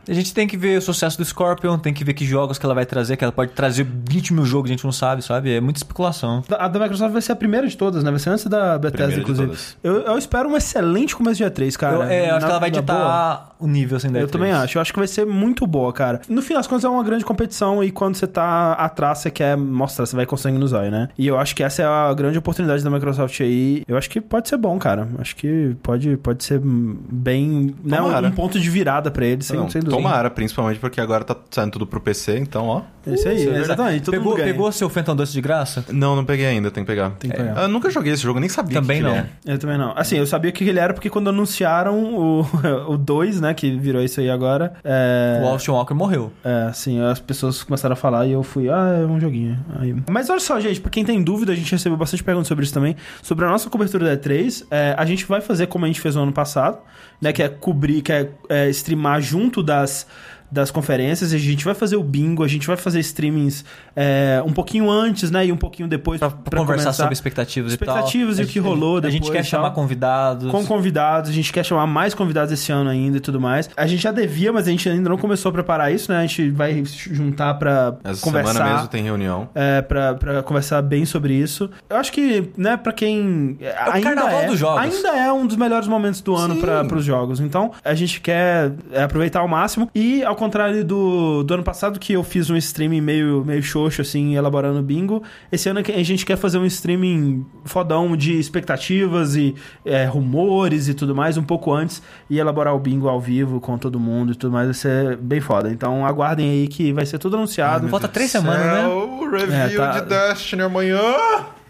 [0.09, 2.65] A gente tem que ver o sucesso do Scorpion, tem que ver que jogos que
[2.67, 5.53] ela vai trazer, que ela pode trazer 20 mil jogos, a gente não sabe, sabe?
[5.55, 6.43] É muita especulação.
[6.59, 8.11] A da Microsoft vai ser a primeira de todas, né?
[8.11, 9.47] Vai ser antes da Bethesda, Primeira de inclusive.
[9.49, 9.77] todas.
[9.83, 11.97] Eu, eu espero um excelente começo de E3, cara.
[11.97, 14.31] eu, é, eu acho Na- que ela vai ditar o nível assim da Eu E3.
[14.31, 14.79] também acho.
[14.79, 16.21] Eu acho que vai ser muito boa, cara.
[16.29, 19.57] No fim das contas, é uma grande competição e quando você tá atrás, você quer
[19.57, 21.09] mostrar, você vai conseguindo no zóio, né?
[21.19, 23.83] E eu acho que essa é a grande oportunidade da Microsoft aí.
[23.87, 25.09] Eu acho que pode ser bom, cara.
[25.19, 27.75] Acho que pode, pode ser bem.
[27.85, 28.01] Né?
[28.01, 29.97] Um, um ponto de virada pra eles, sem, Não, sem dúvida.
[30.01, 32.83] tomara, principalmente porque agora tá saindo tudo pro PC, então, ó.
[33.07, 34.05] É isso aí, exatamente.
[34.05, 35.85] Todo Pegou, pegou seu Phantom Dust de graça?
[35.91, 37.11] Não, não peguei ainda, tem que pegar.
[37.11, 37.63] Tem que pegar.
[37.63, 39.17] Eu nunca joguei esse jogo, nem sabia Também que não.
[39.17, 39.53] ele é.
[39.55, 39.93] Eu também não.
[39.97, 42.47] Assim, eu sabia o que ele era porque quando anunciaram o,
[42.93, 45.41] o 2, né, que virou isso aí agora, é...
[45.43, 46.33] O Austin Walker morreu.
[46.45, 49.59] É, assim, as pessoas começaram a falar e eu fui, ah, é um joguinho.
[49.79, 49.95] Aí...
[50.09, 52.75] Mas olha só, gente, pra quem tem dúvida, a gente recebeu bastante perguntas sobre isso
[52.75, 52.97] também.
[53.23, 56.15] Sobre a nossa cobertura da E3, é, a gente vai fazer como a gente fez
[56.15, 56.79] no ano passado,
[57.21, 57.33] né?
[57.33, 60.07] Que é cobrir, que é, é, streamar junto das,
[60.51, 61.33] das conferências.
[61.33, 64.91] E a gente vai fazer o bingo, a gente vai fazer streamings é, um pouquinho
[64.91, 65.47] antes, né?
[65.47, 66.93] E um pouquinho depois Pra, pra, conversar começar.
[67.03, 68.49] sobre expectativas, Expectativas e e tal.
[68.51, 69.73] o que rolou A gente depois quer e chamar tal.
[69.75, 70.51] convidados.
[70.51, 73.69] Com convidados, a gente quer chamar mais convidados esse ano ainda e tudo mais.
[73.77, 76.19] A gente já devia, mas a gente ainda não começou a preparar isso, né?
[76.19, 78.53] A gente vai juntar pra Essa conversar.
[78.55, 79.49] semana mesmo tem reunião.
[79.55, 81.71] É, pra, pra conversar bem sobre isso.
[81.89, 83.59] Eu acho que, né, pra quem.
[83.61, 84.81] o carnaval é, dos jogos.
[84.83, 87.41] Ainda é um dos melhores momentos do ano pra, pros jogos.
[87.41, 89.91] Então, a gente quer é, aproveitar ao máximo.
[89.95, 94.01] E, ao contrário do, do ano passado, que eu fiz um streaming meio, meio xoxo,
[94.01, 95.23] assim, elaborando bingo,
[95.53, 100.95] esse ano a gente quer fazer um streaming fodão de expectativas e é, rumores e
[100.95, 104.35] tudo mais, um pouco antes, e elaborar o bingo ao vivo com todo mundo e
[104.35, 104.67] tudo mais.
[104.67, 105.71] Vai ser bem foda.
[105.71, 107.89] Então, aguardem aí que vai ser tudo anunciado.
[107.89, 108.87] Falta três semanas, né?
[108.87, 111.03] O review É, tá- de Destiny amanhã.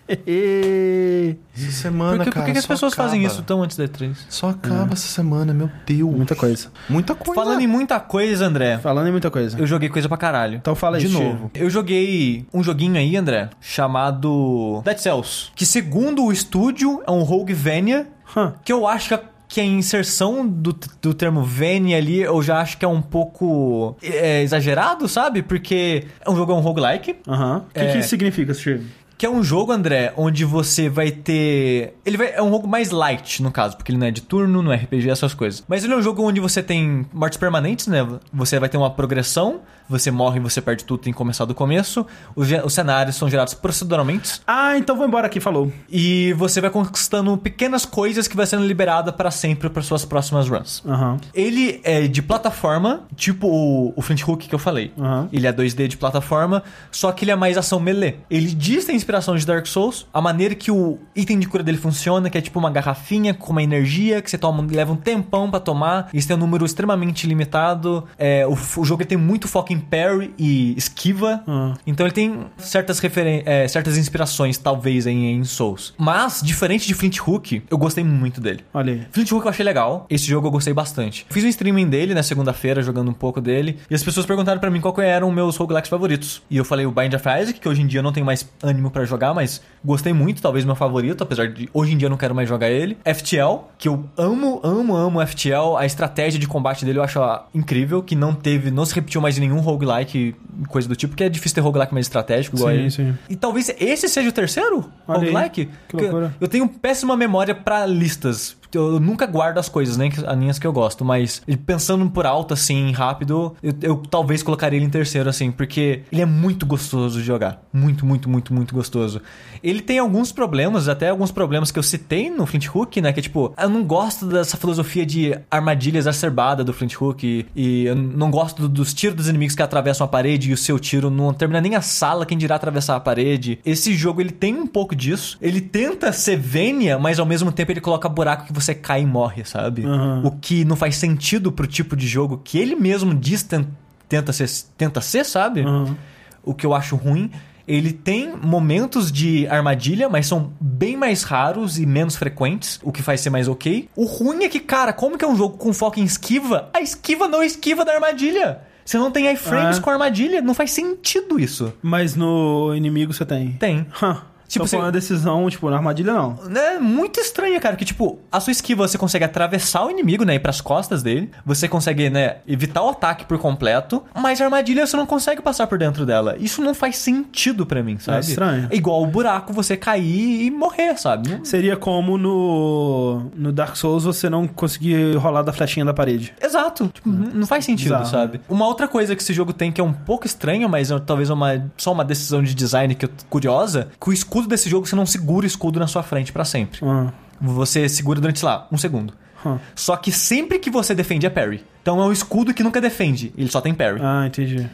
[0.08, 2.46] Essa semana, Por que, por cara.
[2.46, 3.34] que que as pessoas fazem acaba.
[3.34, 4.16] isso tão antes da E3?
[4.28, 6.14] Só acaba essa semana, meu Deus.
[6.14, 6.68] Muita coisa.
[6.88, 7.34] Muita coisa.
[7.40, 9.58] Falando em muita coisa, André, Falando em muita coisa.
[9.58, 10.56] eu joguei coisa pra caralho.
[10.56, 11.50] Então fala aí, De novo.
[11.54, 15.50] Eu joguei um joguinho aí, André, chamado Dead Cells.
[15.54, 18.06] Que segundo o estúdio, é um Roguevania.
[18.36, 18.54] Hã.
[18.64, 22.60] Que eu acho que a, que a inserção do, do termo Vania ali, eu já
[22.60, 25.42] acho que é um pouco é, exagerado, sabe?
[25.42, 27.16] Porque é um jogo é um roguelike.
[27.26, 27.64] Aham.
[27.68, 27.92] O que, É.
[27.92, 28.86] que isso significa, Steve?
[29.18, 31.98] Que é um jogo, André, onde você vai ter.
[32.06, 32.34] Ele vai...
[32.34, 34.76] é um jogo mais light, no caso, porque ele não é de turno, não é
[34.76, 35.64] RPG, essas coisas.
[35.66, 38.06] Mas ele é um jogo onde você tem mortes permanentes, né?
[38.32, 42.06] Você vai ter uma progressão, você morre, você perde tudo, tem que começar do começo.
[42.34, 44.40] Os, os cenários são gerados proceduralmente.
[44.46, 45.72] Ah, então vou embora aqui, falou.
[45.88, 50.48] E você vai conquistando pequenas coisas que vai sendo liberada para sempre para suas próximas
[50.48, 50.82] runs.
[50.86, 51.18] Aham.
[51.34, 54.92] Ele é de plataforma, tipo o, o Flint Hook que eu falei.
[54.98, 55.28] Aham.
[55.32, 58.16] Ele é 2D de plataforma, só que ele é mais ação melee.
[58.30, 61.78] Ele diz ter inspiração de Dark Souls, a maneira que o item de cura dele
[61.78, 65.50] funciona, que é tipo uma garrafinha com uma energia que você toma, leva um tempão
[65.50, 68.04] pra tomar, e isso tem um número extremamente limitado.
[68.18, 71.74] É, o, o jogo tem muito foco em parry e esquiva, Ah.
[71.86, 75.94] então ele tem certas, referen é, certas inspirações, talvez, em, em Souls.
[75.96, 78.60] Mas, diferente de Flint Hook, eu gostei muito dele.
[78.72, 79.02] Olha aí.
[79.12, 80.06] Flint Hook eu achei legal.
[80.10, 81.26] Esse jogo eu gostei bastante.
[81.30, 83.78] Fiz um streaming dele na segunda-feira, jogando um pouco dele.
[83.90, 86.42] E as pessoas perguntaram pra mim qual que eram meus roguelikes favoritos.
[86.50, 88.48] E eu falei o Bind of Isaac, que hoje em dia eu não tenho mais
[88.62, 92.10] ânimo pra jogar, mas gostei muito, talvez meu favorito, apesar de hoje em dia eu
[92.10, 92.96] não quero mais jogar ele.
[93.04, 95.76] FTL, que eu amo, amo, amo FTL.
[95.78, 97.18] A estratégia de combate dele eu acho
[97.54, 100.34] incrível, que não teve, não se repetiu mais em nenhum roguelike,
[100.68, 102.90] coisa do tipo, porque é difícil ter roguelike mais estratégico igual Sim, ele.
[102.90, 103.14] sim.
[103.30, 105.68] E talvez esse seja o terceiro Olha aí, roguelike.
[105.88, 106.34] que loucura.
[106.40, 108.56] Eu tenho péssima memória pra listas.
[108.74, 112.52] Eu nunca guardo as coisas, nem as minhas que eu gosto, mas pensando por alto,
[112.54, 117.18] assim, rápido, eu, eu talvez colocaria ele em terceiro, assim, porque ele é muito gostoso
[117.20, 117.62] de jogar.
[117.72, 119.20] Muito, muito, muito, muito gostoso.
[119.62, 123.12] Ele tem alguns problemas, até alguns problemas que eu citei no Flint Hook, né?
[123.12, 127.84] Que tipo, eu não gosto dessa filosofia de armadilha exacerbada do Flint Hook, e, e
[127.86, 130.78] eu não gosto do- dos tiros dos inimigos que atravessam a parede e o seu
[130.78, 133.58] tiro não termina nem a sala, quem dirá atravessar a parede.
[133.64, 135.38] Esse jogo, ele tem um pouco disso.
[135.40, 139.06] Ele tenta ser vênia, mas ao mesmo tempo ele coloca buraco que você cai e
[139.06, 139.84] morre, sabe?
[139.84, 140.22] Aham.
[140.24, 143.66] O que não faz sentido pro tipo de jogo que ele mesmo diz ten-
[144.08, 145.62] tenta ser, tenta ser sabe?
[145.62, 145.96] Aham.
[146.42, 147.30] O que eu acho ruim.
[147.66, 153.02] Ele tem momentos de armadilha, mas são bem mais raros e menos frequentes, o que
[153.02, 153.90] faz ser mais ok.
[153.94, 156.70] O ruim é que, cara, como que é um jogo com foco em esquiva?
[156.72, 158.60] A esquiva não esquiva da armadilha.
[158.86, 159.82] Você não tem iframes Ah.
[159.82, 160.40] com armadilha.
[160.40, 161.74] Não faz sentido isso.
[161.82, 163.52] Mas no inimigo você tem.
[163.52, 163.86] Tem.
[164.02, 164.22] Hã.
[164.48, 166.38] Tipo, você- foi uma decisão, tipo, na armadilha não.
[166.56, 170.34] É muito estranha, cara, que tipo, a sua esquiva você consegue atravessar o inimigo, né,
[170.36, 174.86] ir pras costas dele, você consegue, né, evitar o ataque por completo, mas a armadilha
[174.86, 176.34] você não consegue passar por dentro dela.
[176.38, 178.20] Isso não faz sentido pra mim, sabe?
[178.20, 178.68] estranho.
[178.70, 181.40] É igual o buraco você cair e morrer, sabe?
[181.46, 186.32] Seria como no, no Dark Souls você não conseguir rolar da flechinha da parede.
[186.40, 186.88] Exato.
[186.92, 188.06] Tipo, n- não faz sentido, Bizarro.
[188.06, 188.40] sabe?
[188.48, 191.28] Uma outra coisa que esse jogo tem que é um pouco estranha, mas é talvez
[191.30, 194.94] uma, só uma decisão de design que eu curiosa, que o escudo desse jogo você
[194.94, 196.80] não segura o escudo na sua frente pra sempre.
[196.82, 197.12] Ah.
[197.40, 199.14] Você segura durante, sei lá, um segundo.
[199.44, 199.58] Hum.
[199.74, 201.64] Só que sempre que você defende é parry.
[201.82, 204.00] Então é um escudo que nunca defende, ele só tem parry.
[204.02, 204.68] Ah, entendi.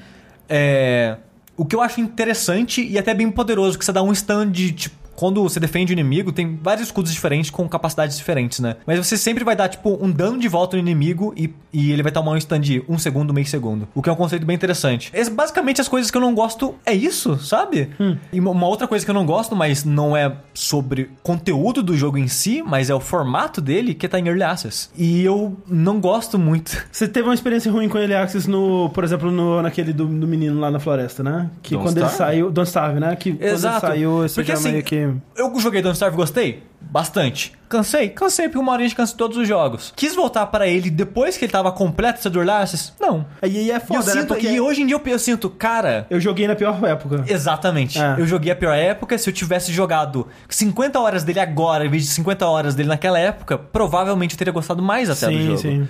[0.49, 1.17] É.
[1.57, 4.73] O que eu acho interessante e até bem poderoso, que você dá um stand de,
[4.73, 8.77] tipo, quando você defende o inimigo, tem vários escudos diferentes com capacidades diferentes, né?
[8.87, 12.03] Mas você sempre vai dar, tipo, um dano de volta no inimigo e, e ele
[12.03, 13.87] vai tomar um stand de um segundo, meio segundo.
[13.95, 15.11] O que é um conceito bem interessante.
[15.15, 17.91] Esse- basicamente, as coisas que eu não gosto é isso, sabe?
[18.33, 22.19] E uma- outra coisa que eu não gosto, mas não é sobre conteúdo do jogo
[22.19, 24.89] em si, mas é o formato dele, que tá em Early Access.
[24.97, 26.77] E eu não gosto muito.
[26.91, 30.27] Você teve uma experiência ruim com ele Access no, por exemplo, no, naquele do, do
[30.27, 31.51] menino lá na floresta, né?
[31.63, 32.17] Que Don't quando ele Starve?
[32.33, 32.51] saiu.
[32.51, 33.17] Don't Starve, né?
[33.17, 35.04] Que quando ele saiu, você Porque já assim, meio que.
[35.37, 36.63] Eu joguei Don't Starve e gostei?
[36.81, 37.53] Bastante.
[37.69, 38.09] Cansei?
[38.11, 39.93] Cansei, porque uma hora a gente cansa todos os jogos.
[39.97, 42.93] Quis voltar pra ele depois que ele tava completo, do Early Access?
[43.01, 43.27] Não.
[43.43, 44.21] E aí é E, eu foda, né?
[44.21, 46.07] sinto, Porque e hoje em dia eu, eu sinto, cara...
[46.11, 47.25] eu joguei na pior época.
[47.27, 47.99] Exatamente.
[47.99, 48.17] É.
[48.19, 49.17] Eu joguei a pior época.
[49.19, 53.19] Se eu tivesse jogado 50 horas dele agora, em vez de 50 horas dele naquela
[53.19, 55.59] época, provavelmente eu teria gostado mais até do sim, jogo.
[55.59, 55.89] sim.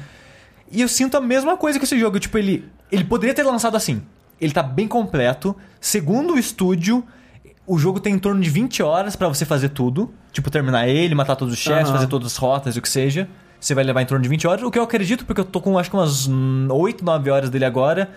[0.70, 2.18] E eu sinto a mesma coisa com esse jogo.
[2.18, 4.02] Tipo, ele, ele poderia ter lançado assim.
[4.40, 5.54] Ele tá bem completo.
[5.80, 7.04] Segundo o estúdio,
[7.66, 10.12] o jogo tem em torno de 20 horas pra você fazer tudo.
[10.32, 11.92] Tipo, terminar ele, matar todos os chefes, Aham.
[11.94, 13.28] fazer todas as rotas, o que seja.
[13.60, 14.62] Você vai levar em torno de 20 horas.
[14.62, 17.48] O que eu acredito, porque eu tô com acho que umas hum, 8, 9 horas
[17.50, 18.10] dele agora.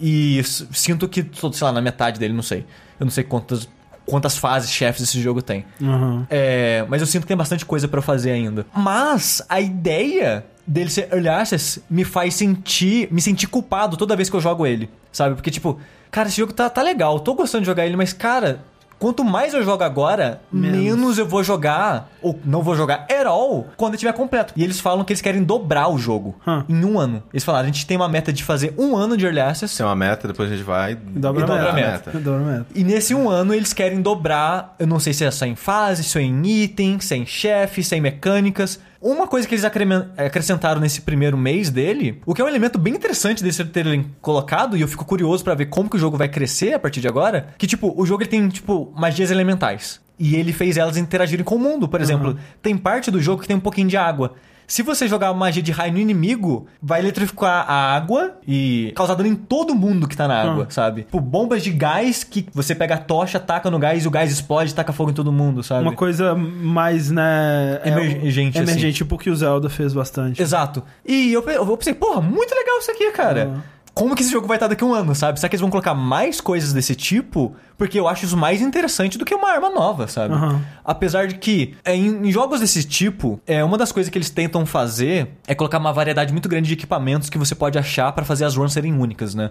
[0.00, 2.64] E sinto que tô, sei lá, na metade dele, não sei.
[2.98, 3.68] Eu não sei quantas,
[4.06, 5.64] quantas fases chefes esse jogo tem.
[5.82, 6.26] Aham.
[6.30, 8.66] É, mas eu sinto que tem bastante coisa pra eu fazer ainda.
[8.74, 14.28] Mas a ideia dele ser early access me faz sentir, me sentir culpado toda vez
[14.28, 15.34] que eu jogo ele, sabe?
[15.34, 15.78] Porque tipo,
[16.10, 18.60] cara, esse jogo tá, tá legal, tô gostando de jogar ele, mas cara,
[18.98, 20.78] quanto mais eu jogo agora, Menos.
[20.78, 24.52] menos, eu vou jogar ou não vou jogar at all quando ele estiver completo.
[24.56, 26.62] E eles falam que eles querem dobrar o jogo Hum.
[26.68, 27.22] em um ano.
[27.32, 29.72] Eles falaram, a gente tem uma meta de fazer um ano de early access.
[29.72, 30.94] Isso é uma meta, depois a gente vai.
[30.96, 31.90] Dobra E a dobra a meta.
[32.12, 32.18] meta.
[32.18, 32.66] Dobra a meta.
[32.74, 36.02] E nesse um ano eles querem dobrar, eu não sei se é só em fase,
[36.04, 39.54] se é em item, se é em chefe, se é em mecânicas, Uma coisa que
[39.54, 44.12] eles acrescentaram nesse primeiro mês dele, o que é um elemento bem interessante deles terem
[44.20, 47.00] colocado, e eu fico curioso pra ver como que o jogo vai crescer a partir
[47.00, 50.00] de agora, que, tipo, o jogo ele tem, tipo, magias elementais.
[50.18, 51.88] E ele fez elas interagirem com o mundo.
[51.88, 54.34] Por exemplo, tem parte do jogo que tem um pouquinho de água.
[54.68, 59.14] Se você jogar uma magia de raio no inimigo, vai eletrificar a água e causar
[59.14, 61.04] dano em todo mundo que tá na água, sabe?
[61.04, 64.30] Tipo, bombas de gás que você pega a tocha, taca no gás e o gás
[64.30, 65.82] explode e taca fogo em todo mundo, sabe?
[65.82, 67.80] Uma coisa mais, né...
[67.82, 68.70] é, Emergente, assim.
[68.70, 70.42] Emergente, tipo que o Zelda fez bastante.
[70.42, 70.84] Exato.
[71.02, 73.46] E eu, eu pensei, porra, muito legal isso aqui, cara.
[73.46, 73.60] Uhum.
[73.98, 75.38] Como que esse jogo vai estar daqui a um ano, sabe?
[75.40, 77.54] Será que eles vão colocar mais coisas desse tipo?
[77.76, 80.34] Porque eu acho isso mais interessante do que uma arma nova, sabe?
[80.34, 80.60] Uhum.
[80.84, 84.30] Apesar de que, é, em, em jogos desse tipo, é uma das coisas que eles
[84.30, 88.24] tentam fazer é colocar uma variedade muito grande de equipamentos que você pode achar pra
[88.24, 89.50] fazer as runs serem únicas, né?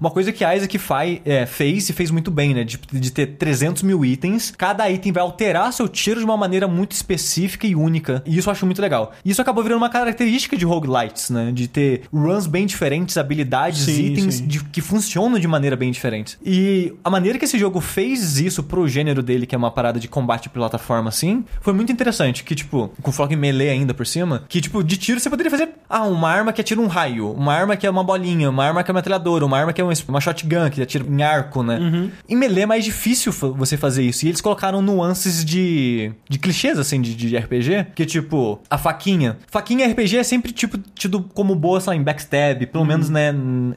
[0.00, 2.64] Uma coisa que a Isaac fai- é, fez e fez muito bem, né?
[2.64, 4.52] De, de ter 300 mil itens.
[4.58, 8.22] Cada item vai alterar seu tiro de uma maneira muito específica e única.
[8.26, 9.12] E isso eu acho muito legal.
[9.24, 11.52] E isso acabou virando uma característica de roguelites, né?
[11.52, 14.46] De ter runs bem diferentes, habilidades, Sim, itens sim.
[14.46, 16.38] de- que funcionam de maneira bem diferente.
[16.44, 19.98] E a maneira que esse jogo fez isso pro gênero dele, que é uma parada
[20.00, 22.44] de combate de plataforma assim, foi muito interessante.
[22.44, 25.50] Que, tipo, com foco em melee ainda por cima, que, tipo, de tiro você poderia
[25.50, 28.64] fazer, ah, uma arma que atira um raio, uma arma que é uma bolinha, uma
[28.64, 31.62] arma que é uma metralhadora, uma arma que é uma, shotgun, que atira em arco,
[31.62, 32.10] né?
[32.28, 34.24] Em melee é mais difícil você fazer isso.
[34.24, 39.36] E eles colocaram nuances de, de clichês, assim, de, de RPG, que, tipo, a faquinha.
[39.48, 43.32] Faquinha RPG é sempre, tipo, tido como boa, sei lá, em backstab, pelo menos, né,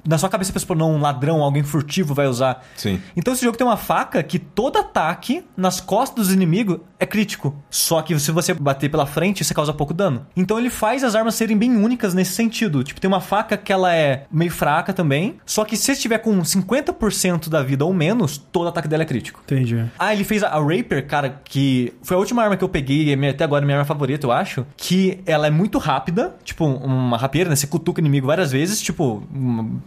[0.06, 2.64] na sua cabeça, pensa, não, um ladrão, alguém furtivo vai usar.
[2.76, 3.02] Sim.
[3.16, 7.56] Então esse jogo tem uma faca que todo ataque nas costas dos inimigos é crítico.
[7.70, 10.26] Só que se você bater pela frente, você causa pouco dano.
[10.36, 12.84] Então ele faz as armas serem bem únicas nesse sentido.
[12.84, 15.38] Tipo, tem uma faca que ela é meio fraca também.
[15.46, 19.06] Só que se você estiver com 50% da vida ou menos, todo ataque dela é
[19.06, 19.42] crítico.
[19.44, 19.84] Entendi.
[19.98, 23.04] Ah, ele fez a, a Rapier, cara, que foi a última arma que eu peguei,
[23.04, 24.66] e é até agora minha arma favorita, eu acho.
[24.78, 27.56] Que ela é muito rápida, tipo uma rapieira, né?
[27.56, 29.24] Você cutuca o inimigo várias vezes, tipo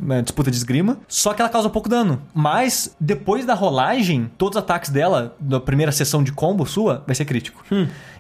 [0.04, 0.98] uma disputa de esgrima.
[1.08, 2.22] Só que ela causa pouco dano.
[2.34, 7.14] Mas depois da rolagem, todos os ataques dela, da primeira sessão de combo sua, vai
[7.14, 7.64] ser crítico.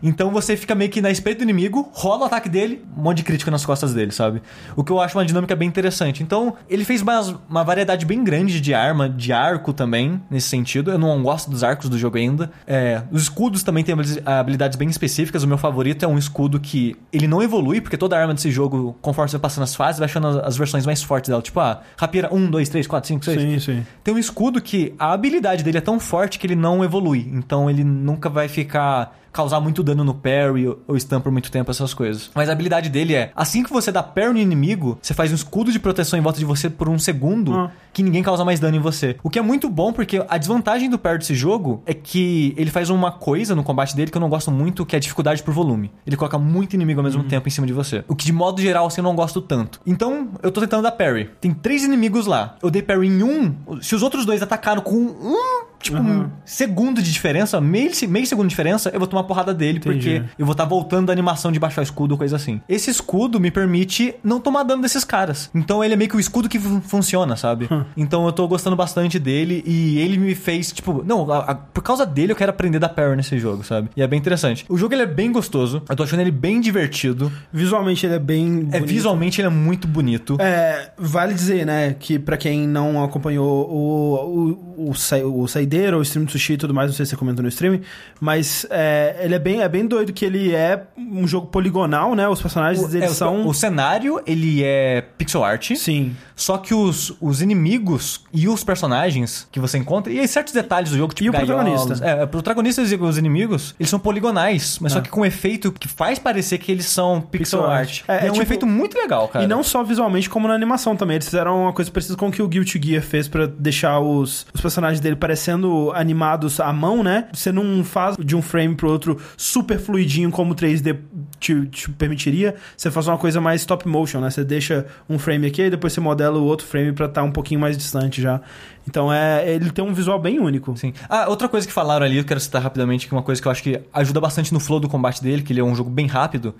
[0.06, 3.16] Então você fica meio que na espeita do inimigo, rola o ataque dele, um monte
[3.18, 4.42] de crítico nas costas dele, sabe?
[4.76, 6.22] O que eu acho uma dinâmica bem interessante.
[6.22, 10.90] Então, ele fez uma, uma variedade bem grande de arma, de arco também, nesse sentido.
[10.90, 12.50] Eu não gosto dos arcos do jogo ainda.
[12.66, 15.42] É, os escudos também têm habili- habilidades bem específicas.
[15.42, 18.96] O meu favorito é um escudo que ele não evolui, porque toda arma desse jogo,
[19.00, 21.40] conforme você vai passando as fases, vai achando as, as versões mais fortes dela.
[21.42, 23.40] Tipo, ah, rapieira 1, 2, 3, 4, 5, 6.
[23.40, 23.86] Sim, sim.
[24.02, 27.30] Tem um escudo que a habilidade dele é tão forte que ele não evolui.
[27.32, 29.23] Então ele nunca vai ficar.
[29.34, 32.30] Causar muito dano no parry ou- stun por muito tempo, essas coisas.
[32.34, 35.34] Mas a habilidade dele é: assim que você dá parry no inimigo, você faz um
[35.34, 37.70] escudo de proteção em volta de você por um segundo Ah.
[37.92, 39.16] que ninguém causa mais dano em você.
[39.22, 42.70] O que é muito bom porque a desvantagem do parry desse jogo é que ele
[42.70, 45.42] faz uma coisa no combate dele que eu não gosto muito, que é a dificuldade
[45.42, 45.90] por volume.
[46.06, 48.04] Ele coloca muito inimigo ao mesmo tempo em cima de você.
[48.06, 49.80] O que de modo geral assim, eu não gosto tanto.
[49.84, 51.30] Então, eu tô tentando dar parry.
[51.40, 52.56] Tem três inimigos lá.
[52.62, 53.54] Eu dei parry em um.
[53.82, 58.46] Se os outros dois atacaram com um tipo, um segundo de diferença, meio, meio segundo
[58.46, 60.20] de diferença, eu vou tomar porrada dele, Entendi.
[60.20, 62.60] porque eu vou estar voltando da animação de baixar o escudo coisa assim.
[62.68, 65.50] Esse escudo me permite não tomar dano desses caras.
[65.54, 67.68] Então ele é meio que o escudo que fun- funciona, sabe?
[67.96, 71.82] Então eu tô gostando bastante dele e ele me fez, tipo, não, a- a- por
[71.82, 73.90] causa dele eu quero aprender da parry nesse jogo, sabe?
[73.96, 74.64] E é bem interessante.
[74.68, 77.30] O jogo ele é bem gostoso, eu tô achando ele bem divertido.
[77.52, 78.68] Visualmente ele é bem.
[78.72, 78.86] É, bonito.
[78.86, 80.36] visualmente ele é muito bonito.
[80.40, 85.98] É, vale dizer, né, que pra quem não acompanhou o, o, o, sa- o Saideiro,
[85.98, 87.80] o stream Sushi e tudo mais, não sei se você comentou no stream,
[88.20, 92.28] mas é, ele é bem, é bem doido que ele é um jogo poligonal, né,
[92.28, 93.46] os personagens, O- eles é, o- são...
[93.46, 95.72] o cenário, ele é pixel art.
[95.76, 96.14] Sim.
[96.36, 100.96] Só que os, os inimigos e os personagens que você encontra, e certos detalhes do
[100.96, 102.04] jogo, tipo E o gaiolas- protagonista.
[102.06, 105.02] É, o protagonista e os inimigos, eles são poligonais, mas só Ah.
[105.02, 107.88] que com um efeito que faz parecer que eles são pixel, Pixel art.
[107.88, 108.02] art.
[108.08, 109.44] É, É, é um tipo- efeito muito legal, cara.
[109.44, 111.16] E não só visualmente, como na animação também.
[111.16, 114.46] Eles fizeram uma coisa parecida com o que o Guilty Gear fez pra deixar os,
[114.52, 117.28] os personagens dele parecendo animados à mão, né?
[117.32, 120.98] Você não faz de um frame pro outro super fluidinho como o 3D
[121.38, 122.54] te, te permitiria.
[122.76, 124.30] Você faz uma coisa mais stop motion, né?
[124.30, 127.30] Você deixa um frame aqui e depois você modela o outro frame pra estar um
[127.30, 128.40] pouquinho mais distante já.
[128.88, 130.76] Então é, ele tem um visual bem único.
[130.76, 130.92] Sim.
[131.08, 133.48] Ah, outra coisa que falaram ali, eu quero citar rapidamente, que é uma coisa que
[133.48, 135.90] eu acho que ajuda bastante no flow do combate dele, que ele é um jogo
[135.90, 136.54] bem rápido.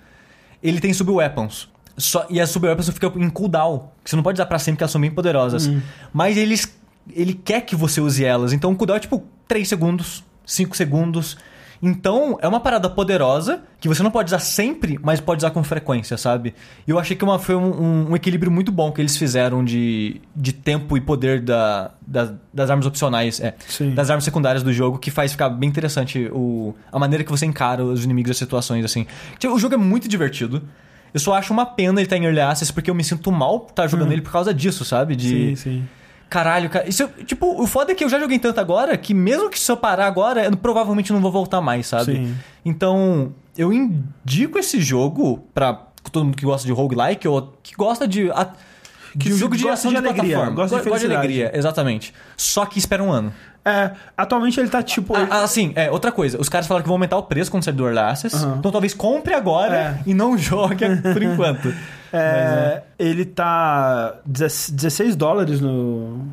[0.61, 1.69] Ele tem sub-weapons.
[1.97, 3.89] Só, e as sub-weapons ficam em cooldown.
[4.03, 5.69] Que você não pode usar pra sempre, porque elas são bem poderosas.
[6.11, 6.75] Mas eles,
[7.13, 8.53] ele quer que você use elas.
[8.53, 11.37] Então o cooldown é tipo 3 segundos, 5 segundos.
[11.83, 15.61] Então, é uma parada poderosa que você não pode usar sempre, mas pode usar com
[15.63, 16.55] frequência, sabe?
[16.87, 20.19] E eu achei que uma, foi um, um- equilíbrio muito bom que eles fizeram de,
[20.35, 23.53] de tempo e poder da, das, das armas opcionais, é.
[23.67, 23.93] Sim.
[23.93, 27.45] Das armas secundárias do jogo, que faz ficar bem interessante o, a maneira que você
[27.45, 29.05] encara os inimigos e as situações, assim.
[29.37, 30.63] Tipo, O jogo é muito divertido.
[31.13, 33.67] Eu só acho uma pena ele estar em Early Access, porque eu me sinto mal
[33.69, 35.15] estar jogando ele por causa disso, sabe?
[35.15, 35.29] De.
[35.29, 35.87] Sim, sim.
[36.29, 36.87] Caralho, cara.
[36.89, 39.71] Isso, tipo, o foda é que eu já joguei tanto agora que mesmo que se
[39.71, 42.15] eu parar agora, eu provavelmente não vou voltar mais, sabe?
[42.15, 42.35] Sim.
[42.63, 45.73] Então, eu indico esse jogo pra
[46.11, 48.29] todo mundo que gosta de roguelike ou que gosta de.
[48.31, 48.51] a-
[49.15, 50.55] de um se jogo de gosta ação de de, alegria, plataforma.
[50.55, 51.15] gosta de Go- felicidade.
[51.17, 52.13] alegria, exatamente.
[52.35, 53.33] Só que espera um ano.
[53.67, 55.15] É, atualmente ele tá tipo.
[55.15, 56.39] Ah, assim, é, outra coisa.
[56.39, 58.35] Os caras falaram que vão aumentar o preço quando sair do Early Access.
[58.35, 58.57] Aham.
[58.59, 59.99] Então talvez compre agora É.
[60.05, 61.73] e não jogue por enquanto.
[62.13, 66.27] é, Ele tá 16 dólares no,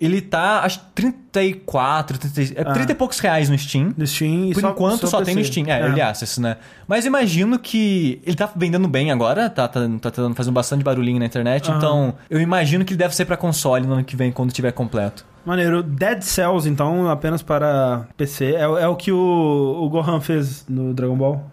[0.00, 2.72] Ele tá, acho, 34, 30, é, Ah.
[2.72, 3.92] 30 e poucos reais no Steam.
[3.96, 4.46] no Steam.
[4.46, 5.44] e Por só- enquanto só, tem no.
[5.44, 5.66] Steam.
[5.68, 6.56] É, Early Access, né?
[6.88, 11.18] Mas imagino que ele tá vendendo bem agora, tá, tá, tá tentando- fazendo bastante barulhinho
[11.18, 11.68] na internet.
[11.68, 11.76] Aham.
[11.78, 14.72] Então, eu imagino que ele deve ser pra console no ano que vem, quando tiver
[14.72, 15.24] completo.
[15.44, 15.82] Maneiro.
[15.82, 18.54] Dead Cells, então, apenas para PC.
[18.54, 19.16] É, é o que o,
[19.82, 21.50] o Gohan fez no Dragon Ball.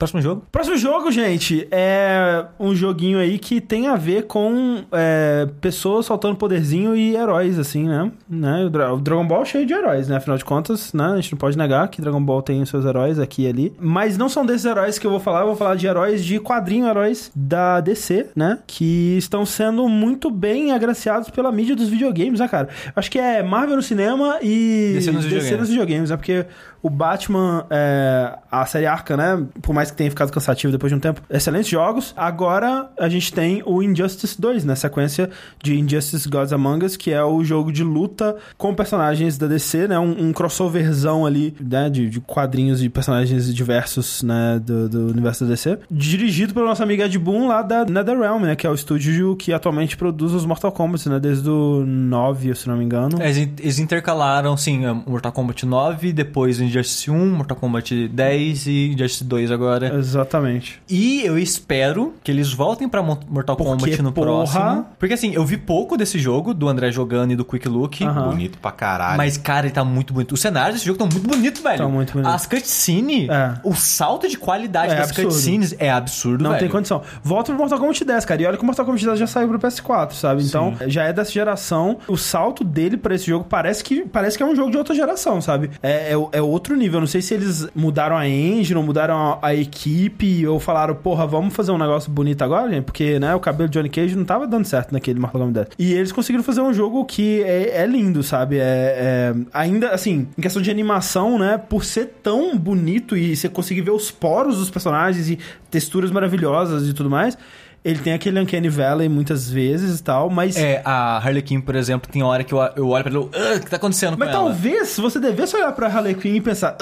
[0.00, 0.42] Próximo jogo?
[0.50, 6.36] Próximo jogo, gente, é um joguinho aí que tem a ver com é, pessoas soltando
[6.36, 8.10] poderzinho e heróis, assim, né?
[8.26, 8.64] né?
[8.64, 10.16] O, Dra- o Dragon Ball é cheio de heróis, né?
[10.16, 11.04] Afinal de contas, né?
[11.04, 13.72] A gente não pode negar que Dragon Ball tem os seus heróis aqui e ali.
[13.78, 16.40] Mas não são desses heróis que eu vou falar, eu vou falar de heróis de
[16.40, 18.58] quadrinho, heróis da DC, né?
[18.66, 22.70] Que estão sendo muito bem agraciados pela mídia dos videogames, né, cara?
[22.96, 25.58] Acho que é Marvel no cinema e DC nos videogames.
[25.60, 26.16] nos videogames, né?
[26.16, 26.46] Porque
[26.82, 29.44] o Batman, é, a série Arca, né?
[29.60, 32.14] Por mais que tenha ficado cansativo depois de um tempo, excelentes jogos.
[32.16, 34.74] Agora a gente tem o Injustice 2, né?
[34.74, 35.28] Sequência
[35.62, 39.88] de Injustice Gods Among Us, que é o jogo de luta com personagens da DC,
[39.88, 39.98] né?
[39.98, 41.90] Um, um crossoverzão ali, né?
[41.90, 44.60] De, de quadrinhos e personagens diversos, né?
[44.64, 45.78] Do, do universo da DC.
[45.90, 48.56] Dirigido pelo nosso amigo Ed Boon lá da NetherRealm, né?
[48.56, 51.20] Que é o estúdio que atualmente produz os Mortal Kombat, né?
[51.20, 53.20] Desde o 9, se não me engano.
[53.20, 57.56] É, Eles, in- eles intercalaram, sim, o Mortal Kombat 9, depois o Injustice 1, Mortal
[57.56, 59.94] Kombat 10 e Injustice 2 agora.
[59.96, 60.80] Exatamente.
[60.88, 64.86] E eu espero que eles voltem pra Mo- Mortal Porque, Kombat no porra- próximo.
[64.98, 68.02] Porque assim, eu vi pouco desse jogo, do André jogando e do Quick Look.
[68.04, 68.30] Aham.
[68.30, 69.16] Bonito pra caralho.
[69.16, 70.32] Mas, cara, ele tá muito bonito.
[70.32, 71.78] Os cenários desse jogo estão muito bonitos, velho.
[71.78, 72.32] Tão muito bonitos.
[72.34, 73.54] As cutscenes, É.
[73.64, 75.28] o salto de qualidade É das absurdo.
[75.28, 76.60] cutscenes é absurdo, Não velho.
[76.60, 77.02] tem condição.
[77.22, 78.42] Volta pro Mortal Kombat 10, cara.
[78.42, 80.42] E olha que o Mortal Kombat 10 já saiu pro PS4, sabe?
[80.44, 81.98] Então, já é dessa geração.
[82.06, 84.94] O salto dele pra esse jogo parece que, parece que é um jogo de outra
[84.94, 85.70] geração, sabe?
[85.82, 86.98] É, é, é outro nível.
[86.98, 90.94] Eu não sei se eles mudaram a engine, ou mudaram a, a equipe, ou falaram,
[90.94, 92.84] porra, vamos fazer um negócio bonito agora, gente?
[92.84, 95.68] Porque, né, o cabelo de Johnny Cage não tava dando certo naquele Mortal Kombat 10.
[95.78, 98.58] E eles conseguiram fazer um jogo que é, é lindo, sabe?
[98.58, 103.48] É, é- ainda, assim, em questão de animação, né, por ser tão bonito e você
[103.48, 105.38] conseguir ver os poros dos personagens e
[105.70, 107.36] texturas maravilhosas e tudo mais,
[107.82, 110.54] ele tem aquele Uncanny Valley muitas vezes e tal, mas...
[110.56, 113.28] É, a Harley Quinn, por exemplo, tem hora que eu, eu olho pra ele e
[113.34, 114.44] "Ah, o que tá acontecendo Mas com ela?
[114.50, 116.76] talvez você devesse olhar pra Harley Quinn e pensar,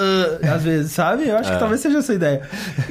[0.53, 1.27] às vezes, sabe?
[1.27, 2.41] Eu acho que talvez seja essa a ideia.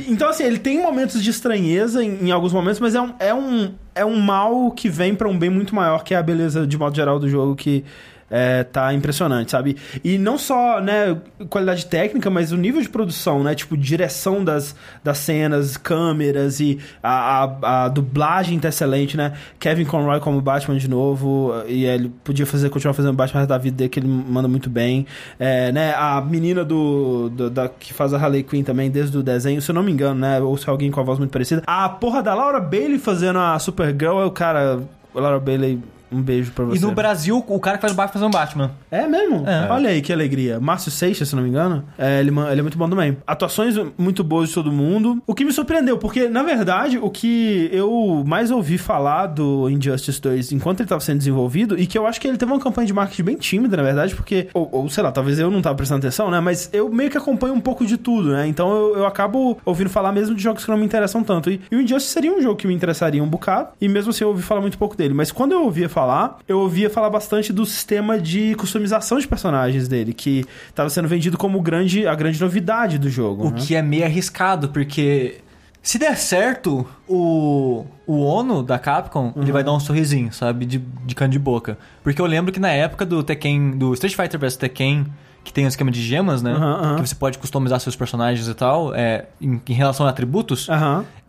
[0.06, 3.34] Então, assim, ele tem momentos de estranheza em, em alguns momentos, mas é um, é,
[3.34, 6.66] um, é um mal que vem pra um bem muito maior, que é a beleza,
[6.66, 7.84] de modo geral, do jogo, que
[8.30, 9.76] é, tá impressionante, sabe?
[10.04, 11.16] E não só, né,
[11.48, 13.54] qualidade técnica, mas o nível de produção, né?
[13.54, 19.32] Tipo, direção das, das cenas, câmeras e a, a, a dublagem tá excelente, né?
[19.58, 23.76] Kevin Conroy como Batman de novo, e ele podia fazer, continuar fazendo Batman da vida
[23.76, 25.06] dele, que ele manda muito bem.
[25.38, 29.22] É, né, a menina do, do- da, que faz a Harley Quinn também, desde o
[29.22, 30.40] desenho, se eu não me engano, né?
[30.40, 31.62] Ou se é alguém com a voz muito parecida.
[31.66, 34.80] A porra da Laura Bailey fazendo a Supergirl, é o cara...
[35.14, 35.80] Laura Bailey,
[36.10, 36.78] um beijo pra você.
[36.78, 38.70] E no Brasil, o cara que faz o Batman faz um Batman.
[38.90, 39.48] É mesmo?
[39.48, 39.70] É.
[39.70, 40.58] Olha aí que alegria.
[40.60, 41.84] Márcio Seixas, se não me engano.
[41.98, 43.16] É, ele, ele é muito bom também.
[43.26, 45.22] Atuações muito boas de todo mundo.
[45.26, 50.20] O que me surpreendeu, porque, na verdade, o que eu mais ouvi falar do Injustice
[50.20, 52.86] 2 enquanto ele estava sendo desenvolvido, e que eu acho que ele teve uma campanha
[52.86, 55.76] de marketing bem tímida, na verdade, porque, ou, ou, sei lá, talvez eu não tava
[55.76, 56.40] prestando atenção, né?
[56.40, 58.46] Mas eu meio que acompanho um pouco de tudo, né?
[58.46, 61.50] Então eu, eu acabo ouvindo falar mesmo de jogos que não me interessam tanto.
[61.50, 64.24] E, e o Injustice seria um jogo que me interessaria um bocado, e mesmo assim
[64.24, 65.14] eu ouvi falar muito pouco dele.
[65.14, 65.97] Mas quando eu ouvia falar,
[66.46, 71.36] eu ouvia falar bastante do sistema de customização de personagens dele, que estava sendo vendido
[71.36, 73.48] como grande, a grande novidade do jogo.
[73.48, 73.60] O né?
[73.60, 75.40] que é meio arriscado, porque
[75.82, 80.66] se der certo, o, o Ono da Capcom, ele vai dar um sorrisinho, sabe?
[80.66, 81.78] De, de cano de boca.
[82.02, 85.06] Porque eu lembro que na época do Tekken, do Street Fighter vs Tekken,
[85.44, 86.52] que tem o esquema de gemas, né?
[86.96, 90.68] Que você pode customizar seus personagens e tal, é, em, em relação a atributos.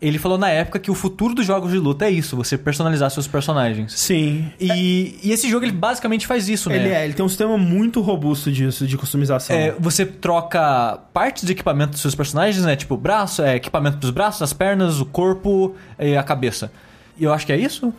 [0.00, 3.10] Ele falou na época que o futuro dos jogos de luta é isso, você personalizar
[3.10, 3.94] seus personagens.
[3.98, 4.50] Sim.
[4.60, 6.76] E, e esse jogo, ele basicamente faz isso, né?
[6.76, 9.56] Ele é, ele tem um sistema muito robusto disso, de customização.
[9.56, 12.76] É, você troca partes de equipamento dos seus personagens, né?
[12.76, 16.70] Tipo, braço, é, equipamento dos braços, as pernas, o corpo e a cabeça.
[17.18, 17.92] E eu acho que é isso?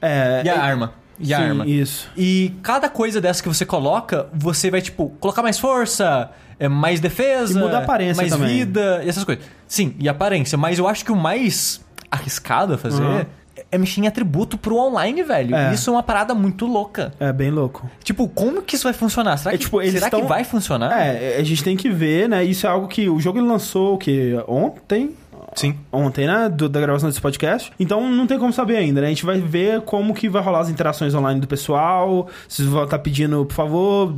[0.00, 0.92] É, E a arma.
[1.18, 1.66] E Sim, arma.
[1.66, 2.08] Isso.
[2.16, 7.00] E cada coisa dessa que você coloca, você vai, tipo, colocar mais força, é, mais
[7.00, 8.48] defesa, E muda a aparência mais também.
[8.48, 9.44] vida, e essas coisas.
[9.66, 10.56] Sim, e aparência.
[10.58, 13.24] Mas eu acho que o mais arriscado a fazer Uhum.
[13.70, 15.54] é mexer em atributo pro online, velho.
[15.54, 15.72] É.
[15.74, 17.12] Isso é uma parada muito louca.
[17.18, 17.88] É bem louco.
[18.04, 19.36] Tipo, como que isso vai funcionar?
[19.36, 20.92] Será, É, que, tipo, eles será que vai funcionar?
[21.00, 22.44] É, a gente tem que ver, né?
[22.44, 25.14] Isso é algo que o jogo lançou o que ontem,
[25.54, 25.76] Sim.
[25.92, 26.48] ontem, né?
[26.48, 27.72] Do- da gravação desse podcast.
[27.78, 29.06] Então não tem como saber ainda, né?
[29.06, 32.28] A gente vai ver como que vai rolar as interações online do pessoal.
[32.48, 34.14] Se vocês vão estar pedindo, por favor,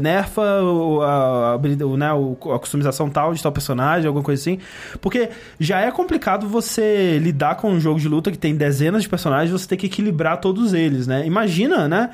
[0.00, 2.08] nerfa o, a, o, né,
[2.54, 4.58] a customização tal de tal personagem, alguma coisa assim.
[5.00, 9.08] Porque já é complicado você lidar com um jogo de luta que tem dezenas de
[9.08, 11.26] personagens, você ter que equilibrar todos eles, né?
[11.26, 12.10] Imagina, né?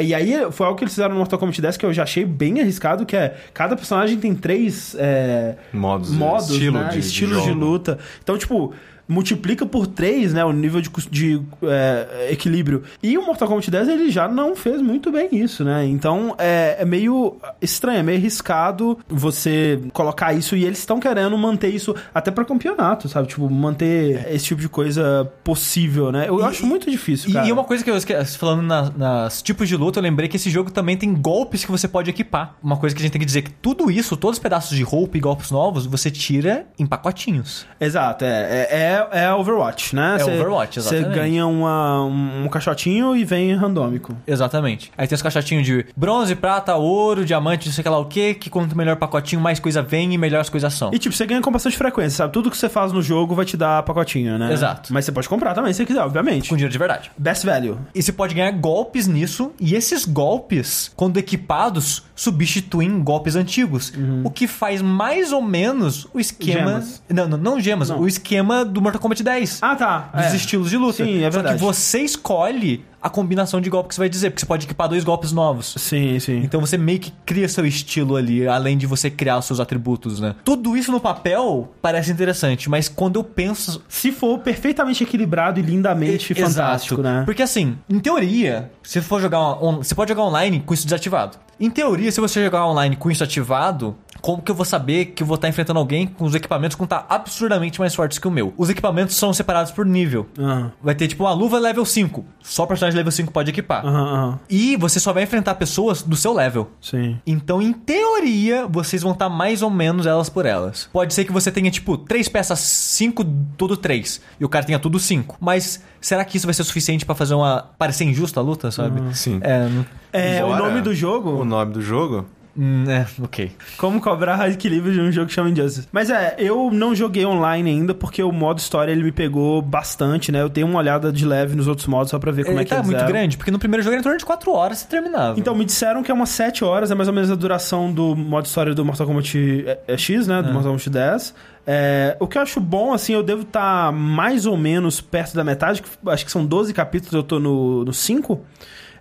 [0.00, 2.24] E aí foi algo que eles fizeram no Mortal Kombat 10 que eu já achei
[2.24, 6.88] bem arriscado, que é cada personagem tem três é, Modos, modos, estilo né?
[6.88, 7.60] de, estilos de, jogo.
[7.60, 7.98] luta.
[8.22, 8.72] Então, tipo,
[9.08, 12.82] multiplica por 3, né, o nível de, de é, equilíbrio.
[13.02, 15.84] E o Mortal Kombat 10, ele já não fez muito bem isso, né?
[15.86, 21.36] Então, é, é meio estranho, é meio arriscado você colocar isso e eles estão querendo
[21.38, 23.28] manter isso até pra campeonato, sabe?
[23.28, 26.26] Tipo, manter esse tipo de coisa possível, né?
[26.28, 27.46] Eu E- acho muito difícil, E, cara.
[27.46, 30.36] e uma coisa que eu esqueci, falando na- nas tipos de luta, eu lembrei que
[30.36, 32.56] esse jogo também tem golpes que você pode equipar.
[32.62, 34.82] Uma coisa que a gente tem que dizer que tudo isso, todos os pedaços de
[34.82, 37.66] roupa e golpes novos, você tira em pacotinhos.
[37.80, 40.16] Exato, é, é, é, é Overwatch, né?
[40.16, 41.18] É Cê- Overwatch, Você exatamente.
[41.18, 44.16] ganha uma, um, um caixotinho e vem randômico.
[44.26, 44.92] Exatamente.
[44.96, 48.50] Aí tem os caixotinhos de bronze, prata, ouro, diamante, não sei lá o que, que
[48.50, 50.90] quanto melhor pacotinho, mais coisa vem e melhor as coisas são.
[50.92, 52.32] E tipo, você ganha com bastante frequência, sabe?
[52.32, 54.52] Tudo que você faz no jogo vai te dar pacotinho, né?
[54.52, 54.92] Exato.
[54.92, 56.48] Mas você pode comprar também, se você quiser, obviamente.
[56.48, 57.10] Com dinheiro de verdade.
[57.16, 57.76] Best value.
[57.94, 63.92] E você pode ganhar golpes nisso, e esses golpes, quando equipados, substituem golpes antigos.
[64.24, 66.56] O que faz mais ou menos o esquema.
[66.56, 67.02] Gemas.
[67.08, 68.00] Não, não, não gemas, Não.
[68.00, 69.58] o esquema do Mortal Kombat 10.
[69.62, 70.10] Ah, tá.
[70.14, 70.36] dos é.
[70.36, 71.04] estilos de luta.
[71.04, 71.58] Sim, é Só verdade.
[71.58, 74.88] que você escolhe a combinação de golpe que você vai dizer, porque você pode equipar
[74.88, 75.74] dois golpes novos.
[75.78, 76.38] Sim, sim.
[76.38, 80.18] Então você meio que cria seu estilo ali, além de você criar os seus atributos,
[80.20, 80.34] né?
[80.44, 83.82] Tudo isso no papel parece interessante, mas quando eu penso.
[83.88, 86.52] Se for perfeitamente equilibrado e lindamente Exato.
[86.52, 87.22] fantástico, né?
[87.24, 91.38] Porque assim, em teoria, se for jogar on- você pode jogar online com isso desativado.
[91.58, 95.22] Em teoria, se você jogar online com isso ativado, como que eu vou saber que
[95.22, 98.28] eu vou estar enfrentando alguém com os equipamentos que vão estar absurdamente mais fortes que
[98.28, 98.52] o meu?
[98.58, 100.26] Os equipamentos são separados por nível.
[100.38, 102.24] Aham, Vai ter tipo uma luva level 5.
[102.42, 103.84] Só personagem level 5 pode equipar.
[103.86, 104.38] aham, aham.
[104.48, 106.70] E você só vai enfrentar pessoas do seu level.
[106.80, 107.18] Sim.
[107.26, 110.88] Então, em teoria, vocês vão estar mais ou menos elas por elas.
[110.92, 113.24] Pode ser que você tenha, tipo, três peças, cinco,
[113.56, 114.20] tudo três.
[114.40, 115.36] E o cara tenha tudo cinco.
[115.40, 117.70] Mas será que isso vai ser suficiente pra fazer uma.
[117.78, 119.00] parecer injusta a luta, sabe?
[119.14, 119.38] Sim.
[119.42, 121.30] É, não- É, o nome do jogo.
[121.30, 122.26] O nome do jogo?
[122.56, 123.52] Hum, é, ok.
[123.76, 125.88] Como cobrar equilíbrio de um jogo que chama Injustice.
[125.92, 130.30] Mas é, eu não joguei online ainda porque o modo história ele me pegou bastante,
[130.32, 130.42] né?
[130.42, 132.64] Eu tenho uma olhada de leve nos outros modos só pra ver como Ele é
[132.64, 133.08] que tá eles muito eram.
[133.08, 135.38] grande, porque no primeiro jogo era em torno de 4 horas e terminava.
[135.38, 138.14] Então, me disseram que é umas 7 horas, é mais ou menos a duração do
[138.16, 140.42] modo história do Mortal Kombat é, é X, né?
[140.42, 141.34] Do Mortal Kombat 10.
[141.68, 145.42] É, o que eu acho bom, assim, eu devo estar mais ou menos perto da
[145.42, 148.40] metade, acho que são 12 capítulos, eu tô no, no 5.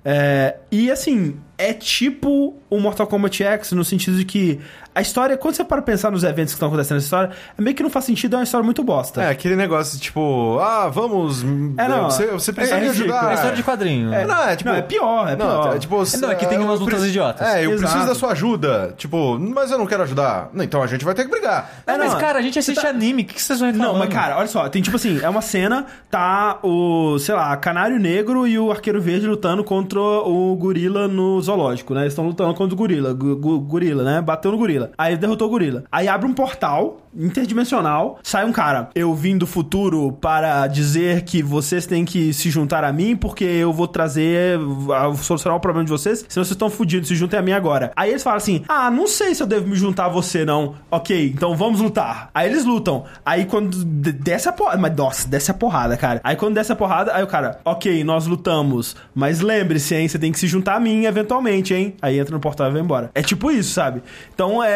[0.07, 4.59] É, e assim, é tipo o Mortal Kombat X, no sentido de que
[4.95, 7.75] a história, quando você para pensar nos eventos que estão acontecendo nessa história, é meio
[7.75, 9.21] que não faz sentido, é uma história muito bosta.
[9.21, 11.43] É, aquele negócio tipo, ah, vamos.
[11.77, 13.13] É, não, você, você precisa é me ridículo.
[13.13, 13.31] ajudar.
[13.31, 14.13] É história de quadrinho.
[14.13, 14.69] É, não, é tipo.
[14.69, 15.75] Não, é pior, é não, pior.
[15.75, 17.45] é tipo, Não, é que tem umas lutas idiotas.
[17.47, 17.81] É, eu Exato.
[17.91, 18.93] preciso da sua ajuda.
[18.97, 20.49] Tipo, mas eu não quero ajudar.
[20.53, 21.69] Não, Então a gente vai ter que brigar.
[21.85, 23.93] Não, mas, não, cara, a gente assiste tá- anime, o que que vocês vão reclamando?
[23.99, 27.55] Não, mas cara, olha só, tem tipo assim, é uma cena, tá o, sei lá,
[27.57, 32.01] Canário Negro e o Arqueiro Verde lutando contra o gorila no zoológico, né?
[32.01, 34.21] Eles estão lutando contra o gorila, gu- gu- gorila, né?
[34.21, 34.84] Bateu no gorila.
[34.97, 35.83] Aí ele derrotou o gorila.
[35.91, 41.41] Aí abre um portal interdimensional, sai um cara, eu vim do futuro para dizer que
[41.41, 44.59] vocês têm que se juntar a mim porque eu vou trazer,
[44.93, 47.91] a- solucionar o problema de vocês, senão vocês estão fudidos, se juntem a mim agora.
[47.95, 50.75] Aí eles falam assim, ah, não sei se eu devo me juntar a você não.
[50.91, 52.29] Ok, então vamos lutar.
[52.33, 53.05] Aí eles lutam.
[53.25, 56.19] Aí quando de- desce a porrada, mas nossa, desce a porrada, cara.
[56.23, 60.19] Aí quando desce a porrada, aí o cara, ok, nós lutamos, mas lembre-se, hein, você
[60.19, 61.93] tem que se juntar a mim eventualmente, hein.
[62.01, 63.09] Aí entra no portal e vai embora.
[63.15, 64.01] É tipo isso, sabe?
[64.33, 64.74] Então é.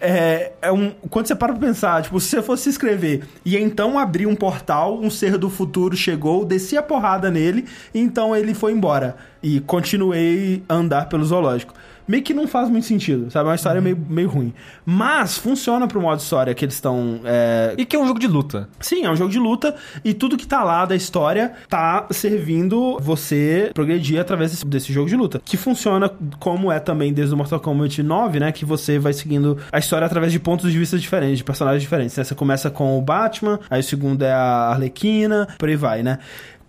[0.00, 0.92] É, é um.
[1.08, 4.34] Quando você para pra pensar, tipo, se você fosse se inscrever e então abrir um
[4.34, 9.16] portal, um ser do futuro chegou, desci a porrada nele, então ele foi embora.
[9.42, 11.74] E continuei a andar pelo zoológico.
[12.06, 13.46] Meio que não faz muito sentido, sabe?
[13.46, 14.52] É uma história meio, meio ruim.
[14.84, 17.20] Mas funciona pro modo história que eles estão.
[17.24, 18.68] é, E que é um jogo de luta.
[18.80, 19.74] Sim, é um jogo de luta
[20.04, 25.08] e tudo que tá lá da história tá servindo você progredir através desse, desse jogo
[25.08, 25.40] de luta.
[25.44, 28.52] Que funciona como é também desde o Mortal Kombat 9, né?
[28.52, 32.16] Que você vai seguindo a história através de pontos de vista diferentes, de personagens diferentes.
[32.16, 32.24] Né?
[32.24, 36.18] Você começa com o Batman, aí o segundo é a Arlequina, por aí vai, né?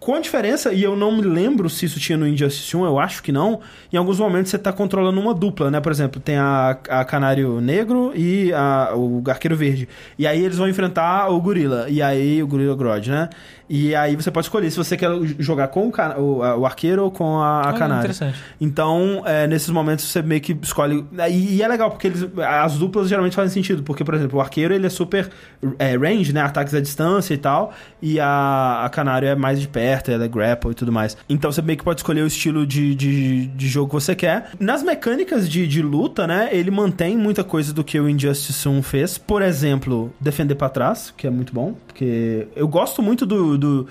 [0.06, 3.00] Com a diferença, e eu não me lembro se isso tinha no Injustice 1, eu
[3.00, 5.82] acho que não, em alguns momentos você tá controlando uma dupla, né?
[5.82, 9.90] Por exemplo, tem a, a Canário Negro e a, o Arqueiro Verde.
[10.16, 13.30] E aí eles vão enfrentar o Gorila, e aí o Gorila Grodd, né?
[13.68, 15.10] E aí você pode escolher se você quer
[15.40, 18.00] jogar com o, o, arqueiro ou com a, a Ah, canária.
[18.02, 18.38] interessante.
[18.62, 21.04] Então, é, nesses momentos você meio que escolhe.
[21.30, 23.82] E, e é legal, porque eles, as duplas geralmente fazem sentido.
[23.84, 25.30] Porque, por exemplo, o arqueiro ele é super
[25.80, 26.42] é, range, né?
[26.42, 27.74] Ataques à distância e tal.
[28.02, 31.18] E a, a canário é mais de perto, ela é grapple e tudo mais.
[31.28, 34.52] Então você meio que pode escolher o estilo de, de, de jogo que você quer.
[34.60, 36.50] Nas mecânicas de, de luta, né?
[36.52, 39.18] Ele mantém muita coisa do que o Injustice 1 fez.
[39.18, 41.74] Por exemplo, defender pra trás, que é muito bom.
[41.88, 43.88] Porque eu gosto muito do- do,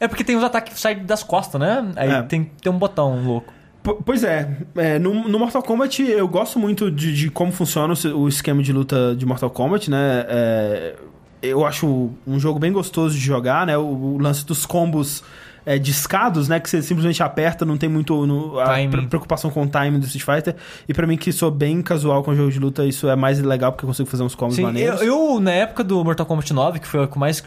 [0.00, 1.90] É porque tem os ataques que saem das costas, né?
[1.96, 2.22] Aí É.
[2.22, 3.52] tem, tem um botão louco.
[3.82, 7.94] Po- Pois é, é, no, no Mortal Kombat eu gosto muito de, de como funciona
[8.14, 10.24] o, o esquema de luta de Mortal Kombat, né?
[10.28, 10.94] É,
[11.40, 13.76] eu acho um jogo bem gostoso de jogar, né?
[13.78, 15.22] O, o lance dos combos
[15.68, 16.58] é, discados, né?
[16.58, 20.06] Que você simplesmente aperta, não tem muito no- a pre- preocupação com o timing do
[20.06, 20.56] Street Fighter.
[20.88, 23.72] E pra mim, que sou bem casual com jogo de luta, isso é mais legal
[23.72, 25.02] porque eu consigo fazer uns combos Sim, eu, maneiros.
[25.02, 27.42] eu, na época do Mortal Kombat 9, que foi o que eu mais,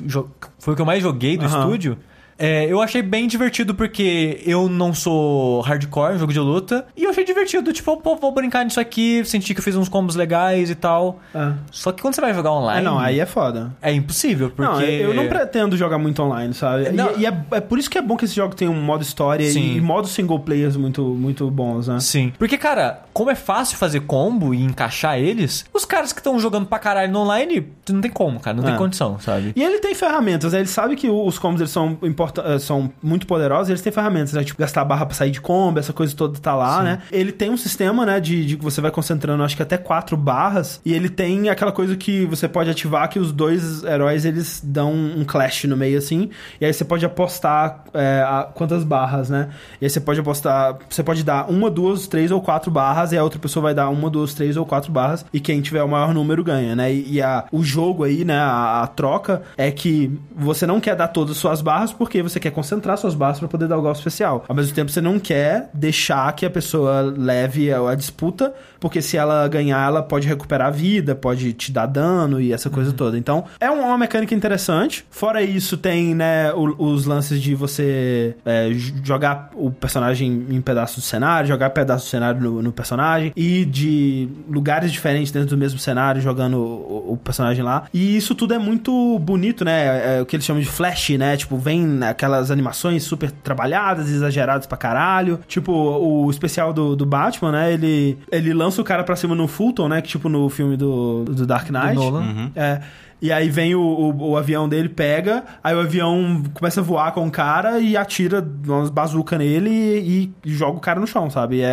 [0.60, 1.98] foi o que eu mais joguei do estúdio,
[2.38, 6.86] é, eu achei bem divertido porque eu não sou hardcore jogo de luta.
[6.96, 9.90] E eu achei divertido, tipo, pô, vou brincar nisso aqui, senti que eu fiz uns
[9.90, 11.20] combos legais e tal.
[11.34, 11.52] É.
[11.72, 12.86] Só que quando você vai jogar online.
[12.86, 13.72] Ah, não, aí é foda.
[13.82, 14.72] é impossível, porque.
[14.72, 16.86] Não, eu não pretendo jogar muito online, sabe?
[16.88, 17.12] E- Não.
[17.18, 19.46] E, é, é por isso que é bom que esse jogo tem um modo história
[19.50, 19.62] Sim.
[19.74, 22.00] e, e modos single players muito, muito bons, né?
[22.00, 22.32] Sim.
[22.38, 26.66] Porque, cara, como é fácil fazer combo e encaixar eles, os caras que estão jogando
[26.66, 28.56] pra caralho no online, não tem como, cara.
[28.58, 28.68] Não É.
[28.70, 29.52] tem condição, sabe?
[29.56, 30.60] E ele tem ferramentas, né?
[30.60, 34.34] Ele sabe que os combos eles são, importa- eh, são muito poderosos, eles têm ferramentas,
[34.34, 34.44] né?
[34.44, 37.02] Tipo, gastar barra pra sair de combo, essa coisa toda tá lá, né?
[37.12, 38.20] Ele tem um sistema, né?
[38.20, 41.72] De, de que você vai concentrando, acho que até quatro barras, e ele tem aquela
[41.72, 45.98] coisa que você pode ativar que os dois heróis eles dão um clash no meio
[45.98, 46.30] assim,
[46.60, 49.50] e aí você pode apostar a- quantas barras, né?
[49.82, 53.18] E aí você pode apostar, você pode dar uma, duas, três ou quatro barras, e
[53.18, 55.88] a outra pessoa vai dar uma, duas, três ou quatro barras, e quem tiver o
[55.90, 56.94] maior número ganha, né?
[56.94, 58.38] E, e a, o jogo aí, né?
[58.38, 62.40] A, a troca é que você não quer dar todas as suas barras porque você
[62.40, 64.44] quer concentrar suas barras pra poder dar o golpe especial.
[64.48, 69.02] Ao mesmo tempo, você não quer deixar que a pessoa leve a, a disputa, porque
[69.02, 72.92] se ela ganhar, ela pode recuperar a vida, pode te dar dano e essa coisa
[72.92, 73.18] toda.
[73.18, 75.06] Então, é uma, uma mecânica interessante.
[75.12, 78.70] Fora isso, tem, né, o- os lances de você é,
[79.04, 83.66] jogar o personagem em pedaços do cenário, jogar pedaços do cenário no, no personagem, e
[83.66, 87.84] de lugares diferentes dentro do mesmo cenário, jogando o, o personagem lá.
[87.94, 90.18] E isso tudo é muito bonito, né?
[90.18, 91.38] É o que eles chamam de flash, né?
[91.38, 95.40] Tipo, vem aquelas animações super trabalhadas, exageradas pra caralho.
[95.48, 97.74] Tipo, o especial do, do Batman, né?
[97.74, 100.02] Ele, ele lança o cara pra cima no Fulton, né?
[100.02, 101.96] Que tipo no filme do, do Dark Knight.
[101.96, 102.52] Nolan.
[102.56, 102.82] É.
[103.22, 107.12] E aí vem o, o, o avião dele, pega, aí o avião começa a voar
[107.12, 111.30] com o cara e atira umas bazuca nele e, e joga o cara no chão,
[111.30, 111.62] sabe?
[111.62, 111.66] É,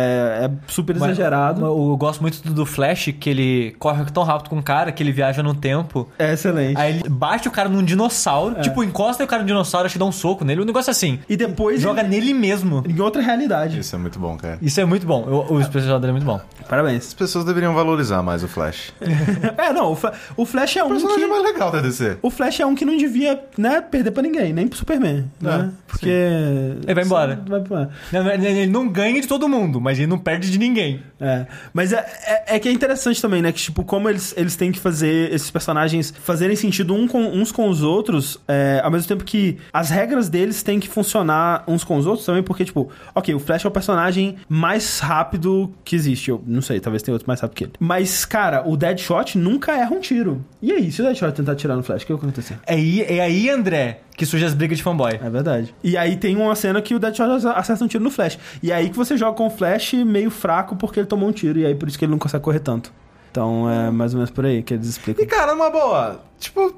[0.45, 1.61] é super Mas- exagerado.
[1.61, 4.91] mas Eu gosto muito do- do Flash, que ele corre tão rápido com o cara
[4.91, 6.07] que ele viaja no tempo.
[6.19, 6.77] É excelente.
[6.79, 8.61] Aí ele bate o cara num dinossauro, É.
[8.61, 10.61] tipo, encosta o cara no dinossauro e te dá um soco nele.
[10.61, 11.19] O negócio é assim.
[11.27, 12.83] E depois Joga ele- nele mesmo.
[12.87, 13.79] em outra realidade.
[13.79, 14.59] Isso é muito bom, cara.
[14.61, 15.23] Isso é muito bom.
[15.49, 16.39] O, o especial dele é muito bom.
[16.69, 17.07] Parabéns.
[17.07, 18.93] As pessoas deveriam valorizar mais o Flash.
[19.57, 19.97] É, não, o,
[20.37, 21.38] o Flash é O um personagem que...
[21.41, 22.17] mais legal da DC.
[22.21, 25.71] O Flash é um que não devia, né, perder pra ninguém, nem pro Superman, né?
[25.87, 26.07] Porque...
[26.09, 27.41] Ele vai embora.
[27.47, 27.89] Vai embora.
[28.11, 31.01] Ele não ganha de todo mundo, mas ele não perde de ninguém.
[31.19, 32.05] É, mas é,
[32.47, 33.51] é, é que é interessante também, né?
[33.51, 37.51] Que, tipo, como eles, eles têm que fazer esses personagens fazerem sentido um com- uns
[37.51, 41.83] com os outros, é, ao mesmo tempo que as regras deles têm que funcionar uns
[41.83, 45.95] com os outros também, porque, tipo, ok, o Flash é o personagem mais rápido que
[45.95, 46.29] existe.
[46.29, 47.73] Eu não sei, talvez tenha outro mais rápido que ele.
[47.79, 50.43] Mas, cara, o Deadshot nunca erra um tiro.
[50.61, 52.59] E aí, se o Deadshot tentar atirar no Flash, o que vai acontecer?
[52.65, 55.19] É aí, é aí André, que surge as brigas de fanboy.
[55.21, 55.73] É verdade.
[55.83, 58.37] E aí tem uma cena que o Deadshot acerta um tiro no Flash.
[58.61, 61.59] E aí que você joga com o Flash meio fraco porque ele tomou um tiro.
[61.59, 62.91] E aí por isso que ele não consegue correr tanto.
[63.31, 65.23] Então é mais ou menos por aí que eles explicam.
[65.23, 66.75] E, cara, numa boa, tipo,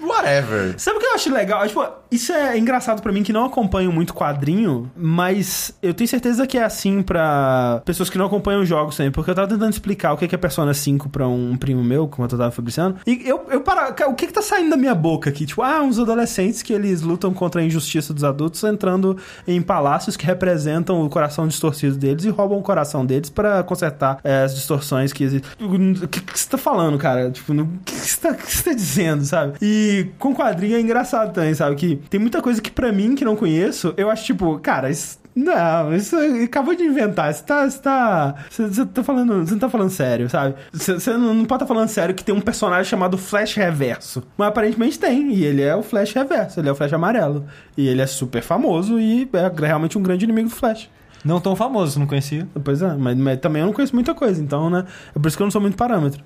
[0.00, 0.74] whatever.
[0.78, 1.66] Sabe o que eu acho legal?
[1.66, 6.46] Tipo, isso é engraçado pra mim que não acompanho muito quadrinho, mas eu tenho certeza
[6.46, 10.12] que é assim pra pessoas que não acompanham jogos também, porque eu tava tentando explicar
[10.12, 13.22] o que é é Persona 5 pra um primo meu, como eu tava fabricando, e
[13.28, 15.44] eu, eu para, o que que tá saindo da minha boca aqui?
[15.44, 20.16] Tipo, ah, uns adolescentes que eles lutam contra a injustiça dos adultos entrando em palácios
[20.16, 24.54] que representam o coração distorcido deles e roubam o coração deles pra consertar é, as
[24.54, 25.50] distorções que existem.
[25.60, 27.30] O que, que você tá falando, cara?
[27.30, 29.54] Tipo, o que, que, você tá, que você tá dizendo, sabe?
[29.60, 29.87] E
[30.18, 31.76] com quadrinho é engraçado também, sabe?
[31.76, 35.18] Que tem muita coisa que pra mim, que não conheço, eu acho tipo, cara, isso
[35.34, 37.32] Não, isso acabou de inventar.
[37.32, 37.68] Você tá.
[37.70, 38.34] Você tá.
[38.50, 39.46] Você, tá falando.
[39.46, 40.56] Você não tá falando sério, sabe?
[40.72, 44.24] Você, você não, não pode estar falando sério que tem um personagem chamado Flash Reverso.
[44.36, 45.32] Mas aparentemente tem.
[45.32, 47.44] E ele é o Flash Reverso, ele é o Flash amarelo.
[47.76, 50.90] E ele é super famoso e é realmente um grande inimigo do Flash.
[51.24, 52.48] Não tão famoso, não conhecia.
[52.64, 54.84] Pois é, mas, mas também eu não conheço muita coisa, então, né?
[55.14, 56.22] É por isso que eu não sou muito parâmetro.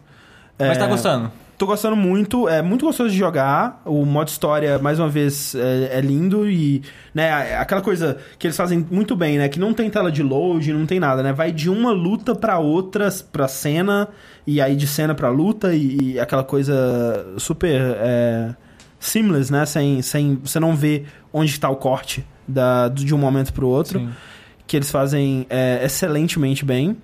[0.68, 1.32] Mas tá É, gostando?
[1.58, 3.80] Tô gostando muito, é muito gostoso de jogar.
[3.84, 6.82] O modo história, mais uma vez, é, é lindo e,
[7.14, 10.72] né, aquela coisa que eles fazem muito bem, né, que não tem tela de load,
[10.72, 14.08] não tem nada, né, vai de uma luta pra outra, pra cena,
[14.44, 16.74] e aí de cena pra luta, e, e aquela coisa
[17.36, 18.56] super é,
[18.98, 23.52] seamless, né, sem, sem você não vê onde tá o corte da, de um momento
[23.52, 24.08] pro outro Sim.
[24.66, 26.96] que eles fazem é, excelentemente bem.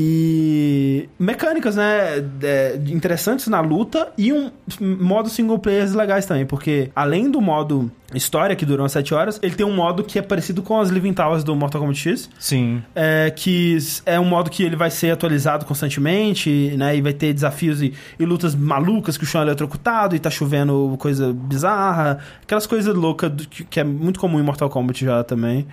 [0.00, 4.48] E mecânicas, né, é, interessantes na luta e um
[4.80, 9.56] modo single player legais também, porque além do modo história, que duram 7 horas, ele
[9.56, 12.80] tem um modo que é parecido com as Living Towers do Mortal Kombat X, Sim.
[12.94, 13.76] é, que
[14.06, 16.96] é um modo que ele vai ser atualizado constantemente, né?
[16.96, 20.30] E vai ter desafios e, e lutas malucas que o chão é eletrocutado e tá
[20.30, 22.20] chovendo coisa bizarra.
[22.42, 25.66] Aquelas coisas loucas que, que é muito comum em Mortal Kombat já também.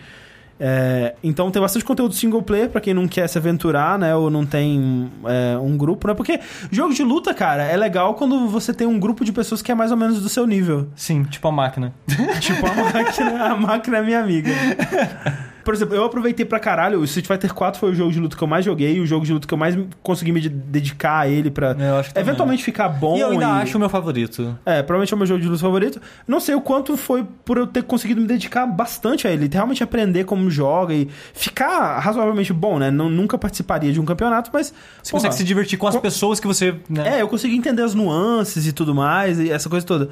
[0.59, 4.15] É, então tem bastante conteúdo single player pra quem não quer se aventurar, né?
[4.15, 6.13] Ou não tem é, um grupo, né?
[6.13, 6.39] Porque
[6.71, 9.75] jogo de luta, cara, é legal quando você tem um grupo de pessoas que é
[9.75, 10.87] mais ou menos do seu nível.
[10.95, 11.93] Sim, tipo a máquina.
[12.39, 14.51] Tipo, a máquina, a máquina é minha amiga.
[15.65, 16.99] Por exemplo, eu aproveitei pra caralho.
[16.99, 19.25] O Street Fighter 4 foi o jogo de luta que eu mais joguei, o jogo
[19.25, 22.13] de luta que eu mais consegui me de- dedicar a ele pra Eu acho que
[22.15, 22.29] também.
[22.29, 23.17] eventualmente ficar bom.
[23.17, 24.57] e eu ainda e- acho o meu favorito.
[24.65, 25.99] É, provavelmente é o meu jogo de luta favorito.
[26.27, 29.49] Não sei o quanto foi por eu ter conseguido me dedicar bastante a ele.
[29.51, 32.91] Realmente aprender como joga e ficar razoavelmente bom, né?
[32.91, 34.67] Não, nunca participaria de um campeonato, mas.
[35.01, 36.75] Você porra, consegue se divertir com as co- pessoas que você.
[36.89, 37.17] Né?
[37.17, 40.09] é, eu consegui entender as nuances e tudo mais, e essa coisa toda.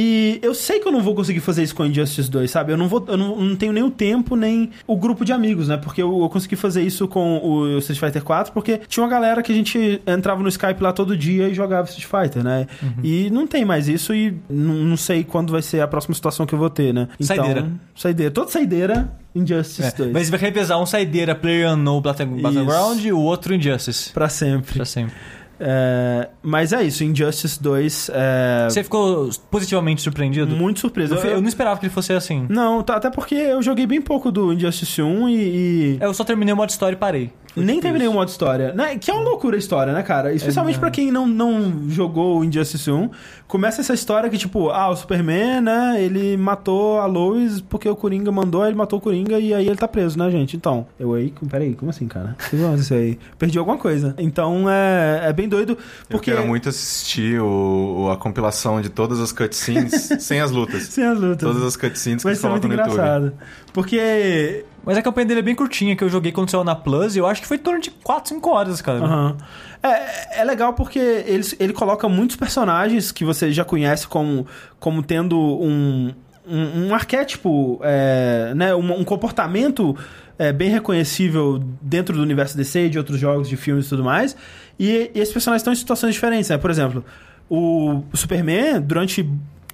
[0.00, 2.72] E eu sei que eu não vou conseguir fazer isso com Injustice 2, sabe?
[2.72, 3.04] Eu não vou.
[3.08, 5.76] Eu não, não tenho nem o tempo, nem o grupo de amigos, né?
[5.76, 9.42] Porque eu, eu consegui fazer isso com o Street Fighter 4, porque tinha uma galera
[9.42, 12.68] que a gente entrava no Skype lá todo dia e jogava Street Fighter, né?
[13.02, 16.46] E não tem mais isso e não, não sei quando vai ser a próxima situação
[16.46, 17.08] que eu vou ter, né?
[17.18, 17.72] Então, Saideira.
[17.96, 18.30] Saideira.
[18.30, 20.12] Toda saideira, Injustice É, 2.
[20.12, 24.12] Mas vai revezar um saideira Player no Battleground e o outro Injustice.
[24.12, 24.74] Pra sempre.
[24.74, 25.14] Pra sempre.
[25.60, 30.54] É, mas é isso, Injustice 2 é Você ficou positivamente surpreendido?
[30.56, 31.14] muito surpreso.
[31.14, 32.46] Eu, eu não esperava que ele fosse assim.
[32.48, 35.34] Não, tá- até porque eu joguei bem pouco do Injustice 1 e.
[35.34, 37.32] e Eu só terminei o modo história e parei.
[37.58, 38.12] Foi nem terminei isso.
[38.12, 38.72] o modo história.
[38.72, 38.96] Né?
[38.98, 40.32] Que é uma loucura a história, né, cara?
[40.32, 43.10] Especialmente pra quem não, não jogou o Injustice 1.
[43.46, 46.02] Começa essa história que, tipo, ah, o Superman, né?
[46.02, 49.76] Ele matou a Lois porque o Coringa mandou, ele matou o Coringa e aí ele
[49.76, 50.56] tá preso, né, gente?
[50.56, 51.32] Então, eu aí.
[51.50, 52.36] Peraí, como assim, cara?
[52.50, 53.18] Que isso aí?
[53.38, 54.14] Perdi alguma coisa.
[54.18, 55.78] Então é, é bem doido.
[56.08, 56.30] Porque.
[56.30, 60.84] Eu quero muito assistir o, a compilação de todas as cutscenes sem as lutas.
[60.84, 61.40] Sem as lutas.
[61.48, 62.92] Todas as cutscenes que Vai eles ser muito no YouTube.
[62.92, 63.32] engraçado.
[63.72, 67.14] Porque Mas a campanha dele é bem curtinha, que eu joguei quando saiu na Plus
[67.14, 69.04] e eu acho que foi em torno de 4, 5 horas, cara.
[69.04, 69.36] Aham.
[69.82, 74.46] É, é legal porque ele, ele coloca muitos personagens que você já conhece como,
[74.80, 76.10] como tendo um,
[76.48, 79.94] um, um arquétipo, é, né, um, um comportamento
[80.38, 84.34] é, bem reconhecível dentro do universo DC, de outros jogos, de filmes e tudo mais.
[84.80, 86.48] E, e esses personagens estão em situações diferentes.
[86.48, 86.56] Né?
[86.56, 87.04] Por exemplo,
[87.50, 89.28] o Superman, durante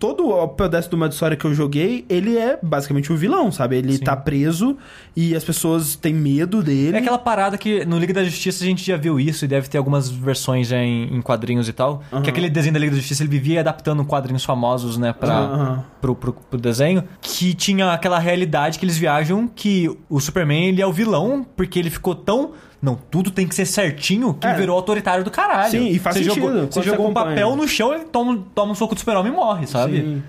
[0.05, 3.76] todo o pedaço do modo história que eu joguei, ele é basicamente o vilão, sabe?
[3.76, 4.05] Ele Sim.
[4.05, 4.76] tá preso
[5.16, 6.94] e as pessoas têm medo dele.
[6.94, 9.66] É aquela parada que no Liga da Justiça a gente já viu isso e deve
[9.66, 12.02] ter algumas versões já em, em quadrinhos e tal.
[12.12, 12.20] Aham.
[12.20, 15.84] Que aquele desenho da Liga da Justiça ele vivia adaptando quadrinhos famosos, né, pra, Aham.
[16.02, 17.02] pro, pro, pro desenho.
[17.22, 21.78] Que tinha aquela realidade que eles viajam que o Superman ele é o vilão porque
[21.78, 22.52] ele ficou tão.
[22.85, 24.53] Não, tudo tem que ser certinho que É.
[24.55, 25.70] virou autoritário do caralho.
[25.70, 27.37] Sim, e faz você sentido, Jogou, você você jogou um acompanha.
[27.37, 30.01] papel no chão, ele toma, toma um soco do super-homem e morre, sabe?
[30.03, 30.22] Sim.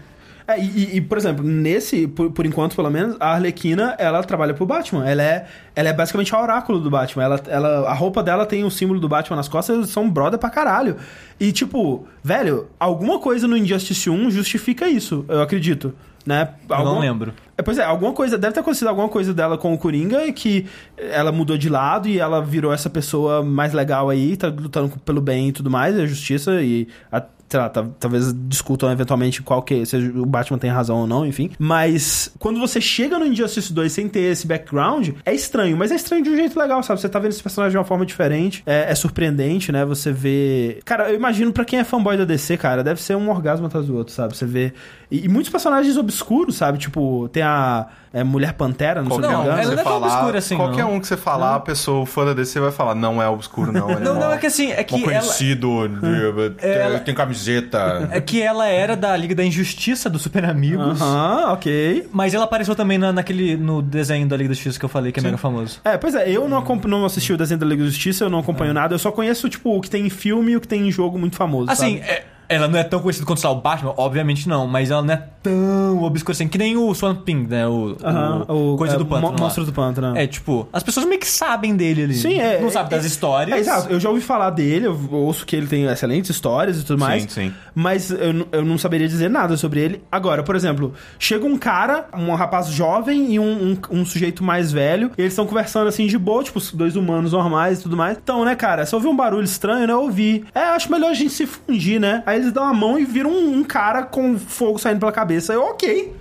[0.47, 4.53] É, e, e- por exemplo, nesse, por, por enquanto, pelo menos, a Arlequina, ela trabalha
[4.53, 5.07] pro Batman.
[5.09, 7.23] Ela é, ela é basicamente a oráculo do Batman.
[7.23, 10.37] Ela, ela, a roupa dela tem o símbolo do Batman nas costas, eles são brother
[10.39, 10.97] pra caralho.
[11.39, 15.93] E, tipo, velho, alguma coisa no Injustice 1 justifica isso, eu acredito.
[16.25, 16.49] Né?
[16.67, 17.33] Eu não lembro.
[17.55, 20.33] É, Pois é, alguma coisa, deve ter acontecido alguma coisa dela com o Coringa e
[20.33, 20.65] que
[20.97, 25.21] ela mudou de lado e ela virou essa pessoa mais legal aí, tá lutando pelo
[25.21, 29.85] bem e tudo mais, a justiça e a- sei lá, talvez discutam eventualmente qual que
[29.85, 31.51] se o Batman tem razão ou não, enfim.
[31.59, 35.95] Mas quando você chega no Injustice 2 sem ter esse background, é estranho, mas é
[35.95, 36.99] estranho de um jeito legal, sabe?
[36.99, 39.85] Você tá vendo esse personagem de uma forma diferente, é, é surpreendente, né?
[39.85, 40.79] Você vê.
[40.83, 43.85] Cara, eu imagino pra quem é fanboy da DC, cara, deve ser um orgasmo atrás
[43.85, 44.35] do outro, sabe?
[44.35, 44.73] Você vê.
[45.09, 46.77] E, e muitos personagens obscuros, sabe?
[46.77, 49.59] Tipo, tem a é, Mulher Pantera, não sei Não, se me engano.
[49.61, 50.93] ela não é tão obscura assim, Qualquer não.
[50.95, 53.71] um que você falar, a pessoa, o fã da DC vai falar, não é obscuro,
[53.71, 53.87] não.
[53.87, 57.35] Não, é não, é que assim, é que ela- conhecido, de- tem, ela- tem camisa
[57.35, 58.09] camiseta.
[58.11, 61.01] É que ela era da Liga da Injustiça do Super Amigos.
[61.01, 62.07] Aham, ok.
[62.11, 65.11] Mas ela apareceu também na, naquele, no desenho da Liga da Justiça que eu falei,
[65.11, 65.79] que é mega famoso.
[65.83, 68.39] É, pois é, eu não, não assisti o desenho da Liga da Justiça, eu não
[68.39, 70.87] acompanho nada, eu só conheço, tipo, o que tem em filme e o que tem
[70.87, 71.69] em jogo muito famoso.
[71.69, 72.09] Assim, sabe?
[72.11, 75.23] é- ela não é tão conhecida quanto o Batman, obviamente não, mas ela não é
[75.41, 77.67] tão obscura assim, que nem o Swamp Thing, né?
[77.67, 79.33] O, Aham, o, Coisa é, do Pântano.
[79.33, 79.39] Mo-.
[79.39, 80.17] Monstro do Pântano.
[80.17, 82.15] É, tipo, as pessoas meio que sabem dele ali.
[82.15, 82.59] Sim, é.
[82.59, 83.57] Não sabem é, das histórias.
[83.57, 83.91] É, exato.
[83.91, 87.23] Eu já ouvi falar dele, eu ouço que ele tem excelentes histórias e tudo mais.
[87.23, 87.53] Sim, sim.
[87.73, 90.03] Mas eu, eu não saberia dizer nada sobre ele.
[90.11, 94.71] Agora, por exemplo, chega um cara, um rapaz jovem e um, um, um sujeito mais
[94.71, 98.17] velho, e eles estão conversando assim de boa, tipo, dois humanos normais e tudo mais.
[98.17, 100.45] Então, né, cara, se ouvir um barulho estranho, né, eu ouvi.
[100.53, 102.23] É, acho melhor a gente se fundir, né?
[102.25, 105.53] Aí eles dão a mão e viram um, um cara com fogo saindo pela cabeça.
[105.53, 106.15] Eu, ok.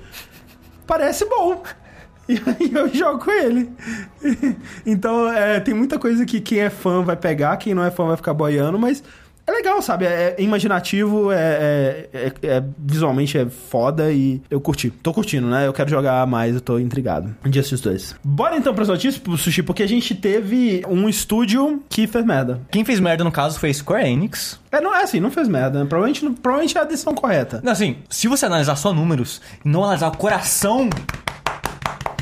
[0.87, 1.63] Parece bom.
[2.27, 3.71] E aí eu jogo com ele.
[4.87, 8.07] então, é, tem muita coisa que quem é fã vai pegar, quem não é fã
[8.07, 9.05] vai ficar boiando, mas
[9.47, 10.07] é legal, sabe?
[10.07, 11.37] É, é imaginativo, é,
[12.13, 14.91] é- é- é- visualmente é foda e eu curti.
[14.91, 15.67] Tô curtindo, né?
[15.67, 17.35] Eu quero jogar mais, eu tô intrigado.
[17.45, 18.17] Justice 2.
[18.25, 22.61] Bora então pras notícias, pro Sushi, porque a gente teve um estúdio que fez merda.
[22.71, 24.59] Quem fez merda no caso foi Square Enix.
[24.73, 25.81] É, não é assim, não fez merda.
[25.81, 25.87] né?
[25.89, 27.61] Provavelmente, provavelmente é a decisão correta.
[27.63, 30.89] Não, assim, se você analisar só números e não analisar o coração,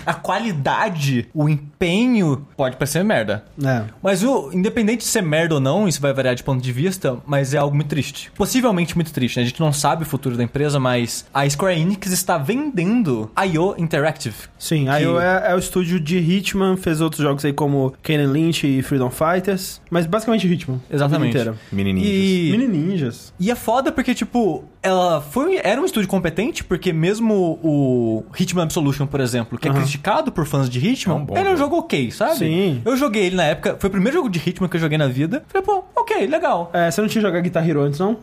[0.06, 3.44] a qualidade, o empenho, pode parecer merda.
[3.64, 3.82] É.
[4.02, 7.16] Mas o, independente de ser merda ou não, isso vai variar de ponto de vista,
[7.26, 8.30] mas é algo muito triste.
[8.34, 9.42] Possivelmente muito triste, né?
[9.42, 13.44] A gente não sabe o futuro da empresa, mas a Square Enix está vendendo a
[13.46, 14.34] IO Interactive.
[14.58, 18.66] Sim, Que- é, é o estúdio de Hitman, fez outros jogos aí como Kane Lynch
[18.66, 20.80] e Freedom Fighters, mas basicamente Hitman.
[20.90, 21.36] Exatamente.
[21.72, 22.10] Mini ninjas.
[22.12, 23.34] E, Mini Ninjas.
[23.38, 28.62] e é foda porque, tipo, ela foi, era um estúdio competente, porque mesmo o Hitman
[28.64, 31.52] Absolution, por exemplo, que é Criticado por fãs de Hitman, É um bom ele é
[31.52, 31.76] um jogo.
[31.76, 32.36] ok, sabe?
[32.36, 32.80] Sim.
[32.84, 35.06] Eu joguei ele na época, foi o primeiro jogo de Hitman que eu joguei na
[35.06, 35.44] vida.
[35.48, 36.70] Falei, pô, ok, legal.
[36.72, 38.16] É, você não tinha jogado Guitar Hero antes, não?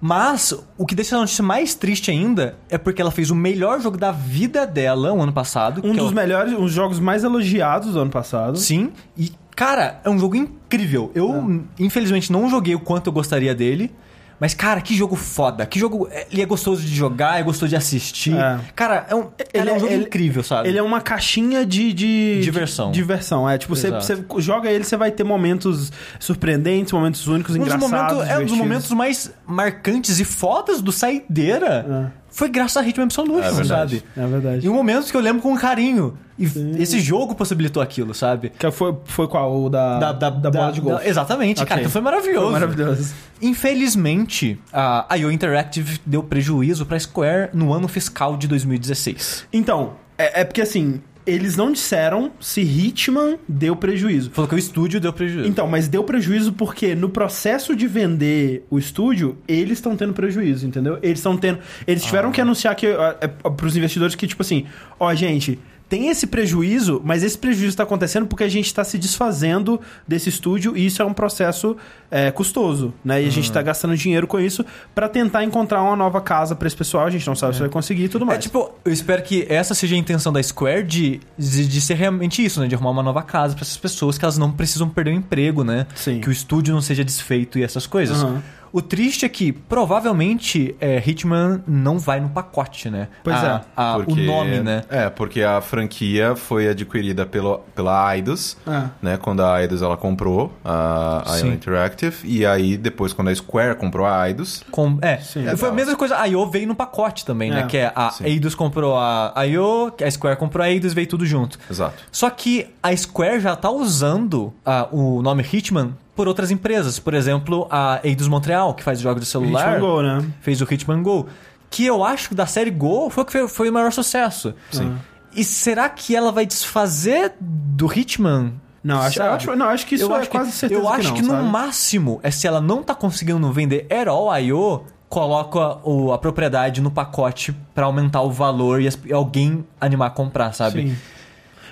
[0.00, 3.80] Mas o que deixa a notícia mais triste ainda é porque ela fez o melhor
[3.80, 5.82] jogo da vida dela o ano passado.
[5.84, 8.56] Um é dos o- melhores, um dos jogos mais elogiados do ano passado.
[8.58, 11.10] Sim, e cara, é um jogo incrível.
[11.14, 13.90] Eu, infelizmente, não joguei o quanto eu gostaria dele.
[14.40, 15.66] Mas, cara, que jogo foda.
[15.66, 16.08] Que jogo.
[16.10, 18.34] é- Ele é gostoso de jogar, é gostoso de assistir.
[18.34, 18.58] É.
[18.74, 20.68] Cara, é um, ele é um jogo ele- incrível, sabe?
[20.68, 21.92] Ele é uma caixinha de...
[21.92, 22.90] de Diversão.
[22.90, 23.58] de- diversão, é.
[23.58, 27.90] Tipo, você, você joga ele, você vai ter momentos surpreendentes, momentos únicos, um dos engraçados,
[28.16, 32.12] momentos, é um dos momentos mais marcantes e fodas do Saideira.
[32.30, 33.98] Foi graças a Hitman Absolution, É verdade.
[33.98, 34.02] sabe?
[34.16, 34.66] É verdade.
[34.66, 36.16] E um momento que eu lembro com carinho.
[36.38, 36.44] E
[36.78, 38.50] esse jogo possibilitou aquilo, sabe?
[38.58, 39.64] Que foi, foi qual?
[39.64, 41.06] O da, da, bola de golfe.
[41.06, 41.68] exatamente, Ok.
[41.68, 41.80] cara.
[41.82, 42.44] Então foi maravilhoso.
[42.50, 43.14] Foi maravilhoso.
[43.42, 49.46] Infelizmente, a IO Interactive deu prejuízo pra Square no ano fiscal de 2016.
[49.52, 54.30] Então, é, é porque assim, eles não disseram se Hitman deu prejuízo.
[54.30, 55.48] Falou que o estúdio deu prejuízo.
[55.48, 60.66] Então, mas deu prejuízo porque no processo de vender o estúdio, eles estão tendo prejuízo,
[60.66, 60.98] entendeu?
[61.02, 61.58] Eles estão tendo.
[61.86, 64.66] Eles tiveram que anunciar que ó, é, pros investidores que, tipo assim,
[64.98, 65.58] ó, gente.
[65.90, 70.28] Tem esse prejuízo, mas esse prejuízo está acontecendo porque a gente está se desfazendo desse
[70.28, 71.76] estúdio e isso é um processo
[72.08, 73.20] é, custoso, né?
[73.22, 74.64] E a gente está gastando dinheiro com isso
[74.94, 77.06] para tentar encontrar uma nova casa para esse pessoal.
[77.06, 78.42] A gente não sabe se vai conseguir e tudo É mais.
[78.42, 82.44] tipo, eu espero que essa seja a intenção da Square de, de, de ser realmente
[82.44, 82.68] isso, né?
[82.68, 85.64] De arrumar uma nova casa pra essas pessoas que elas não precisam perder o emprego,
[85.64, 85.88] né?
[85.96, 86.20] Sim.
[86.20, 88.22] Que o estúdio não seja desfeito e essas coisas.
[88.22, 88.40] Aham.
[88.72, 93.08] O triste é que provavelmente é, Hitman não vai no pacote, né?
[93.22, 93.60] Pois A- é.
[93.76, 94.84] a- o Porque- nome, né?
[94.88, 98.82] É, porque a franquia foi adquirida pelo, pela Eidos, É.
[99.02, 99.16] né?
[99.16, 101.52] Quando a Eidos ela comprou a, a Sim.
[101.52, 102.16] Interactive.
[102.24, 104.62] E aí, depois, quando a Square comprou a Eidos...
[104.70, 105.44] Com, é, Sim.
[105.56, 107.60] foi a mesma coisa, a IO veio no pacote também, né?
[107.62, 107.66] É.
[107.66, 108.24] Que é a Sim.
[108.24, 111.58] Eidos comprou a IO, a Square comprou a Eidos, veio tudo junto.
[111.70, 111.94] Exato.
[112.10, 116.98] Só que a Square já tá usando ah, o nome Hitman por outras empresas.
[116.98, 120.24] Por exemplo, a Eidos Montreal, que faz jogos de celular, Hitman Go, né?
[120.40, 121.26] fez o Hitman Go.
[121.70, 124.54] Que eu acho que da série Go foi o que foi, o maior sucesso.
[124.72, 124.96] Sim.
[125.34, 128.52] E será que ela vai desfazer do Hitman?
[128.82, 131.08] Não, acho, acho, não, acho que isso eu é acho quase que, certeza Eu acho
[131.08, 135.78] não, que, no máximo é se ela não tá conseguindo vender at all IO, coloca
[135.84, 140.10] o, a propriedade no pacote pra aumentar o valor e, as- e alguém animar a
[140.10, 140.88] comprar, sabe?
[140.88, 140.96] Sim.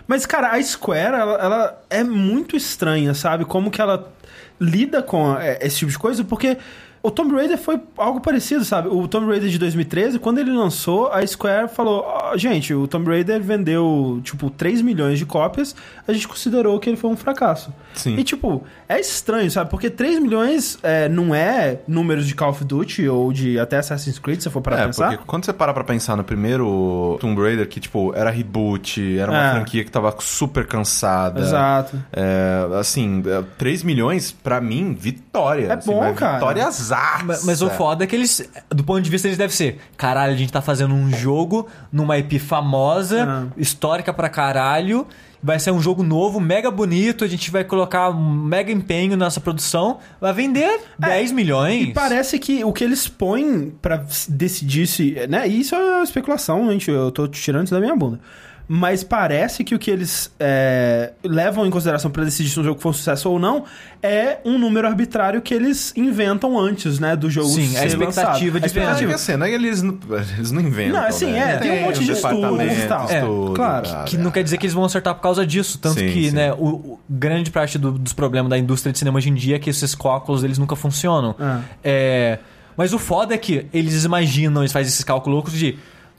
[0.09, 3.45] Mas, cara, a Square, ela, ela é muito estranha, sabe?
[3.45, 4.11] Como que ela
[4.59, 6.57] lida com é, esse tipo de coisa, porque
[7.03, 8.89] o Tomb Raider foi algo parecido, sabe?
[8.89, 13.09] O Tomb Raider de 2013, quando ele lançou, a Square falou: "Ó, gente, o Tomb
[13.09, 15.77] Raider vendeu, tipo, 3 milhões de cópias,
[16.07, 17.73] a gente considerou que ele foi um fracasso.
[17.99, 18.17] Sim.
[18.17, 19.71] E, tipo, é estranho, sabe?
[19.71, 24.19] Porque 3 milhões é, não é números de Call of Duty ou de até Assassin's
[24.19, 25.09] Creed, se for para é, pensar.
[25.11, 29.31] porque quando você para pra pensar no primeiro Tomb Raider, que, tipo, era reboot, era
[29.31, 29.51] uma É.
[29.53, 31.41] franquia que tava super cansada.
[31.41, 32.03] Exato.
[32.13, 35.67] É, assim, é, 3 milhões, pra mim, vitória.
[35.67, 36.55] É assim, bom, mas cara.
[36.55, 36.97] Nossa!
[37.25, 40.33] Mas, mas o foda é que eles, do ponto de vista, eles devem ser: caralho,
[40.33, 43.45] a gente tá fazendo um jogo numa IP famosa, Ah.
[43.57, 45.07] histórica pra caralho.
[45.43, 47.25] Vai ser um jogo novo, mega bonito.
[47.25, 49.99] A gente vai colocar um mega empenho nessa produção.
[50.21, 51.87] Vai vender 10 milhões.
[51.89, 55.15] É, E parece que o que eles põem pra decidir se.
[55.29, 55.47] Né?
[55.47, 56.91] Isso é especulação, gente.
[56.91, 58.21] Eu tô tirando isso da minha bunda.
[58.71, 62.79] Mas parece que o que eles é, levam em consideração pra decidir se um jogo
[62.79, 63.65] for um sucesso ou não
[64.03, 67.17] é um número arbitrário que eles inventam antes, né?
[67.17, 68.39] Do jogo Sim, ser a expectativa lançado.
[68.39, 69.09] de A expectativa.
[69.09, 69.51] que assim, né?
[69.51, 69.99] Eles, não-
[70.37, 71.01] eles não inventam.
[71.01, 71.55] Não, assim, né?
[71.55, 73.09] é, tem um monte de estudos e tal.
[73.11, 75.79] É, estudo, claro, tá, Que não quer dizer que eles vão acertar por causa disso.
[75.79, 76.37] Tanto Sim, que, sim.
[76.37, 79.57] né, o, o grande parte do- dos problemas da indústria de cinema hoje em dia
[79.57, 81.35] é que esses cálculos eles nunca funcionam.
[81.41, 81.63] Ah.
[81.83, 82.39] É,
[82.77, 85.79] mas o foda é que eles imaginam, eles fazem esses cálculos loucos de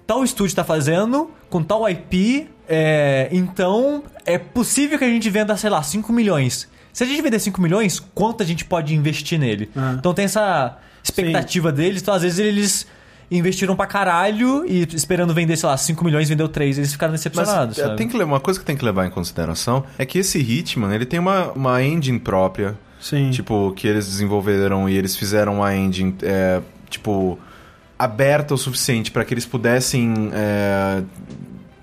[0.09, 5.55] tal estúdio tá fazendo, com tal IP, é, então é possível que a gente venda,
[5.55, 6.67] sei lá, 5 milhões.
[6.91, 9.69] Se a gente vender 5 milhões, quanto a gente pode investir nele?
[9.75, 9.93] Ah.
[9.99, 12.87] Então tem essa expectativa deles, então às vezes eles
[13.29, 17.21] investiram pra caralho e esperando vender, sei lá, 5 milhões, vendeu 3, eles ficaram Mas
[17.21, 17.77] decepcionados.
[17.77, 17.95] é, sabe?
[17.95, 20.91] tem que levar, uma coisa que tem que levar em consideração é que esse Hitman,
[20.91, 23.29] ele tem uma, uma engine própria, Sim.
[23.29, 27.37] tipo, que eles desenvolveram e eles fizeram uma engine, é, tipo,
[27.99, 31.03] aberta o suficiente para que eles pudessem é,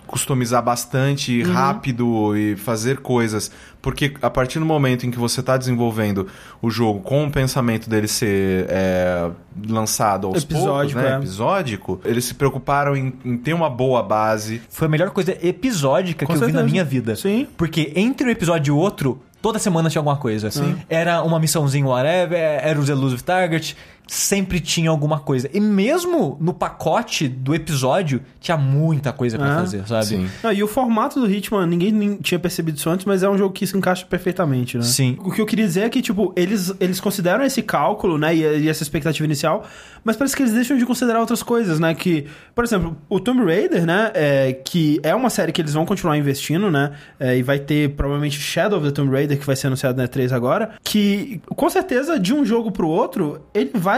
[0.06, 3.50] customizar bastante rápido e fazer coisas.
[3.82, 6.26] Porque a partir do momento em que você está desenvolvendo
[6.62, 9.30] o jogo com o pensamento dele ser é,
[9.68, 11.12] lançado aos poucos, Episódico, né?
[11.12, 11.16] é.
[11.16, 14.62] Episódico, eles se preocuparam em, em ter uma boa base.
[14.70, 16.72] Foi a melhor coisa episódica Com que eu vi na certeza.
[16.72, 17.14] minha vida.
[17.14, 17.46] Sim.
[17.56, 20.48] Porque entre um episódio e outro, toda semana tinha alguma coisa.
[20.88, 23.76] Era uma missãozinha whatever, era os elusive target,
[24.06, 25.50] sempre tinha alguma coisa.
[25.52, 30.06] E mesmo no pacote do episódio, tinha muita coisa pra Ah, fazer, sabe?
[30.06, 30.28] Sim.
[30.42, 33.36] Não, e o formato do Hitman, ninguém nem tinha percebido isso antes, mas é um
[33.36, 34.84] jogo que se encaixa perfeitamente, né?
[34.84, 35.16] Sim.
[35.24, 38.40] O que eu queria dizer é que, tipo, eles, eles consideram esse cálculo, né, e,
[38.60, 39.64] e essa expectativa inicial,
[40.04, 43.44] mas parece que eles deixam de considerar outras coisas, né, que, por exemplo, o Tomb
[43.44, 47.42] Raider, né, é, que é uma série que eles vão continuar investindo, né, é, e
[47.42, 50.74] vai ter provavelmente Shadow of the Tomb Raider, que vai ser anunciado na E3 agora,
[50.84, 53.95] que, com certeza, de um jogo pro outro, ele vai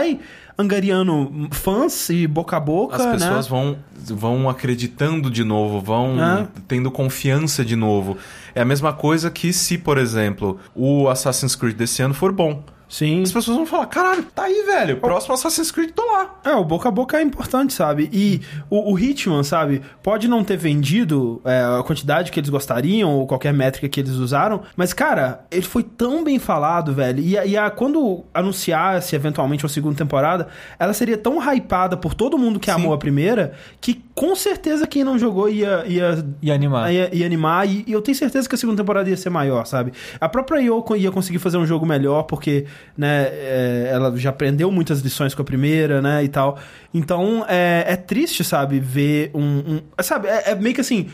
[0.57, 3.11] angariando fãs e boca a boca, As né?
[3.13, 6.47] pessoas vão, vão acreditando de novo, vão É.
[6.67, 8.17] tendo confiança de novo.
[8.53, 12.63] É a mesma coisa que se, por exemplo, o Assassin's Creed desse ano for bom.
[12.89, 13.21] Sim.
[13.21, 14.97] As pessoas vão falar, caralho, tá aí, velho.
[14.97, 16.39] Próximo Assassin's Creed, tô lá.
[16.43, 18.09] É, o boca a boca é importante, sabe?
[18.11, 19.81] E o, o Hitman, sabe?
[20.01, 24.13] Pode não ter vendido é, a quantidade que eles gostariam ou qualquer métrica que eles
[24.13, 27.19] usaram, mas, cara, ele foi tão bem falado, velho.
[27.21, 30.47] E, a- e a, quando anunciasse eventualmente uma segunda temporada,
[30.79, 32.77] ela seria tão hypada por todo mundo que Sim.
[32.77, 36.91] amou a primeira, que com certeza quem não jogou ia, ia E animar.
[36.91, 39.65] Ia, ia animar, e, e eu tenho certeza que a segunda temporada ia ser maior,
[39.65, 39.91] sabe?
[40.19, 42.65] A própria Yoko ia conseguir fazer um jogo melhor, porque,
[42.97, 46.57] né, é, ela já aprendeu muitas lições com a primeira, né, e tal.
[46.93, 49.41] Então, é, é triste, sabe, ver um...
[49.75, 51.09] um- sabe, é, é meio que assim...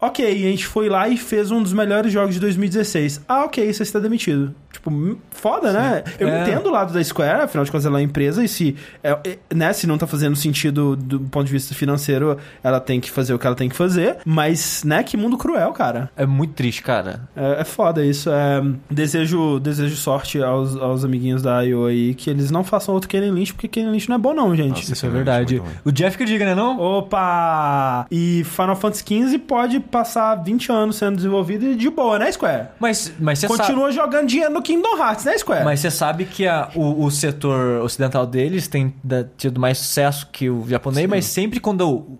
[0.00, 3.20] Ok, a gente foi lá e fez um dos melhores jogos de 2016.
[3.28, 4.54] Ah, ok, você está demitido.
[4.72, 6.04] Tipo, hum, foda, né?
[6.20, 6.42] Eu É.
[6.42, 9.10] entendo o lado da Square, afinal de contas ela é uma empresa, e se, é,
[9.24, 13.10] é, né, se não tá fazendo sentido do ponto de vista financeiro, ela tem que
[13.10, 14.18] fazer o que ela tem que fazer.
[14.24, 16.10] Mas, né, que mundo cruel, cara.
[16.16, 17.22] É muito triste, cara.
[17.34, 18.30] É, é foda isso.
[18.30, 23.08] É, desejo, desejo sorte aos, aos amiguinhos da IO aí, que eles não façam outro
[23.10, 24.68] Kenny Lynch, porque Kenny Lynch não é bom não, gente.
[24.80, 25.60] Nossa, Isso é verdade.
[25.84, 26.78] O Jeff que diga, né não?
[26.78, 28.06] Opa!
[28.12, 32.68] E Final Fantasy XV pode passar 20 anos sendo desenvolvido e de boa, né, Square?
[32.78, 33.58] Mas, mas você sabe...
[33.60, 35.64] Continua jogando dinheiro no Kingdom Hearts, né, Square?
[35.64, 40.28] Mas você sabe que a- o, o setor ocidental deles tem da- tido mais sucesso
[40.32, 42.18] que o japonês, mas sempre quando o,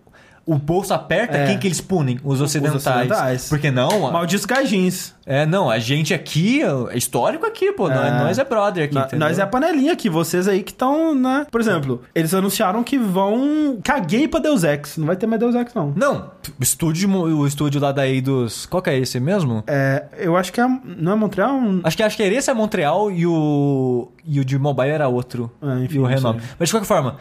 [0.51, 1.47] o bolso aperta, É.
[1.47, 2.19] quem que eles punem?
[2.25, 2.87] Os ocidentais.
[2.87, 3.49] ocidentais.
[3.49, 4.07] Porque não?
[4.07, 5.15] a- Malditos gajins.
[5.27, 7.87] É, não, a gente aqui, é histórico aqui, pô.
[7.89, 8.11] Nós, É.
[8.19, 11.47] nós é brother aqui, Na- nós é a panelinha aqui, vocês aí que estão, né?
[11.51, 13.79] Por exemplo, eles anunciaram que vão.
[13.85, 14.97] Caguei pra Deus Ex.
[14.97, 15.93] Não vai ter mais Deus Ex, não.
[15.95, 18.65] Não, o estúdio, o estúdio lá daí dos...
[18.65, 19.63] Qual que é esse mesmo?
[19.67, 20.67] É, eu acho que é.
[20.67, 21.61] Não é Montreal?
[21.85, 25.51] Acho que, acho que esse é Montreal e o, e o de mobile era outro.
[25.63, 26.41] É, enfim, e o renome.
[26.59, 27.17] Mas de qualquer forma,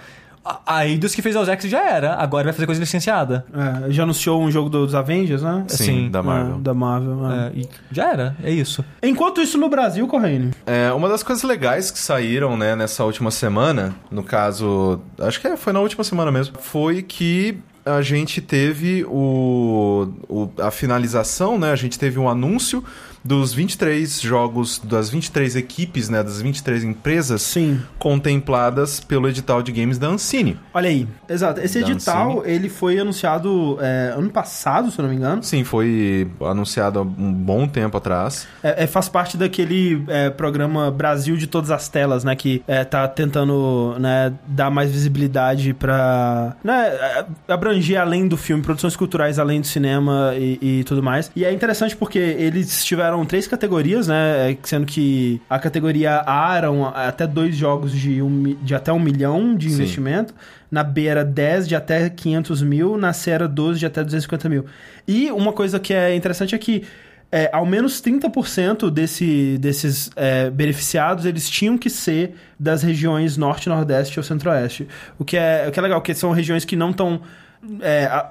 [0.65, 2.15] a, a Eidos que fez Deus Ex já era.
[2.15, 3.45] Agora vai fazer coisa licenciada.
[3.87, 5.65] É, já anunciou um jogo dos Avengers, né?
[5.67, 6.55] Sim, Sim, da Marvel.
[6.55, 7.31] É, da Marvel.
[7.31, 7.47] é.
[7.47, 8.83] É, e já era, é isso.
[9.03, 10.51] Enquanto isso, no Brasil, Corrêne.
[10.65, 15.55] É, uma das coisas legais que saíram, né, nessa última semana, no caso, acho que
[15.57, 21.71] foi na última semana mesmo, foi que a gente teve o, o- a finalização, né?
[21.71, 22.83] A gente teve um anúncio
[23.27, 27.81] dos 23 jogos, das 23 equipes, né, das 23 empresas Sim.
[27.99, 30.57] contempladas pelo edital de games da Ancine.
[30.73, 31.05] Olha aí.
[31.27, 31.59] Exato.
[31.59, 32.53] Esse Da edital, Ancine.
[32.55, 35.43] ele foi anunciado é, ano passado, se eu não me engano.
[35.43, 38.47] Sim, foi anunciado há um bom tempo atrás.
[38.63, 42.35] É, é, faz parte daquele é, programa Brasil de todas as telas, né?
[42.35, 48.63] Que é, tá tentando né, dar mais visibilidade pra né, é, abranger além do filme,
[48.63, 51.29] produções culturais além do cinema e, e tudo mais.
[51.35, 54.51] E é interessante porque eles tiveram três categorias, né?
[54.51, 58.99] é, Sendo que a categoria A eram até dois jogos de, um, de até um
[58.99, 59.75] milhão de Sim.
[59.75, 60.33] investimento.
[60.69, 64.49] Na B era 10 de até 500 mil, na C era 12 de até 250
[64.49, 64.65] mil.
[65.07, 66.83] E uma coisa que é interessante é que
[67.31, 73.67] é, ao menos 30% desse, desses é, beneficiados, eles tinham que ser das regiões norte,
[73.67, 74.87] nordeste ou centro-oeste.
[75.19, 77.21] O que é, o que é legal, porque são regiões que não estão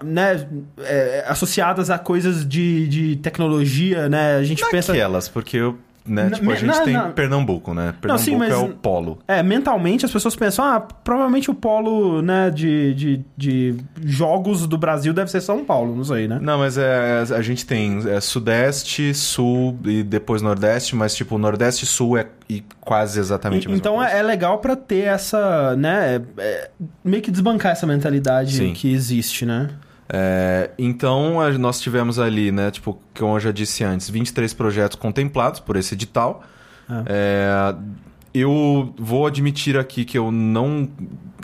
[0.03, 0.47] né,
[0.79, 4.37] é, associadas a coisas de, de tecnologia, né?
[4.37, 4.93] A gente pensa...
[4.93, 7.13] Naquelas, porque eu, né, Não, tipo, a gente não, tem não.
[7.13, 7.95] Pernambuco, né?
[8.01, 9.19] Pernambuco sim, mas- é o polo.
[9.27, 13.75] É, mentalmente as pessoas pensam, ah, provavelmente o polo, né, de, de, de
[14.05, 16.39] jogos do Brasil deve ser São Paulo, não sei, né?
[16.41, 21.85] Não, mas é, a gente tem é, Sudeste, Sul e depois Nordeste, mas tipo, Nordeste
[21.85, 24.11] e Sul é e quase exatamente a E- mesma então coisa.
[24.13, 26.71] é, é legal pra ter essa, né, é,
[27.05, 28.73] meio que desbancar essa mentalidade Sim.
[28.73, 29.69] que existe, né?
[30.09, 34.97] É, então, a- nós tivemos ali, né, tipo, como eu já disse antes, 23 projetos
[34.97, 36.43] contemplados por esse edital.
[37.07, 37.75] É,
[38.33, 40.89] eu vou admitir aqui que eu não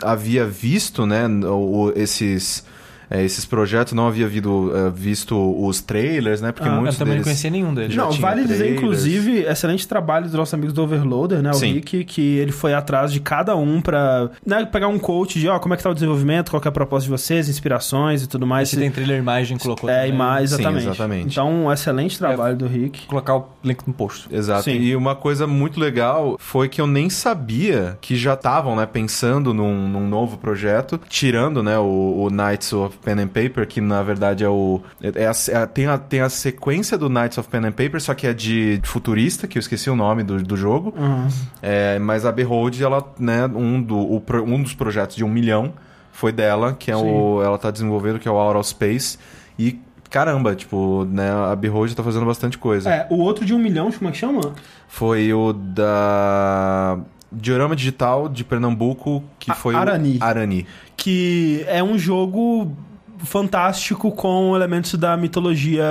[0.01, 1.23] havia visto, né,
[1.95, 2.65] esses,
[3.13, 6.97] é, esses projetos, não havia vido, é, visto os trailers, né, porque Ah, Eu muitos
[6.97, 7.25] também não deles...
[7.27, 7.95] conhecia nenhum deles.
[7.95, 8.81] Não, vale dizer, trailers.
[8.81, 11.51] inclusive, excelente trabalho dos nossos amigos do Overloader, né?
[11.51, 11.73] O Sim.
[11.73, 15.59] Rick, que ele foi atrás de cada um pra né, pegar um coach de, ó,
[15.59, 18.27] como é que tá o desenvolvimento, qual que é a proposta de vocês, inspirações e
[18.27, 18.69] tudo mais.
[18.69, 20.13] Se tem trailer imagem, colocou É, também.
[20.13, 20.83] imagem, Sim, exatamente.
[20.87, 21.27] exatamente.
[21.33, 23.05] Então, um excelente trabalho do Rick.
[23.05, 24.27] Colocar o link no post.
[24.31, 24.63] Exato.
[24.63, 24.79] Sim.
[24.79, 29.53] E uma coisa muito legal foi que eu nem sabia que já estavam, né, pensando
[29.53, 31.83] num, num novo projeto, tirando, né, o,
[32.25, 34.81] o Knights of Pen and Paper, que na verdade é o.
[35.01, 38.01] É a- é a- tem, a, tem a sequência do Knights of Pen and Paper,
[38.01, 40.93] só que é de futurista, que eu esqueci o nome do, do jogo.
[40.97, 41.27] Uhum.
[41.61, 45.73] É, mas a Behold, ela, né, um, do, o um dos projetos de um milhão
[46.11, 47.41] foi dela, que é o.
[47.43, 49.17] Ela tá desenvolvendo, que é o Out of Space.
[49.59, 49.79] E.
[50.09, 52.87] Caramba, tipo, né, a Behold tá fazendo bastante coisa.
[52.87, 54.53] É, o outro de um milhão, como é que chama?
[54.87, 56.99] Foi o da
[57.31, 60.17] Diorama Digital de Pernambuco, que A- foi Arani.
[60.21, 60.67] Arani.
[60.95, 62.71] Que é um jogo
[63.23, 65.83] fantástico com elementos da mitologia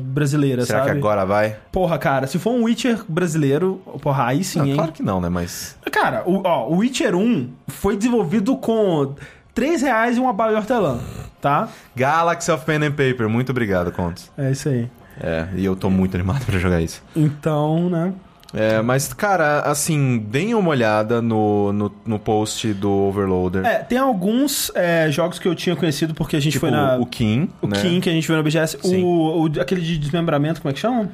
[0.00, 0.92] brasileira, Será sabe?
[0.92, 1.56] que agora vai?
[1.70, 4.74] Porra, cara, se for um Witcher brasileiro, porra, aí sim, Não, hein?
[4.74, 5.28] claro que não, né?
[5.28, 5.76] Mas.
[5.90, 9.14] Cara, o, ó, o Witcher 1 foi desenvolvido com
[9.54, 10.98] 3 reais e uma bala de hortelã,
[11.40, 11.68] tá?
[11.94, 14.30] Galaxy of Pen and Paper, muito obrigado, Contos.
[14.36, 14.88] É isso aí.
[15.20, 17.02] É, e eu tô muito animado pra jogar isso.
[17.14, 18.12] Então, né?
[18.54, 23.64] É, mas, cara, assim, deem uma olhada no, no, no post do Overloader.
[23.64, 26.96] É, tem alguns é, jogos que eu tinha conhecido porque a gente tipo, foi na.
[26.98, 27.48] o Kim.
[27.62, 27.80] O né?
[27.80, 28.76] Kim que a gente viu na BGS.
[28.84, 31.08] O, o- aquele de desmembramento, como é que chama?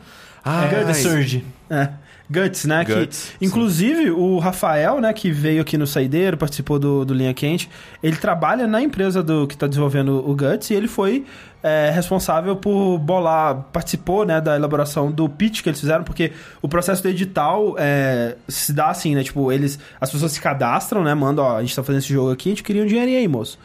[0.44, 1.44] Ah, É, The Surge.
[1.70, 1.88] É.
[2.30, 2.84] Guts, né?
[2.84, 7.32] Guts, que, inclusive, o Rafael, né, que veio aqui no Saideiro, participou do, do Linha
[7.32, 7.70] Quente,
[8.02, 11.24] ele trabalha na empresa do que está desenvolvendo o Guts e ele foi
[11.62, 16.68] é, responsável por bolar, participou, né, da elaboração do pitch que eles fizeram, porque o
[16.68, 21.14] processo do edital é, se dá assim, né, tipo, eles, as pessoas se cadastram, né,
[21.14, 23.28] mandam, ó, a gente tá fazendo esse jogo aqui, a gente queria um dinheirinho aí,
[23.28, 23.58] moço.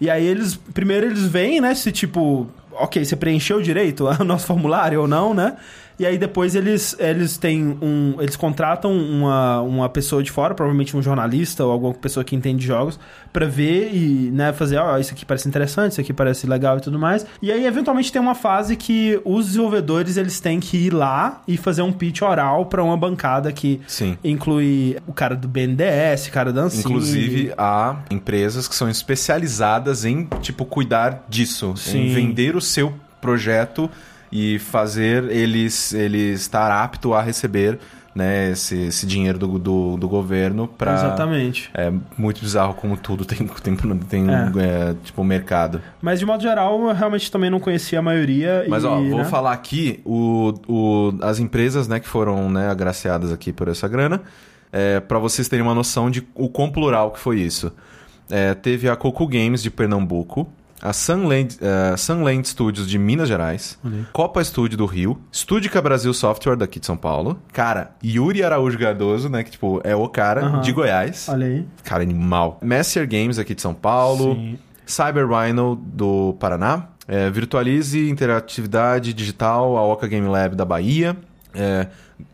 [0.00, 4.46] E aí eles, primeiro eles veem, né, se tipo, ok, você preencheu direito o nosso
[4.46, 5.56] formulário ou não, né?
[6.02, 8.16] E aí depois eles, eles têm um.
[8.18, 12.62] Eles contratam uma, uma pessoa de fora, provavelmente um jornalista ou alguma pessoa que entende
[12.62, 12.98] de jogos,
[13.32, 16.80] pra ver e né, fazer, ó, isso aqui parece interessante, isso aqui parece legal e
[16.80, 17.24] tudo mais.
[17.40, 21.56] E aí, eventualmente, tem uma fase que os desenvolvedores eles têm que ir lá e
[21.56, 24.18] fazer um pitch oral pra uma bancada que Sim.
[24.24, 26.82] inclui o cara do BNDES, o cara da Ancine.
[26.82, 31.74] Inclusive, há empresas que são especializadas em, tipo, cuidar disso.
[31.76, 32.08] Sim.
[32.08, 33.88] Em vender o seu projeto
[34.32, 37.78] e fazer eles, ele estar apto a receber
[38.14, 41.70] né, esse, esse dinheiro do, do, do governo para Exatamente.
[41.74, 44.90] É muito bizarro como tudo tem, tem, tem É.
[44.90, 45.80] é, tipo, mercado.
[46.00, 48.64] Mas de modo geral, eu realmente também não conhecia a maioria.
[48.68, 49.24] Mas, e, ó, vou né?
[49.24, 54.22] falar aqui o, o, as empresas, né, que foram né, agraciadas aqui por essa grana,
[54.72, 57.72] é, para vocês terem uma noção de o quão plural que foi isso.
[58.30, 60.48] É, teve a Coco Games de Pernambuco,
[60.82, 63.78] a Sunland, eh, Sunland Studios de Minas Gerais,
[64.12, 69.28] Copa Studio do Rio, Studica Brasil Software daqui de São Paulo, cara, Yuri Araújo Cardoso,
[69.28, 71.64] né, que tipo é o cara de Goiás, Olha aí.
[71.84, 72.58] cara animal.
[72.60, 74.58] Messer Games aqui de São Paulo, Sim.
[74.84, 81.16] Cyber Rhino do Paraná, é, Virtualize Interatividade Digital, a Oca Game Lab da Bahia,
[81.54, 81.86] É,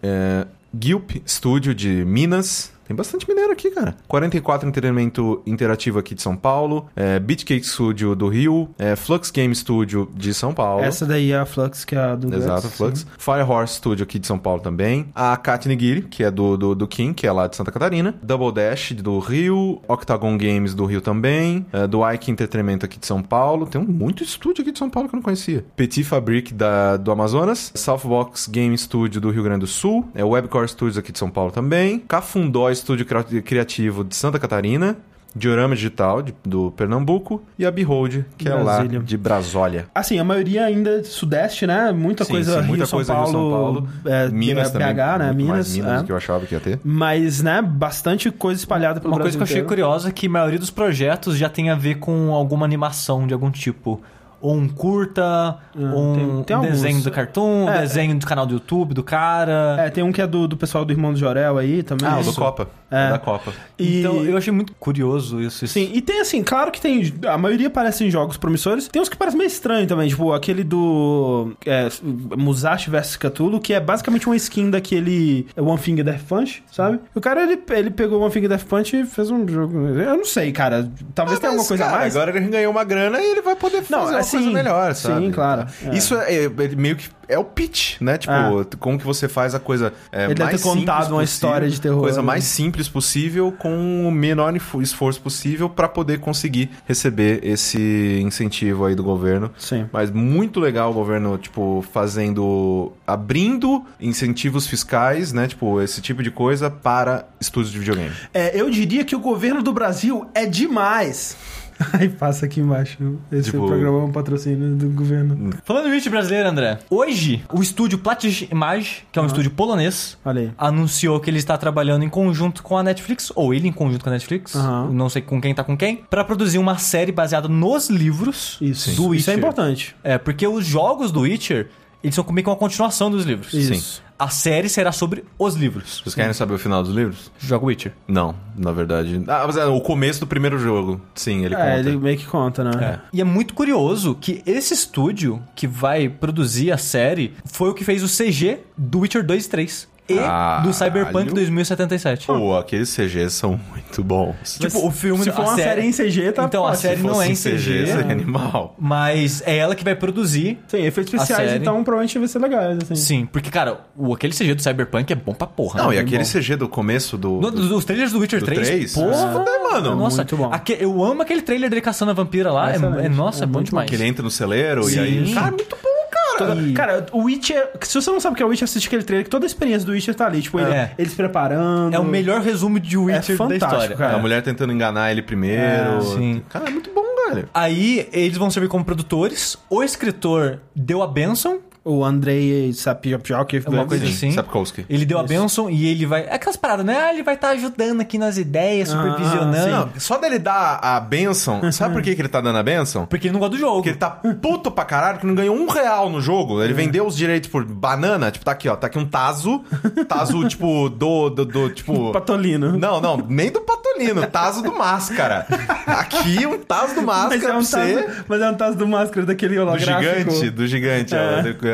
[0.03, 0.47] é,
[0.81, 2.73] Gilp Studio de Minas.
[2.89, 3.95] Tem bastante mineiro aqui, cara.
[4.09, 6.89] 44 Entretenimento Interativo aqui de São Paulo.
[6.97, 8.71] É, Beatcake Studio do Rio.
[8.79, 10.83] É, Flux Game Studio de São Paulo.
[10.83, 13.07] Essa daí é a Flux, que é a do Exato, Guts, Flux.
[13.19, 15.11] Fire Horse Studio aqui de São Paulo também.
[15.15, 18.15] A Kat Nigiri, que é do, do, do King, que é lá de Santa Catarina.
[18.23, 19.83] Double Dash do Rio.
[19.87, 21.67] Octagon Games do Rio também.
[21.71, 23.67] É, do Ike Entretenimento aqui de São Paulo.
[23.67, 25.63] Tem um muito estúdio aqui de São Paulo que eu não conhecia.
[25.77, 27.71] Petit Fabric da, do Amazonas.
[27.75, 30.09] Southbox Game Studio do Rio Grande do Sul.
[30.15, 31.99] É, Webcore Studios aqui de São Paulo também.
[31.99, 34.97] Cafundó Estúdio Cri- Criativo de Santa Catarina.
[35.37, 37.43] Diorama Digital de- do Pernambuco.
[37.59, 38.99] E a Behold, que é Brasília.
[38.99, 39.87] lá de Brasólia.
[39.95, 41.93] Assim, a maioria ainda é sudeste, né?
[41.93, 43.89] Muita Sim, coisa sim, Rio, muita São, coisa Paulo, Rio, São Paulo.
[44.07, 44.95] é, Minas BH, também.
[45.19, 45.33] né?
[45.35, 46.07] Minas, mais Minas é.
[46.07, 46.81] que eu achava que ia ter.
[46.83, 49.69] Mas, né, bastante coisa espalhada pelo Uma coisa que eu Brasil achei inteiro.
[49.87, 53.35] curiosa é que a maioria dos projetos já tem a ver com alguma animação de
[53.35, 54.01] algum tipo.
[54.41, 55.83] Ou um curta, ou
[56.13, 59.77] um tem- tem desenho do cartoon, É, desenho do canal do YouTube do cara.
[59.81, 62.07] É, tem um que é do, do pessoal do Irmão do Jorel aí também.
[62.09, 62.39] Ah, o do Isso.
[62.41, 62.69] Copa.
[62.91, 63.11] É.
[63.11, 63.53] Da Copa.
[63.79, 64.01] E...
[64.01, 65.65] Então eu achei muito curioso isso.
[65.65, 65.75] isso.
[65.75, 67.13] Sim, e tem assim, claro que tem.
[67.27, 68.89] A maioria parecem jogos promissores.
[68.89, 71.53] Tem uns que parecem meio estranho também, tipo aquele do.
[71.67, 71.89] É,
[72.37, 76.99] Musashi vs Cthulhu, que é basicamente uma skin daquele One Finger Death Punch, sabe?
[77.15, 79.79] O cara ele, ele pegou One Finger Death Punch e fez um jogo.
[79.89, 80.91] Eu não sei, cara.
[81.15, 82.17] Talvez tenha Mas, alguma coisa a cara, mais.
[82.17, 84.95] Agora ele ganhou uma grana e ele vai poder fazer Não, uma assim, coisa melhor,
[84.95, 85.27] sabe?
[85.27, 85.95] sim, claro, é.
[85.97, 88.17] Isso é, é- é meio que é o pitch, né?
[88.17, 88.65] Tipo, Ah.
[88.79, 91.69] como que você faz a coisa é, Ele deve mais ter contado uma possível, história
[91.69, 92.27] de terror, Coisa né?
[92.27, 98.95] mais simples possível com o menor esforço possível pra poder conseguir receber esse incentivo aí
[98.95, 99.51] do governo.
[99.57, 99.89] Sim.
[99.91, 102.93] Mas muito legal o governo, tipo, fazendo.
[103.07, 105.49] abrindo incentivos fiscais, né?
[105.49, 108.13] Tipo, esse tipo de coisa para estúdios de videogame.
[108.35, 111.37] É, eu diria que o governo do Brasil é demais.
[111.93, 113.19] Aí passa aqui embaixo.
[113.31, 115.51] Esse Tipo- programa é um patrocínio do governo.
[115.65, 116.79] Falando em Witch brasileiro, André.
[116.91, 120.51] Hoje, o estúdio Platis Image, que é um estúdio polonês, Olha aí.
[120.59, 124.11] anunciou que ele está trabalhando em conjunto com a Netflix, ou ele em conjunto com
[124.11, 124.55] a Netflix,
[124.91, 128.95] não sei com quem tá com quem, pra produzir uma série baseada nos livros Isso.
[128.97, 129.21] do Witcher.
[129.21, 129.97] Isso é importante.
[130.03, 131.69] É, porque os jogos do Witcher,
[132.03, 133.53] eles são meio que uma continuação dos livros.
[133.53, 134.03] Isso.
[134.19, 136.01] A série será sobre os livros.
[136.03, 137.31] Vocês querem saber o final dos livros?
[137.39, 137.93] Joga Witcher.
[138.09, 139.23] Não, na verdade.
[139.29, 141.01] Ah, mas é o começo do primeiro jogo.
[141.15, 141.89] Sim, ele É, conta.
[141.89, 142.71] ele meio que conta, né?
[142.85, 142.99] É.
[143.13, 147.85] E é muito curioso que esse estúdio que vai produzir a série foi o que
[147.85, 149.89] fez o CG do Witcher 2 e 3.
[150.09, 150.63] E Caralho.
[150.69, 152.27] do Cyberpunk 2077.
[152.27, 154.59] Pô, aqueles CGs são muito bons.
[154.59, 155.23] Tipo, o filme...
[155.23, 157.87] Se for uma série em CG, tá Então, a série não é em fosse CG,
[157.87, 158.75] seria animal.
[158.79, 160.59] mas é ela que vai produzir.
[160.67, 161.61] Sim, efeitos especiais, série.
[161.61, 162.95] então provavelmente vai ser legais, assim.
[162.95, 165.83] Sim, porque, cara, o, aquele CG do Cyberpunk é bom pra porra.
[165.83, 165.97] Não, né?
[165.97, 166.31] e aquele Bom.
[166.31, 167.41] CG do começo do.
[167.41, 168.93] No, do- dos trailers do Witcher do 3, 3?
[168.95, 169.95] porra, fuder, mano.
[169.97, 170.49] Nossa, Muito bom.
[170.53, 172.73] aque- eu amo aquele trailer dele caçando a vampira lá.
[172.73, 173.89] É, é- nossa, é, É bom demais.
[173.91, 175.01] que ele entra no celeiro e Sim.
[175.01, 175.35] aí.
[175.35, 175.98] Cara, muito bom.
[176.47, 177.71] Toda- E- Cara, o Witcher.
[177.83, 179.49] Se você não sabe o que é o Witcher, assiste aquele trailer, que toda a
[179.49, 180.41] experiência do Witcher tá ali.
[180.43, 180.93] Tipo, ele, É.
[180.99, 181.95] eles preparando.
[181.95, 183.97] É o melhor resumo de Witcher da fantástico, história.
[183.97, 184.17] cara.
[184.17, 185.99] A mulher tentando enganar ele primeiro.
[185.99, 186.43] É, sim.
[186.49, 187.03] Cara, é muito bom,
[187.33, 187.49] velho.
[187.53, 189.57] Aí eles vão servir como produtores.
[189.69, 191.61] O escritor deu a benção.
[191.85, 193.63] O Andrei Sapiopjok.
[193.65, 194.31] É uma coisa assim.
[194.33, 194.85] Sapkowski.
[194.89, 196.25] Ele deu a benção e ele vai.
[196.25, 196.99] É aquelas paradas, né?
[196.99, 199.71] Ah, ele vai estar ajudando aqui nas ideias, Ah, supervisionando.
[199.71, 201.61] Não, só dele dar a benção.
[201.73, 203.07] Sabe por que, que ele tá dando a benção?
[203.07, 203.77] Porque ele não gosta do jogo.
[203.77, 206.63] Porque ele tá puto pra caralho que não ganhou um real no jogo.
[206.63, 208.31] Ele vendeu os direitos por banana.
[208.31, 208.77] Tipo, tá aqui, ó.
[208.77, 209.63] Tá aqui um Tazo.
[210.09, 212.13] Tazo, tipo, do, do, do, tipo...
[212.13, 212.79] Patolino.
[212.79, 213.88] Não, não, nem do Patolino.
[214.31, 215.47] Tazo do Máscara.
[215.87, 217.95] Aqui, um Tazo do Máscara Mas é, pra um você.
[218.03, 220.31] tazo, mas é um tazo do máscara daquele Do holográfico.
[220.31, 221.15] gigante, do gigante.
[221.15, 221.19] É.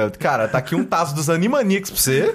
[0.06, 0.10] ó.
[0.18, 2.34] Cara, tá aqui um taço dos Animaniacs pra você.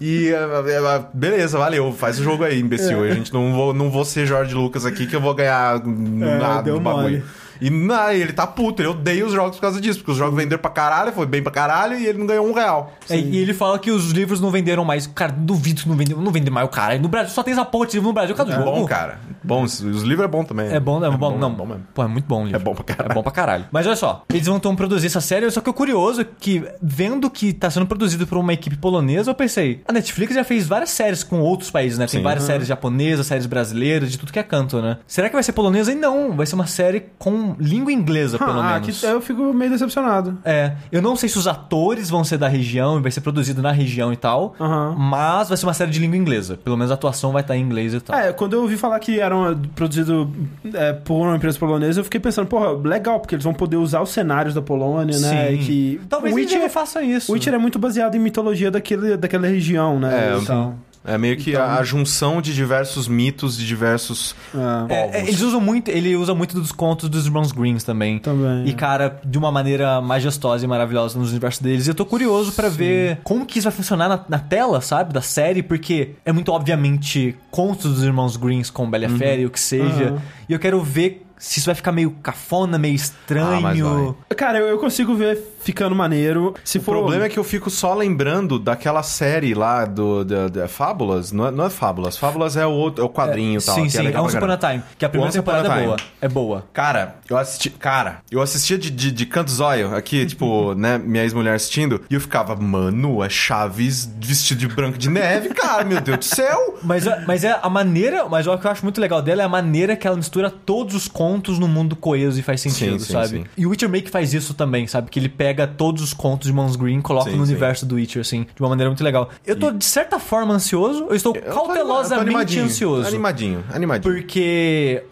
[0.00, 1.92] E é, é, é, beleza, valeu.
[1.92, 3.02] Faz o jogo aí, imbecil.
[3.04, 6.60] A gente não vou, não vou ser George Lucas aqui que eu vou ganhar nada
[6.60, 7.02] É, deu do bagulho.
[7.02, 7.24] mole.
[7.60, 10.36] E não, ele tá puto, ele odeia os jogos por causa disso, porque os jogos
[10.36, 12.92] venderam pra caralho, foi bem pra caralho e ele não ganhou um real.
[13.08, 15.06] É, e ele fala que os livros não venderam mais.
[15.06, 16.98] Cara, duvido que não vendeu, não vende mais o cara.
[16.98, 18.70] No Brasil só tem essa porra de livro no Brasil, cadê o É jogo?
[18.70, 19.18] bom, cara.
[19.42, 20.66] Bom, os livros é bom também.
[20.72, 21.48] É bom, é, bom, não.
[21.50, 21.82] É bom mesmo.
[21.94, 22.60] Pô, é muito bom o livro.
[22.60, 23.12] É bom pra caralho.
[23.12, 23.64] É bom pra caralho.
[23.70, 26.64] Mas olha só, eles vão então produzir essa série, só que o curioso é que,
[26.82, 30.66] vendo que tá sendo produzido por uma equipe polonesa, eu pensei, a Netflix já fez
[30.66, 32.06] várias séries com outros países, né?
[32.06, 32.24] Tem Sim.
[32.24, 34.98] várias séries japonesas, séries brasileiras, de tudo que é canto, né?
[35.06, 35.92] Será que vai ser polonesa?
[35.92, 39.00] E não, vai ser uma série com língua inglesa, pelo ah, menos.
[39.00, 40.38] que eu fico meio decepcionado.
[40.44, 43.62] É, eu não sei se os atores vão ser da região e vai ser produzido
[43.62, 44.94] na região e tal, Aham.
[44.98, 46.56] mas vai ser uma série de língua inglesa.
[46.56, 48.18] Pelo menos a atuação vai estar em inglês e tal.
[48.18, 50.30] É, quando eu ouvi falar que eram produzido
[50.74, 54.00] é, por uma empresa polonesa, eu fiquei pensando, porra, legal, porque eles vão poder usar
[54.00, 55.48] os cenários da Polônia, né?
[55.48, 55.54] Sim.
[55.54, 57.30] E que Talvez eles Witcher, já façam isso.
[57.30, 60.32] o Witcher é muito baseado em mitologia daquele, daquela região, né?
[60.32, 60.74] É, e tal.
[61.04, 65.14] É meio que Então- a, junção de diversos mitos, de diversos Ah, É, povos.
[65.16, 68.18] é, eles usam muito, ele usa muito dos contos dos irmãos Greens também.
[68.18, 68.66] Também.
[68.68, 71.86] E, cara, de uma maneira majestosa e maravilhosa nos universos deles.
[71.86, 75.12] E eu tô curioso pra ver como que isso vai funcionar na, na tela, sabe?
[75.12, 79.50] Da série, porque é muito obviamente contos dos irmãos Greens com Bela Fera e o
[79.50, 80.12] que seja.
[80.12, 80.18] Uhum.
[80.48, 84.16] E eu quero ver se isso vai ficar meio cafona, meio Ah, mas estranho.
[84.36, 86.54] Cara, eu, eu consigo ver ficando maneiro.
[86.64, 86.92] Se O for.
[86.92, 91.32] problema é que eu fico só lembrando daquela série lá do, do, do- Fábulas.
[91.32, 92.16] Não é, não é Fábulas.
[92.16, 93.74] Fábulas é o, outro, é o quadrinho e tal.
[93.74, 93.98] sim, que sim.
[94.06, 94.56] é É, um pra Super caramba.
[94.68, 94.82] Time.
[94.98, 95.96] Que a primeira Once Upon a temporada é boa.
[96.22, 96.64] É boa.
[96.72, 97.70] Cara, eu assisti.
[97.70, 102.14] Cara, eu assistia de, de, de canto zóio aqui, tipo, né, minha ex-mulher assistindo, e
[102.14, 106.78] eu ficava, mano, é Chaves vestido de branco de neve, cara, meu Deus do céu!
[106.82, 108.28] Mas, é- mas é a maneira.
[108.28, 110.94] Mas o que eu acho muito legal dela é a maneira que ela mistura todos
[110.94, 113.28] os contos no mundo coeso e faz sentido, Sim, sim, sabe?
[113.28, 113.44] sim.
[113.56, 115.10] E o Witcher Make faz isso também, sabe?
[115.10, 117.52] Que ele pega todos os contos de Mons Green e coloca Sim, no sim.
[117.52, 119.28] universo do Witcher, assim, de uma maneira muito legal.
[119.46, 121.06] Eu tô, de certa forma, ansioso.
[121.08, 123.08] Eu estou Eu eu tô cautelosamente animadinho, ansioso.
[123.08, 124.14] Animadinho, animadinho.
[124.14, 125.02] Porque.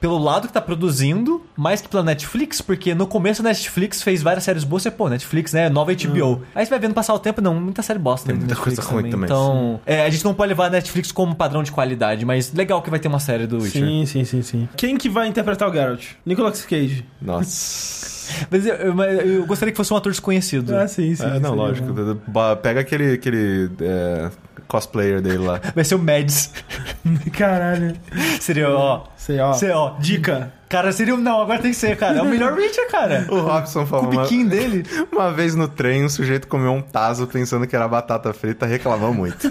[0.00, 4.22] Pelo lado que tá produzindo, mais que pela Netflix, porque no começo a Netflix fez
[4.22, 5.70] várias séries boas, você, pô, Netflix, né?
[5.70, 6.42] Nova HBO.
[6.54, 8.26] Aí você vai vendo passar o tempo, não, muita série bosta.
[8.26, 9.24] Tem muita Netflix coisa ruim também.
[9.24, 12.82] Então, é, a gente não pode levar a Netflix como padrão de qualidade, mas legal
[12.82, 13.82] que vai ter uma série do Witcher.
[13.82, 14.68] Sim, sim, sim, sim.
[14.76, 16.04] Quem que vai interpretar o Geralt?
[16.26, 17.02] Nicolas Cage.
[17.22, 18.13] Nossa.
[18.50, 20.74] Mas eu, eu- eu gostaria que fosse um ator desconhecido.
[20.76, 21.24] Ah, sim, sim.
[21.24, 21.92] É, não, seria lógico.
[22.26, 22.56] bom.
[22.62, 24.30] Pega aquele, aquele é,
[24.68, 25.60] cosplayer dele lá.
[25.74, 26.52] Vai ser o Mads.
[27.36, 27.94] Caralho.
[28.40, 29.04] Seria, ó.
[29.16, 29.38] Sei,
[29.70, 29.96] ó.
[29.98, 30.52] Dica.
[30.68, 31.14] Cara, seria.
[31.14, 32.18] um- Não, agora tem que ser, cara.
[32.18, 33.26] É o melhor Witcher, cara.
[33.30, 34.84] O Robson falou o uma, biquinho dele.
[35.12, 39.14] uma vez no trem, um sujeito comeu um taso pensando que era batata frita, reclamou
[39.14, 39.50] muito.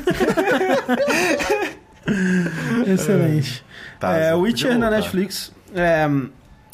[2.85, 3.63] Excelente.
[3.99, 4.17] Tazo.
[4.19, 4.89] é, Witcher na.
[4.89, 5.51] Netflix.
[5.73, 6.07] É,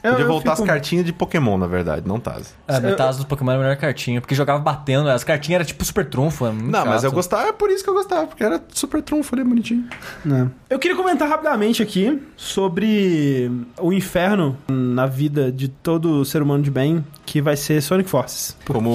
[0.03, 2.49] eu, Podia eu voltar fico- as cartinhas de Pokémon, na verdade, não Tazo.
[2.67, 5.09] A metade dos Pokémon era a melhor cartinha, porque jogava batendo.
[5.09, 6.45] As cartinhas eram tipo super trunfo.
[6.45, 7.03] é Não, mas chato.
[7.05, 9.85] eu gostava, é por isso que eu gostava, porque era super trunfo ali, bonitinho.
[10.23, 10.49] Né.
[10.69, 16.71] Eu queria comentar rapidamente aqui sobre o inferno na vida de todo ser humano de
[16.71, 18.55] bem, que vai ser Sonic Forces.
[18.65, 18.89] Como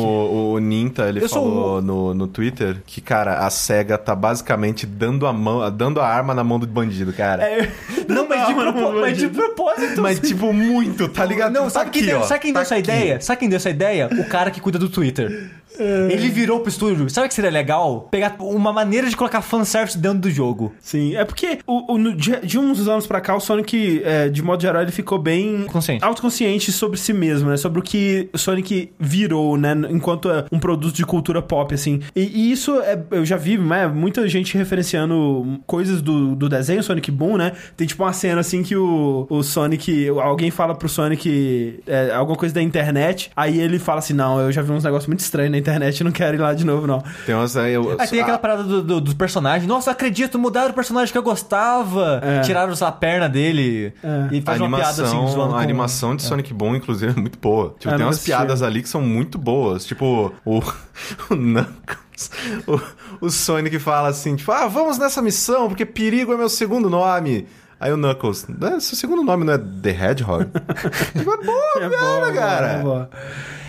[0.54, 4.86] o, Ninta, ele Eu sou falou no, no Twitter, que, cara, a SEGA tá basicamente
[4.86, 7.42] dando a mão, dando a arma na mão do bandido, cara.
[7.42, 7.70] É,
[8.08, 10.02] Não, mas de, propo- mas de propósito.
[10.02, 11.52] Mas, tipo, muito, tá ligado?
[11.52, 12.82] Não, Tá sabe, quem aqui, deu, ó, sabe quem tá deu essa aqui.
[12.82, 13.20] ideia?
[13.20, 14.08] Sabe quem deu essa ideia?
[14.12, 15.50] O cara que cuida do Twitter.
[15.78, 17.08] Ele virou pro estúdio.
[17.10, 18.08] Sabe o que seria legal?
[18.10, 20.72] Pegar uma maneira de colocar fanservice dentro do jogo.
[20.80, 24.28] Sim, é porque o, o- no- de, de uns anos pra cá, o Sonic, é,
[24.28, 26.04] de modo geral, ele ficou bem Consciente.
[26.04, 27.56] autoconsciente sobre si mesmo, né?
[27.56, 29.74] Sobre o que o Sonic virou, né?
[29.90, 32.00] Enquanto é um produto de cultura pop, assim.
[32.14, 33.86] E, e isso é, eu já vi, né?
[33.86, 37.52] Muita gente referenciando coisas do, do desenho Sonic Boom, né?
[37.76, 42.36] Tem tipo uma cena assim que o, o Sonic, alguém fala pro Sonic é, alguma
[42.36, 45.50] coisa da internet, aí ele fala assim: Não, eu já vi uns negócios muito estranhos
[45.52, 47.02] na internet, não quero ir lá de novo, não.
[47.26, 47.72] Tem umas aí...
[47.72, 49.66] Eu, Aí tem aquela parada do, do, dos personagens.
[49.66, 52.20] Nossa, acredito, mudaram o personagem que eu gostava.
[52.22, 52.40] É.
[52.42, 53.92] Tiraram a perna dele.
[54.02, 54.28] É.
[54.34, 57.20] E A faz uma piada assim, animação, zoando a animação de Sonic Boom, inclusive, é
[57.20, 57.74] muito boa.
[57.78, 58.30] Tipo, Ah, tem umas assisti.
[58.30, 59.84] piadas ali que são muito boas.
[59.84, 60.58] Tipo, o,
[61.30, 61.94] o.
[62.68, 66.88] O, o Sonic fala assim, tipo, ah, vamos nessa missão, porque perigo é meu segundo
[66.88, 67.48] nome.
[67.80, 70.46] Aí o Knuckles, "Ah, seu segundo nome não é The Hedgehog?
[71.14, 72.66] é boa, É piada, cara.
[72.68, 73.10] é boa.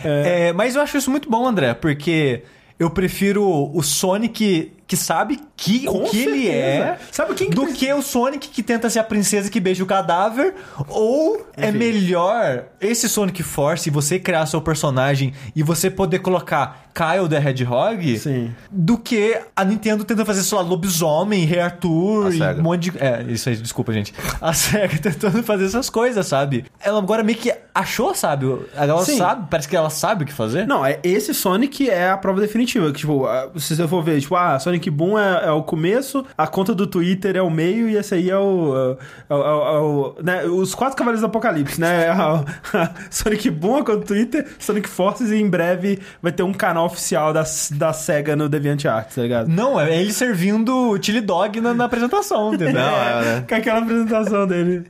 [0.03, 2.44] É, mas eu acho isso muito bom, André, porque
[2.80, 7.56] eu prefiro o Sonic que sabe que, Com o que ele é Sabe quem que
[7.56, 10.53] do precisa- que o Sonic que tenta ser a princesa que beija o cadáver.
[10.88, 11.78] Ou é Enfim.
[11.78, 18.20] melhor esse Sonic Force, você criar seu personagem e você poder colocar Kyle the Hedgehog
[18.20, 18.53] Sim.
[18.72, 22.98] do que a Nintendo tentando fazer, sei lá, lobisomem, Rei Arthur e um monte de.
[23.03, 24.14] É, isso aí, desculpa, gente.
[24.40, 26.66] A SEGA tentando fazer essas coisas, sabe?
[26.80, 28.45] Ela agora meio que achou, sabe?
[28.74, 29.18] Ela Sim.
[29.18, 30.66] sabe, parece que ela sabe o que fazer.
[30.66, 32.91] Não, é, esse Sonic é a prova definitiva.
[32.94, 33.26] Que, tipo,
[33.57, 36.85] se você for ver, tipo, ah, Sonic Boom é, é o começo, a conta do
[36.88, 38.97] Twitter é o meio e esse aí é o.
[39.30, 42.10] é o- é o- é o- né, os quatro cavaleiros do apocalipse, né?
[42.10, 42.43] A-
[42.73, 46.53] a Sonic Boom, a conta do Twitter, Sonic Forces e em breve vai ter um
[46.53, 49.47] canal oficial da, da SEGA no DeviantArt, tá ligado?
[49.47, 52.73] Não, é ele servindo o Chili Dog na, na apresentação, entendeu?
[52.81, 53.45] Não, é, né?
[53.47, 54.84] Com aquela apresentação dele.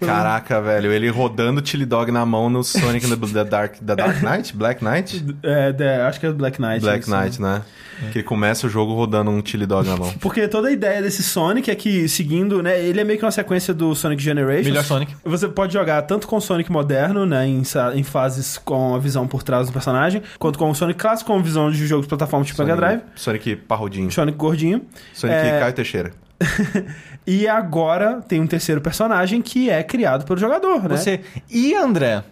[0.00, 4.22] Caraca, velho, ele rodando Chili Dog na mão no Sonic da da Dark, da Dark
[4.22, 4.56] Knight?
[4.56, 5.24] Black Knight?
[5.42, 6.80] É, acho que é Black Knight.
[6.80, 7.10] Black isso.
[7.16, 7.62] Knight, né?
[8.10, 10.12] Que ele começa o jogo rodando um Chili Dog na mão.
[10.20, 13.30] Porque toda a ideia desse Sonic é que, seguindo, né, ele é meio que uma
[13.30, 14.66] sequência do Sonic Generations.
[14.66, 15.14] Melhor Sonic.
[15.24, 17.62] Você pode jogar tanto com o Sonic moderno, né, em,
[17.94, 21.42] em fases com a visão por trás do personagem, quanto com o Sonic clássico, com
[21.42, 24.10] visão de jogos de plataforma tipo Mega Drive, Sonic Parrudinho.
[24.10, 24.82] Sonic gordinho.
[25.14, 25.58] Sonic É.
[25.60, 26.12] Caio Teixeira.
[27.26, 30.96] E agora tem um terceiro personagem que é criado pelo jogador, né?
[30.96, 31.20] Você.
[31.48, 32.24] E André,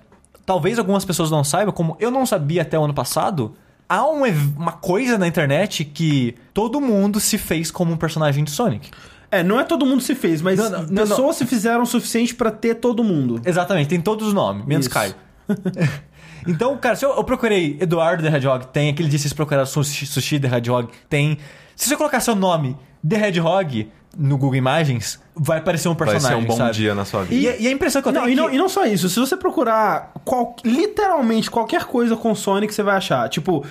[0.45, 3.55] talvez algumas pessoas não saibam, como eu não sabia até o ano passado,
[3.91, 4.23] há um
[4.57, 8.89] uma coisa na internet que todo mundo se fez como um personagem de Sonic.
[9.33, 11.87] É, não é todo mundo se fez, mas Não, não, não, pessoas se fizeram o
[11.87, 13.41] suficiente pra ter todo mundo.
[13.45, 14.95] Exatamente, tem todos os nomes, menos Isso.
[14.95, 15.15] Caio.
[16.47, 18.91] então, cara, se eu, eu procurei Eduardo The Hedgehog, tem.
[18.91, 21.39] Aquele dia vocês procuraram Sushi, Sushi The Hedgehog, tem.
[21.75, 22.77] Se você colocar seu nome,
[23.09, 26.73] The Hedgehog, no Google Imagens, vai aparecer um Vai personagem, ser um bom sabe?
[26.73, 27.35] dia na sua vida.
[27.41, 28.41] E, a- e a impressão que eu tenho Não, é e, que...
[28.43, 32.83] não, e não só isso, se você procurar qual- literalmente qualquer coisa com Sonic, você
[32.83, 33.29] vai achar.
[33.29, 33.65] Tipo,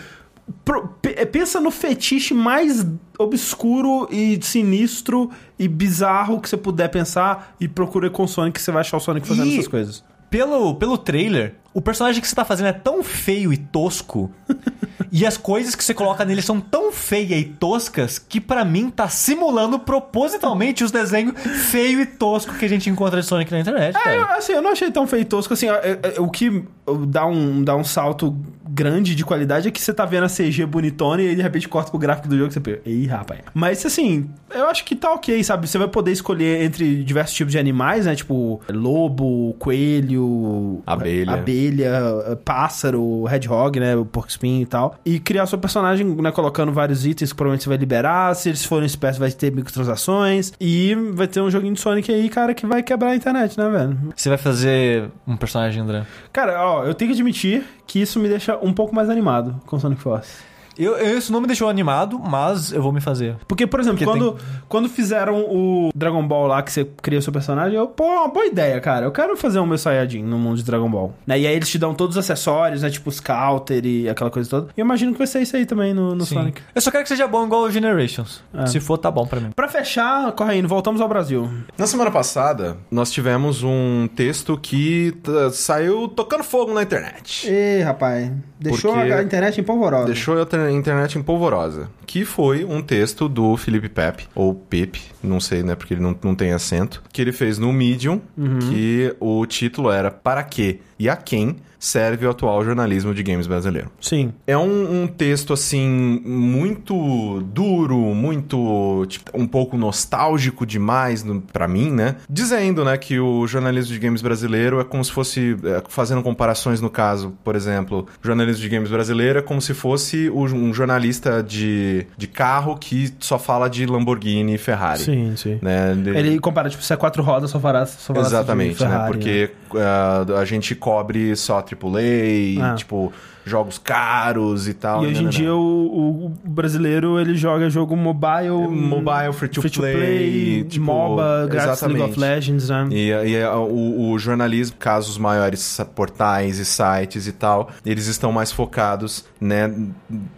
[0.64, 2.86] pro- pe- pensa no fetiche mais
[3.18, 8.72] obscuro e sinistro e bizarro que você puder pensar e procura com Sonic que você
[8.72, 10.04] vai achar o Sonic fazendo E- essas coisas.
[10.30, 14.30] Pelo, pelo trailer, o personagem que você tá fazendo é tão feio e tosco.
[15.10, 18.90] e as coisas que você coloca nele são tão feias e toscas que pra mim
[18.90, 21.40] tá simulando propositalmente os desenhos
[21.72, 24.62] feio e tosco que a gente encontra de Sonic na internet, É, eu, assim, eu
[24.62, 25.54] não achei tão feio tosco.
[25.54, 26.64] Assim, é- é- o que
[27.08, 28.36] dá um, dá um salto
[28.72, 31.68] grande de qualidade é que você tá vendo a CG bonitona e aí de repente
[31.68, 33.42] corta pro gráfico do jogo e você pensa, ei, rapaz.
[33.54, 35.68] Mas assim, eu acho que tá ok, sabe?
[35.68, 38.16] Você vai poder escolher entre diversos tipos de animais, né?
[38.16, 41.34] Tipo, lobo, coelho, Abelha.
[41.34, 43.96] abelha, pássaro, hedgehog, né?
[43.96, 44.96] O porco espinho e tal.
[45.06, 46.32] E criar seu personagem, né?
[46.32, 48.36] Colocando vários itens que provavelmente você vai liberar.
[48.36, 50.54] Se eles forem espertos, vai ter microtransações.
[50.60, 53.70] E vai ter um joguinho de Sonic aí, cara, que vai quebrar a internet, né,
[53.70, 53.98] velho?
[54.16, 56.06] Você vai fazer um personagem, André?
[56.32, 59.80] Cara, ó, eu tenho que admitir que isso me deixa um pouco mais animado com
[59.80, 60.44] Sonic Force.
[60.80, 63.36] Eu, eu- isso não me deixou animado, mas eu vou me fazer.
[63.48, 64.38] Porque, por exemplo, Porque quando,
[64.68, 68.28] quando fizeram o Dragon Ball lá, que você cria o seu personagem, eu, pô, uma
[68.30, 69.06] boa ideia, cara.
[69.06, 71.14] Eu quero fazer um meu Saiyajin no mundo de Dragon Ball.
[71.28, 71.40] Né?
[71.40, 72.90] E aí eles te dão todos os acessórios, né?
[72.90, 74.68] Tipo os counter e aquela coisa toda.
[74.76, 76.26] E eu imagino que vai ser isso aí também no, no.
[76.26, 76.62] Sonic.
[76.74, 78.42] Eu só quero que seja bom igual o Generations.
[78.54, 78.66] É.
[78.68, 79.50] Se for, tá bom pra mim.
[79.56, 81.50] Pra fechar, corre aí, voltamos ao Brasil.
[81.78, 85.14] Na semana passada, nós tivemos um texto que
[85.52, 87.50] saiu tocando fogo na internet.
[87.50, 88.32] Ê, rapaz.
[88.60, 90.06] Deixou Porque- a internet em polvorosa.
[90.06, 91.90] Deixou a ter- internet em polvorosa.
[92.06, 95.76] Que foi um texto do Felipe Pepe, ou Pepe, não sei, né?
[95.76, 97.04] Porque ele não, não tem acento.
[97.12, 98.22] Que ele fez no Medium,
[98.70, 103.48] que o título era Para quê e a quem serve o atual jornalismo de games
[103.48, 103.90] brasileiro.
[104.02, 104.34] Sim.
[104.46, 111.90] É um, um texto, assim, muito duro, muito, tipo, um pouco nostálgico demais pra mim,
[111.90, 112.18] né?
[112.30, 116.82] Dizendo, né, que o jornalismo de games brasileiro é como se fosse, é, fazendo comparações
[116.82, 121.42] no caso, por exemplo, o jornalismo de games brasileiro é como se fosse um jornalista
[121.42, 125.00] de, de carro que só fala de Lamborghini e Ferrari.
[125.00, 125.60] Sim, sim.
[125.62, 125.92] Né?
[126.16, 129.06] Ele compara, tipo, se é quatro rodas, só fará, só fará Exatamente, né?
[129.08, 132.76] Porque ah, a gente cobre só AAA, Ah.
[132.76, 133.12] tipo,
[133.46, 135.04] jogos caros e tal.
[135.04, 135.54] E hoje né, em né, dia né.
[135.54, 141.82] o, o brasileiro ele joga jogo mobile, Mobile, free to play, play, tipo, MOBA, grátis
[141.82, 142.20] League of.
[142.20, 142.88] Legends, né?
[142.92, 148.32] E, e é, o, o jornalismo, casos maiores portais e sites e tal, eles estão
[148.32, 149.74] mais focados, né,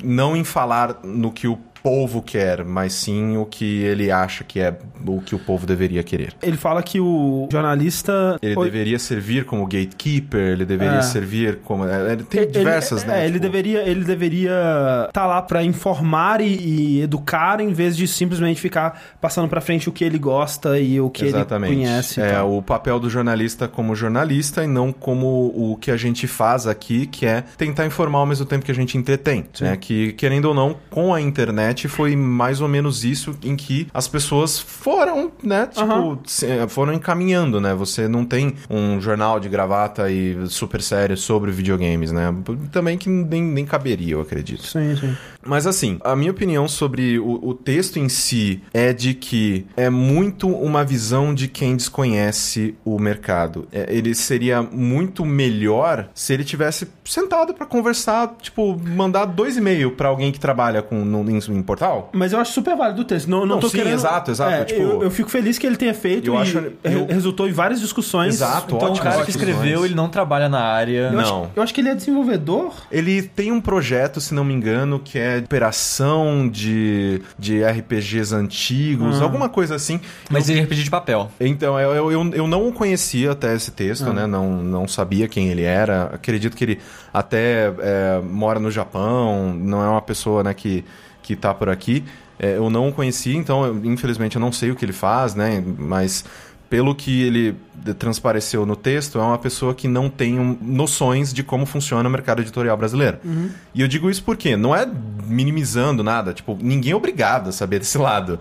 [0.04, 4.60] não em falar no que o povo quer, mas sim o que ele acha que
[4.60, 4.76] é
[5.06, 6.34] o que o povo deveria querer.
[6.42, 11.02] Ele fala que o jornalista Ele deveria servir como gatekeeper, ele deveria É.
[11.02, 11.86] servir como.
[11.88, 13.24] é, Ele tem Ele- diversas, é, né?
[13.26, 18.08] ele tipo- deveria ele deveria estar lá pra informar e, e educar em vez de
[18.08, 21.74] simplesmente ficar passando pra frente o que ele gosta e o que Exatamente.
[21.74, 22.22] ele conhece.
[22.22, 26.68] É o papel do jornalista como jornalista e não como o que a gente faz
[26.68, 29.46] aqui, que é tentar informar ao mesmo tempo que a gente entretém.
[29.60, 29.78] Né?
[29.78, 34.08] Que, querendo ou não, com a internet foi mais ou menos isso em que as
[34.08, 35.68] pessoas foram, né?
[35.68, 37.74] Tipo, se- foram encaminhando, né?
[37.74, 42.34] Você não tem um jornal de gravata e super sério sobre videogames, né?
[42.72, 44.64] Também que nem, nem caberia, eu acredito.
[44.64, 45.16] Sim, sim.
[45.44, 49.90] Mas assim, a minha opinião sobre o, o texto em si é de que é
[49.90, 53.68] muito uma visão de quem desconhece o mercado.
[53.72, 59.94] É, ele seria muito melhor se ele tivesse sentado pra conversar, tipo, mandar dois e-mails
[59.96, 62.10] pra alguém que trabalha com no, em, portal.
[62.14, 63.28] Mas eu acho super válido o texto.
[63.30, 63.94] Não, não, Não, sim, querendo...
[63.94, 66.72] exato, exato, É, tipo- eu, eu fico feliz que ele tenha feito Eu e acho-
[66.84, 68.36] eu- resultou em várias discussões.
[68.36, 69.56] Exato, Então o ótimas cara que discussões.
[69.56, 71.10] escreveu, ele não trabalha na área.
[71.12, 71.50] Eu acho- Não.
[71.56, 72.74] eu acho que ele é desenvolvedor.
[72.92, 79.20] Ele tem um projeto, se não me engano, que é operação de, de RPGs antigos,
[79.20, 79.24] Ah.
[79.24, 80.00] alguma coisa assim.
[80.30, 81.30] Mas ele é RPG de papel.
[81.40, 84.26] Então, eu, eu, eu, não o conhecia até esse texto, né?
[84.28, 86.04] Não, não sabia quem ele era.
[86.14, 86.80] Acredito que ele
[87.14, 90.84] até é, mora no Japão, não é uma pessoa né, que,
[91.22, 92.04] que tá por aqui.
[92.40, 95.36] É, eu não o conhecia, então, eu- infelizmente, eu não sei o que ele faz,
[95.36, 95.64] né?
[95.78, 96.26] Mas
[96.70, 97.56] pelo que ele
[98.00, 102.12] transpareceu no texto, é uma pessoa que não tem um- noções de como funciona o
[102.12, 103.18] mercado editorial brasileiro.
[103.76, 104.88] E eu digo isso porque não é
[105.28, 108.40] minimizando nada, tipo, ninguém é obrigado a saber desse lado.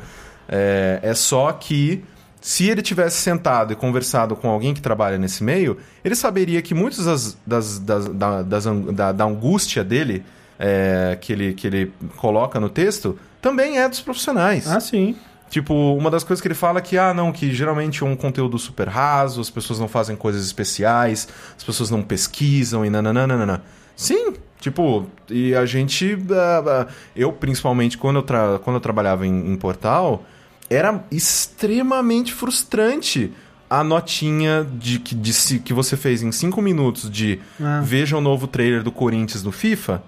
[0.48, 2.02] É, é só que
[2.40, 6.72] se ele tivesse sentado e conversado com alguém que trabalha nesse meio, ele saberia que
[6.74, 10.24] muitas das, das, das- da, das da- da angústia dele
[10.60, 14.70] é, que, ele, que ele coloca no texto também é dos profissionais.
[14.70, 15.16] Ah, sim.
[15.48, 18.14] Tipo, uma das coisas que ele fala é que, ah, não, que geralmente é um
[18.14, 21.26] conteúdo super raso, as pessoas não fazem coisas especiais,
[21.56, 23.62] as pessoas não pesquisam e nananana.
[23.96, 26.14] Sim, tipo, e a gente.
[26.14, 30.24] Uh, eu, principalmente, quando eu, tra quando eu trabalhava em, em portal,
[30.68, 33.32] era extremamente frustrante
[33.68, 37.80] a notinha de que, de, que você fez em 5 minutos de Ah.
[37.82, 40.02] veja o novo trailer do Corinthians no FIFA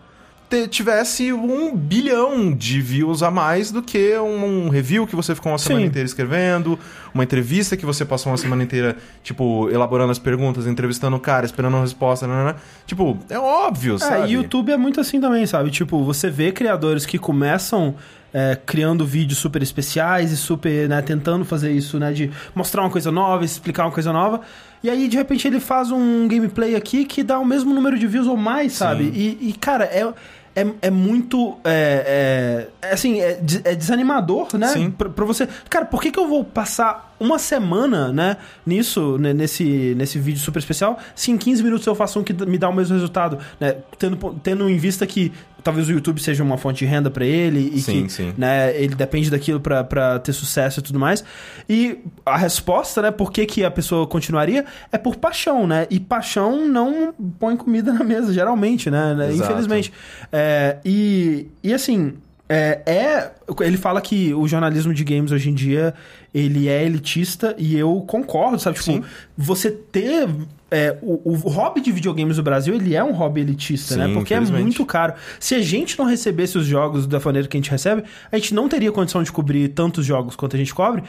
[0.68, 5.52] tivesse um bilhão de views a mais do que um, um review que você ficou
[5.52, 5.86] uma semana Sim.
[5.88, 6.78] inteira escrevendo,
[7.14, 11.46] uma entrevista que você passou uma semana inteira, tipo, elaborando as perguntas, entrevistando o cara,
[11.46, 12.56] esperando uma resposta, nanana.
[12.86, 14.32] Tipo, é óbvio, É, sabe?
[14.32, 15.70] YouTube é muito assim também, sabe?
[15.70, 17.94] Tipo, você vê criadores que começam
[18.32, 22.90] é, criando vídeos super especiais e super, né, tentando fazer isso, né, de mostrar uma
[22.90, 24.40] coisa nova, explicar uma coisa nova.
[24.82, 28.06] E aí, de repente, ele faz um gameplay aqui que dá o mesmo número de
[28.06, 29.04] views ou mais, sabe?
[29.14, 30.12] E, e, cara, é.
[30.54, 31.56] É, é muito.
[31.64, 34.68] É, é- é assim, é, é desanimador, né?
[34.68, 34.90] Sim.
[34.90, 35.48] Pra, pra você.
[35.70, 38.36] Cara, por que, que eu vou passar uma semana, né?
[38.66, 42.32] Nisso, né, nesse, nesse vídeo super especial, se em 15 minutos eu faço um que
[42.44, 43.76] me dá o mesmo resultado, né?
[43.98, 45.32] Tendo, tendo em vista que
[45.62, 48.34] talvez o YouTube seja uma fonte de renda pra ele e Sim, que sim.
[48.36, 51.24] né, ele depende daquilo pra ter sucesso e tudo mais.
[51.68, 55.86] E a resposta, né, por que, que a pessoa continuaria é por paixão, né?
[55.88, 59.14] E paixão não põe comida na mesa, geralmente, né?
[59.14, 59.28] né?
[59.30, 59.52] Exato.
[59.52, 59.92] Infelizmente.
[60.32, 62.14] É, e, e assim,
[62.48, 63.30] é, é-
[63.60, 65.94] Ele fala que o jornalismo de games hoje em dia
[66.34, 68.78] ele é elitista e eu concordo, sabe?
[68.78, 69.04] Tipo, Sim.
[69.36, 70.28] você ter.
[70.70, 74.14] é, o, o hobby de videogames no Brasil, ele é um hobby elitista, Sim, né?
[74.14, 75.14] Porque é muito caro.
[75.38, 78.54] Se a gente não recebesse os jogos da maneira que a gente recebe, a gente
[78.54, 81.02] não teria condição de cobrir tantos jogos quanto a gente cobre.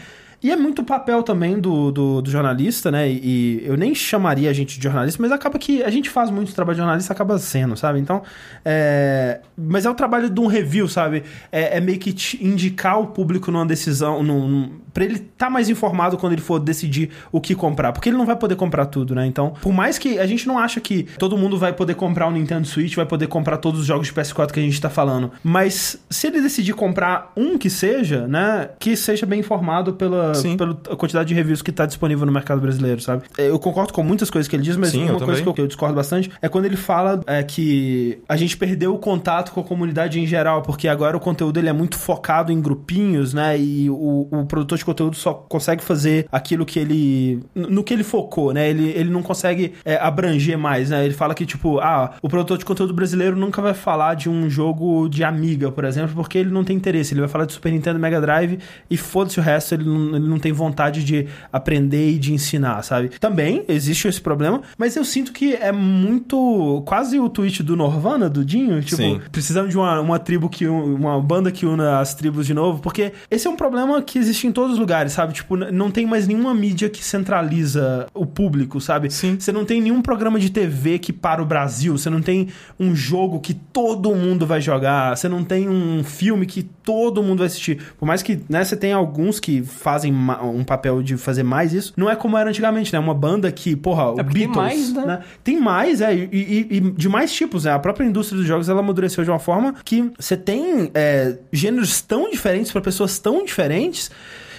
[0.43, 3.09] E é muito papel também do, do, do jornalista, né?
[3.09, 6.29] E, e eu nem chamaria a gente de jornalista, mas acaba que a gente faz
[6.29, 7.97] muito trabalho de jornalista, acaba sendo, sabe?
[7.99, 8.21] Então,
[8.65, 9.39] é...
[9.55, 11.23] Mas é o trabalho de um review, sabe?
[11.49, 15.69] É, é meio que te indicar o público numa decisão, num, pra ele estar mais
[15.69, 17.91] informado quando ele for decidir o que comprar.
[17.91, 19.25] Porque ele não vai poder comprar tudo, né?
[19.25, 22.31] Então, por mais que a gente não acha que todo mundo vai poder comprar um
[22.31, 25.31] Nintendo Switch, vai poder comprar todos os jogos de PS4 que a gente tá falando.
[25.43, 28.69] Mas se ele decidir comprar um que seja, né?
[28.79, 30.57] Que seja bem informado pela, Sim.
[30.57, 33.23] pela quantidade de reviews que tá disponível no mercado brasileiro, sabe?
[33.37, 35.53] Eu concordo com muitas coisas que ele diz, mas Sim, uma coisa que também.
[35.57, 39.51] eu, eu discordo bastante é quando ele fala é, que a gente perdeu o contato
[39.51, 43.33] com a comunidade em geral, porque agora o conteúdo ele é muito focado em grupinhos,
[43.33, 43.57] né?
[43.57, 47.43] E o, o produtor de conteúdo só consegue fazer aquilo que ele.
[47.55, 48.69] no que ele focou, né?
[48.69, 51.03] Ele, ele não consegue é, abranger mais, né?
[51.05, 54.49] Ele fala que, tipo, ah, o produtor de conteúdo brasileiro nunca vai falar de um
[54.49, 57.13] jogo de Amiga, por exemplo, porque ele não tem interesse.
[57.13, 60.27] Ele vai falar de Super Nintendo Mega Drive e foda-se o resto, ele não, ele
[60.27, 63.09] não tem vontade de aprender e de ensinar, sabe?
[63.19, 66.83] Também existe esse problema, mas eu sinto que é muito.
[66.85, 69.21] quase o tweet do Norvana, do Dinho, tipo, Sim.
[69.31, 70.67] precisamos de uma, uma tribo que.
[70.67, 74.47] uma banda que una as tribos de novo, porque esse é um problema que existe
[74.47, 75.33] em todos os lugares, sabe?
[75.33, 79.09] Tipo, não tem mais nenhuma mídia que centraliza o público, sabe?
[79.11, 79.37] Sim.
[79.39, 82.95] Você não tem nenhum programa de TV que para o Brasil, você não tem um
[82.95, 87.47] jogo que todo mundo vai jogar, você não tem um filme que todo mundo vai
[87.47, 87.79] assistir.
[87.97, 91.93] Por mais que, né, você tem alguns que fazem um papel de fazer mais isso,
[91.95, 92.99] não é como era antigamente, né?
[92.99, 95.19] Uma banda que, porra, o É tem Beatles, mais, né?
[95.43, 97.71] Tem mais, é, e, e- e de mais tipos, né?
[97.71, 102.01] A própria indústria dos jogos, ela amadureceu de uma forma que você tem é, gêneros
[102.01, 104.09] tão diferentes para pessoas tão diferentes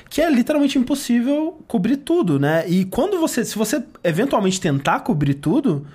[0.08, 2.64] que é literalmente impossível cobrir tudo, né?
[2.68, 5.86] E quando você, se você eventualmente tentar cobrir tudo,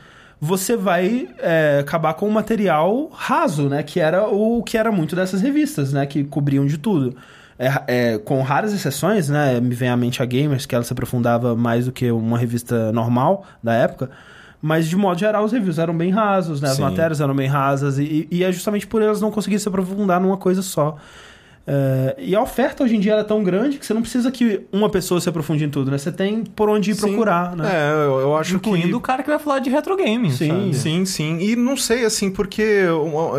[0.41, 3.83] você vai é, acabar com um material raso, né?
[3.83, 6.05] Que era o que era muito dessas revistas, né?
[6.05, 7.15] Que cobriam de tudo.
[7.57, 9.59] É, é, com raras exceções, né?
[9.59, 12.91] Me vem à mente a Gamers, que ela se aprofundava mais do que uma revista
[12.93, 14.09] normal da época.
[14.61, 16.69] Mas, de modo geral, os reviews eram bem rasos, né?
[16.69, 16.81] As Sim.
[16.81, 17.97] matérias eram bem rasas.
[17.97, 20.97] E, e é justamente por elas não conseguirem se aprofundar numa coisa só.
[21.71, 24.61] É, e a oferta hoje em dia é tão grande que você não precisa que
[24.71, 25.99] uma pessoa se aprofunde em tudo, né?
[25.99, 27.01] Você tem por onde ir Sim.
[27.01, 27.69] procurar, né?
[27.71, 28.95] É, eu, eu acho Incluindo que...
[28.95, 30.47] o cara que vai falar de retro games, Sim.
[30.47, 30.73] sabe?
[30.73, 31.37] Sim, sim.
[31.39, 32.85] E não sei, assim, porque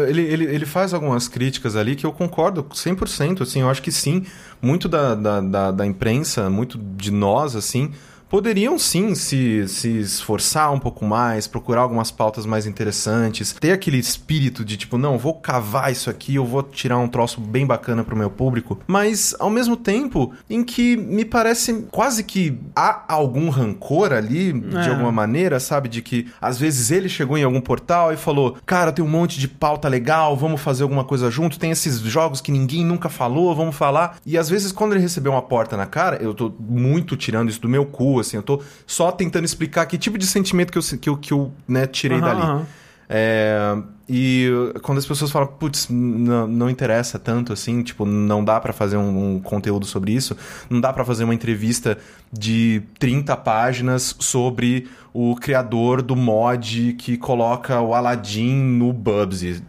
[0.06, 3.90] ele, ele, ele faz algumas críticas ali que eu concordo 100%, assim, eu acho que
[3.90, 4.24] sim,
[4.62, 7.90] muito da, da, da, da imprensa, muito de nós, assim,
[8.30, 13.98] poderiam sim se, se esforçar um pouco mais, procurar algumas pautas mais interessantes, ter aquele
[13.98, 18.04] espírito de tipo, não, vou cavar isso aqui, eu vou tirar um troço bem bacana
[18.04, 23.48] pro meu público, mas ao mesmo tempo em que me parece quase que há algum
[23.50, 24.88] rancor ali, de É.
[24.90, 25.88] alguma maneira, sabe?
[25.88, 29.40] De que às vezes ele chegou em algum portal e falou: Cara, tem um monte
[29.40, 31.58] de pauta legal, vamos fazer alguma coisa junto.
[31.58, 34.18] Tem esses jogos que ninguém nunca falou, vamos falar.
[34.24, 37.60] E às vezes, quando ele recebeu uma porta na cara, eu tô muito tirando isso
[37.60, 40.82] do meu cu, assim, eu tô só tentando explicar que tipo de sentimento que eu,
[40.98, 42.42] que eu, que eu né, tirei Aham, dali.
[42.42, 42.66] aham.
[43.12, 43.76] É,
[44.08, 44.48] E
[44.82, 48.96] quando as pessoas falam, putz, não, não interessa tanto assim, tipo, não dá pra fazer
[48.96, 50.36] um, um conteúdo sobre isso,
[50.68, 51.98] não dá pra fazer uma entrevista
[52.32, 59.60] de 30 páginas sobre o criador do mod que coloca o Aladdin no Bubsy.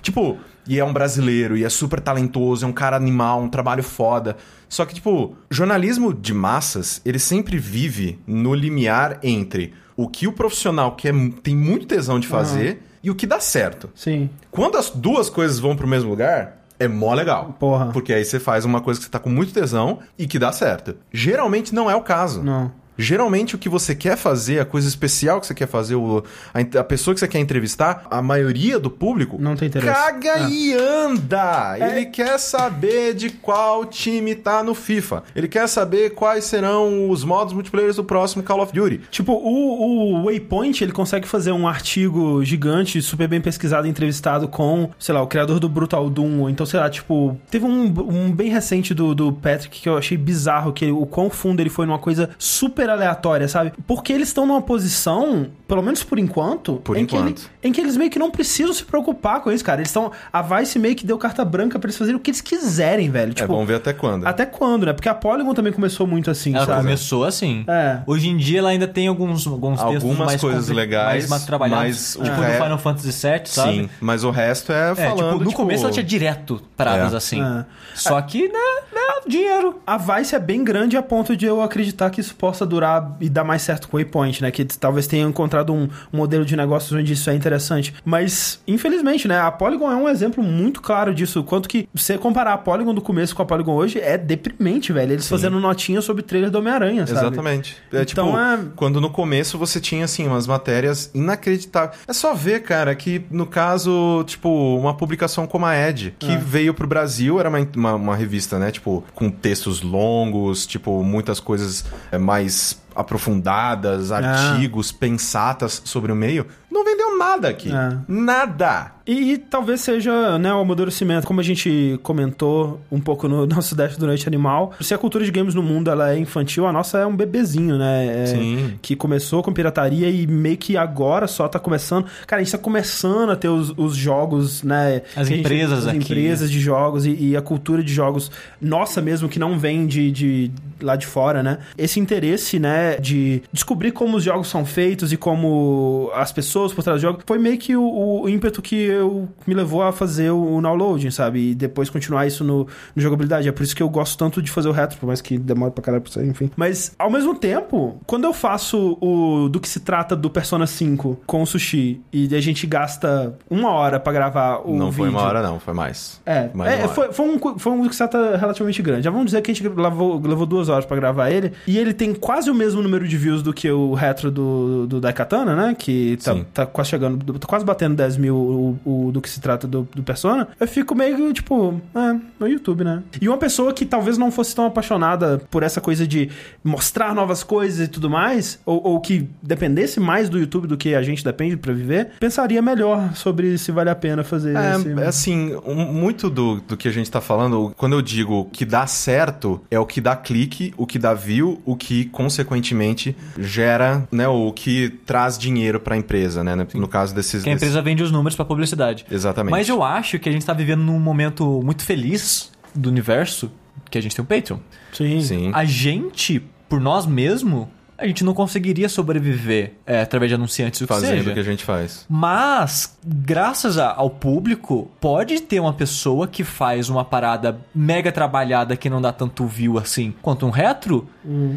[0.00, 3.82] Tipo, e é um brasileiro, e é super talentoso, é um cara animal, um trabalho
[3.82, 4.38] foda.
[4.68, 10.32] Só que, tipo, jornalismo de massas, ele sempre vive no limiar entre o que o
[10.32, 13.88] profissional quer, tem muito tesão de fazer e o que dá certo.
[13.94, 14.28] Sim.
[14.50, 17.56] Quando as duas coisas vão pro mesmo lugar, é mó legal.
[17.58, 17.86] Porra.
[17.92, 20.52] Porque aí você faz uma coisa que você tá com muito tesão e que dá
[20.52, 20.96] certo.
[21.12, 22.42] Geralmente não é o caso.
[22.42, 22.70] Não.
[22.98, 26.80] Geralmente o que você quer fazer, a coisa especial que você quer fazer, o- a,
[26.80, 29.92] a pessoa que você quer entrevistar, a maioria do público Não tem interesse.
[29.92, 30.48] caga É.
[30.48, 31.76] e anda.
[31.78, 35.22] Ele quer saber de qual time tá no FIFA.
[35.34, 39.00] Ele quer saber quais serão os modos multiplayer do próximo Call of Duty.
[39.10, 44.90] Tipo, o, o Waypoint, ele consegue fazer um artigo gigante, super bem pesquisado, entrevistado com,
[44.98, 48.32] sei lá, o criador do Brutal Doom, ou então, sei lá, tipo, teve um, um
[48.32, 51.86] bem recente do, do Patrick que eu achei bizarro, que o quão fundo ele foi
[51.86, 53.72] numa coisa super aleatória, sabe?
[53.86, 57.38] Porque eles estão numa posição, pelo menos por enquanto, Por em, Que enquanto.
[57.38, 59.80] ele- em que eles meio que não precisam se preocupar com isso, cara.
[59.80, 60.12] Eles estão.
[60.32, 63.32] A Vice meio que deu carta branca pra eles fazerem o que eles quiserem, velho.
[63.32, 64.26] é Tipo, bom ver até quando.
[64.26, 64.92] até quando, né?
[64.92, 66.82] Porque a Polygon também começou muito assim, Ela sabe?
[66.82, 67.64] começou assim.
[67.66, 68.00] É.
[68.06, 71.44] Hoje em dia ela ainda tem alguns, alguns textos Algumas mais coisas legais, mais, mais
[71.44, 72.16] trabalhados.
[72.18, 73.72] mas tipo re- no Final Fantasy VII, sabe?
[73.72, 77.12] Sim, mas o resto é É, falando, tipo, no tipo, começo ela tinha direto paradas
[77.12, 77.16] É.
[77.16, 77.42] assim.
[77.42, 77.64] É.
[77.94, 78.58] Só que, né,
[78.92, 79.80] né, dinheiro.
[79.86, 82.75] A Vice é bem grande a ponto de eu acreditar que isso possa durar
[83.20, 84.50] e dar mais certo com o Waypoint, né?
[84.50, 87.94] Que talvez tenham encontrado um, um modelo de negócios onde isso é interessante.
[88.04, 89.38] Mas, infelizmente, né?
[89.40, 91.42] A Polygon é um exemplo muito claro disso.
[91.44, 95.12] Quanto que você comparar a Polygon do começo com a Polygon hoje é deprimente, velho.
[95.12, 97.20] Eles fazendo notinha sobre trailer do Homem-Aranha, sabe?
[97.20, 97.76] Exatamente.
[97.92, 102.00] É Então, tipo, é- quando no começo você tinha, assim, umas matérias inacreditáveis.
[102.06, 104.48] É só ver, cara, que no caso, tipo,
[104.78, 106.36] uma publicação como a Ed, que É.
[106.36, 108.70] veio pro Brasil, era uma, uma, uma revista, né?
[108.70, 112.65] Tipo, com textos longos, tipo, muitas coisas é, mais
[112.96, 114.18] aprofundadas, Ah.
[114.18, 116.46] artigos, pensatas sobre o meio.
[116.70, 117.72] Não vendeu nada aqui.
[117.72, 117.96] É.
[118.06, 118.92] Nada.
[119.06, 123.74] E, e talvez seja né, o amadurecimento, como a gente comentou um pouco no nosso
[123.74, 124.72] Dash do Noite Animal.
[124.80, 127.78] Se a cultura de games no mundo ela é infantil, a nossa é um bebezinho,
[127.78, 128.24] né?
[128.24, 128.74] É, Sim.
[128.82, 132.06] Que começou com pirataria e meio que agora só tá começando.
[132.26, 135.02] Cara, a gente tá começando a ter os, os jogos, né?
[135.14, 135.96] As a gente- empresas as aqui.
[135.98, 140.10] empresas de jogos e, e a cultura de jogos nossa mesmo, que não vem de,
[140.10, 141.58] de lá de fora, né?
[141.76, 146.82] Esse interesse, né, de descobrir como os jogos são feitos e como as pessoas por
[146.82, 150.30] trás do jogo, foi meio que o, o ímpeto que eu me levou a fazer
[150.30, 151.50] o, o downloading, sabe?
[151.50, 153.48] E depois continuar isso no, no jogabilidade.
[153.48, 155.72] É por isso que eu gosto tanto de fazer o retro, por mais que demore
[155.72, 156.50] pra caralho pra sair, enfim.
[156.56, 161.20] Mas, ao mesmo tempo, quando eu faço o do que se trata do Persona 5
[161.26, 164.92] com o Sushi e a gente gasta uma hora pra gravar o não vídeo...
[164.92, 166.20] foi uma hora, não, foi mais.
[166.26, 169.02] É, Mais é, foi, foi um, foi um Duxata relativamente grande.
[169.02, 171.52] Já vamos dizer que a gente levou duas horas pra gravar ele.
[171.66, 175.00] E ele tem quase o mesmo número de views do que o retro do, do
[175.00, 175.76] Daikatana, né?
[175.78, 178.78] Que tá, tá quase chegando, tá quase batendo 10 mil o,
[179.08, 180.48] o- do que se trata do, do Persona.
[180.58, 183.02] Eu fico meio, tipo, é, no YouTube, né?
[183.20, 186.28] E uma pessoa que talvez não fosse tão apaixonada por essa coisa de
[186.64, 190.94] mostrar novas coisas e tudo mais, ou, ou que dependesse mais do YouTube do que
[190.94, 194.88] a gente depende pra viver, pensaria melhor sobre se vale a pena fazer esse...
[194.88, 198.48] É, é assim, um- muito do, do que a gente tá falando, quando eu digo
[198.52, 203.16] que dá certo, é o que dá clique, o que dá view, o que, consequentemente,
[203.38, 206.54] gera, né, o que traz dinheiro pra empresa, né?
[206.74, 207.42] No caso desses...
[207.42, 209.04] Que a desses- empresa vende os números pra publicidade.
[209.10, 209.50] Exatamente.
[209.52, 213.50] Mas eu acho que a gente tá vivendo num momento muito feliz do universo,
[213.90, 214.58] que a gente tem o Patreon.
[214.92, 215.20] Sim.
[215.20, 215.50] Sim.
[215.54, 217.66] A gente, por nós mesmos,
[217.98, 221.30] a gente não conseguiria sobreviver é, através de anunciantes o Fazendo seja.
[221.30, 222.04] o que a gente faz.
[222.08, 228.76] Mas, graças a- ao público, pode ter uma pessoa que faz uma parada mega trabalhada
[228.76, 231.08] que não dá tanto view assim quanto um retro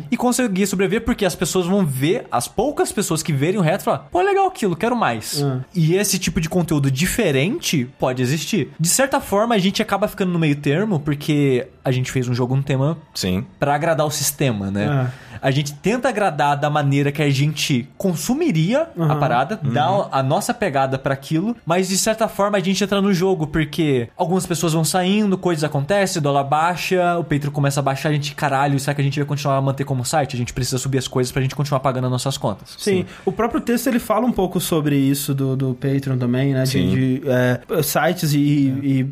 [0.09, 3.85] e conseguir sobreviver porque as pessoas vão ver, as poucas pessoas que verem o retro
[3.85, 5.41] falar, pô, legal aquilo, quero mais.
[5.43, 5.61] Hum.
[5.75, 8.71] E esse tipo de conteúdo diferente pode existir.
[8.79, 12.33] De certa forma, a gente acaba ficando no meio termo porque a gente fez um
[12.33, 13.45] jogo um tema Sim.
[13.59, 15.11] Pra agradar o sistema, né?
[15.25, 15.29] É.
[15.41, 19.19] A gente tenta agradar da maneira que a gente consumiria a Uhum.
[19.19, 23.13] parada, dar a nossa pegada pra aquilo, mas de certa forma a gente entra no
[23.13, 27.83] jogo porque algumas pessoas vão saindo, coisas acontecem, o dólar baixa, o Patreon começa a
[27.83, 30.35] baixar, a gente, caralho, será que a gente vai continuar a manter como site?
[30.35, 32.75] A gente precisa subir as coisas pra gente continuar pagando as nossas contas.
[32.77, 33.05] Sim.
[33.25, 36.63] o próprio texto ele fala um pouco sobre isso do, do Patreon também, né?
[36.63, 36.89] De, Sim.
[36.89, 38.39] de, é, sites e,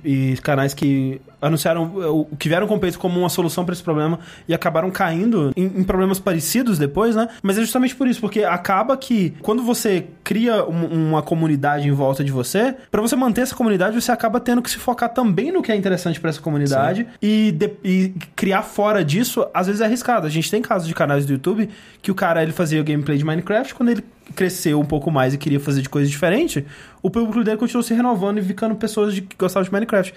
[0.06, 3.84] e- e canais que anunciaram o que vieram com peito como uma solução para esse
[3.84, 7.28] problema e acabaram caindo em, em, problemas parecidos depois, né?
[7.42, 11.92] Mas é justamente por isso, porque acaba que quando você cria um, uma comunidade em
[11.92, 15.52] volta de você, para você manter essa comunidade, você acaba tendo que se focar também
[15.52, 19.82] no que é interessante para essa comunidade e, de, e, criar fora disso, às vezes
[19.82, 20.26] é arriscado.
[20.26, 21.70] A gente tem casos de canais do YouTube
[22.02, 24.04] que o cara ele fazia gameplay de Minecraft, quando ele
[24.36, 26.66] cresceu um pouco mais e queria fazer de coisa diferente,
[27.02, 30.14] o público dele continuou se renovando e ficando pessoas de, que gostavam de Minecraft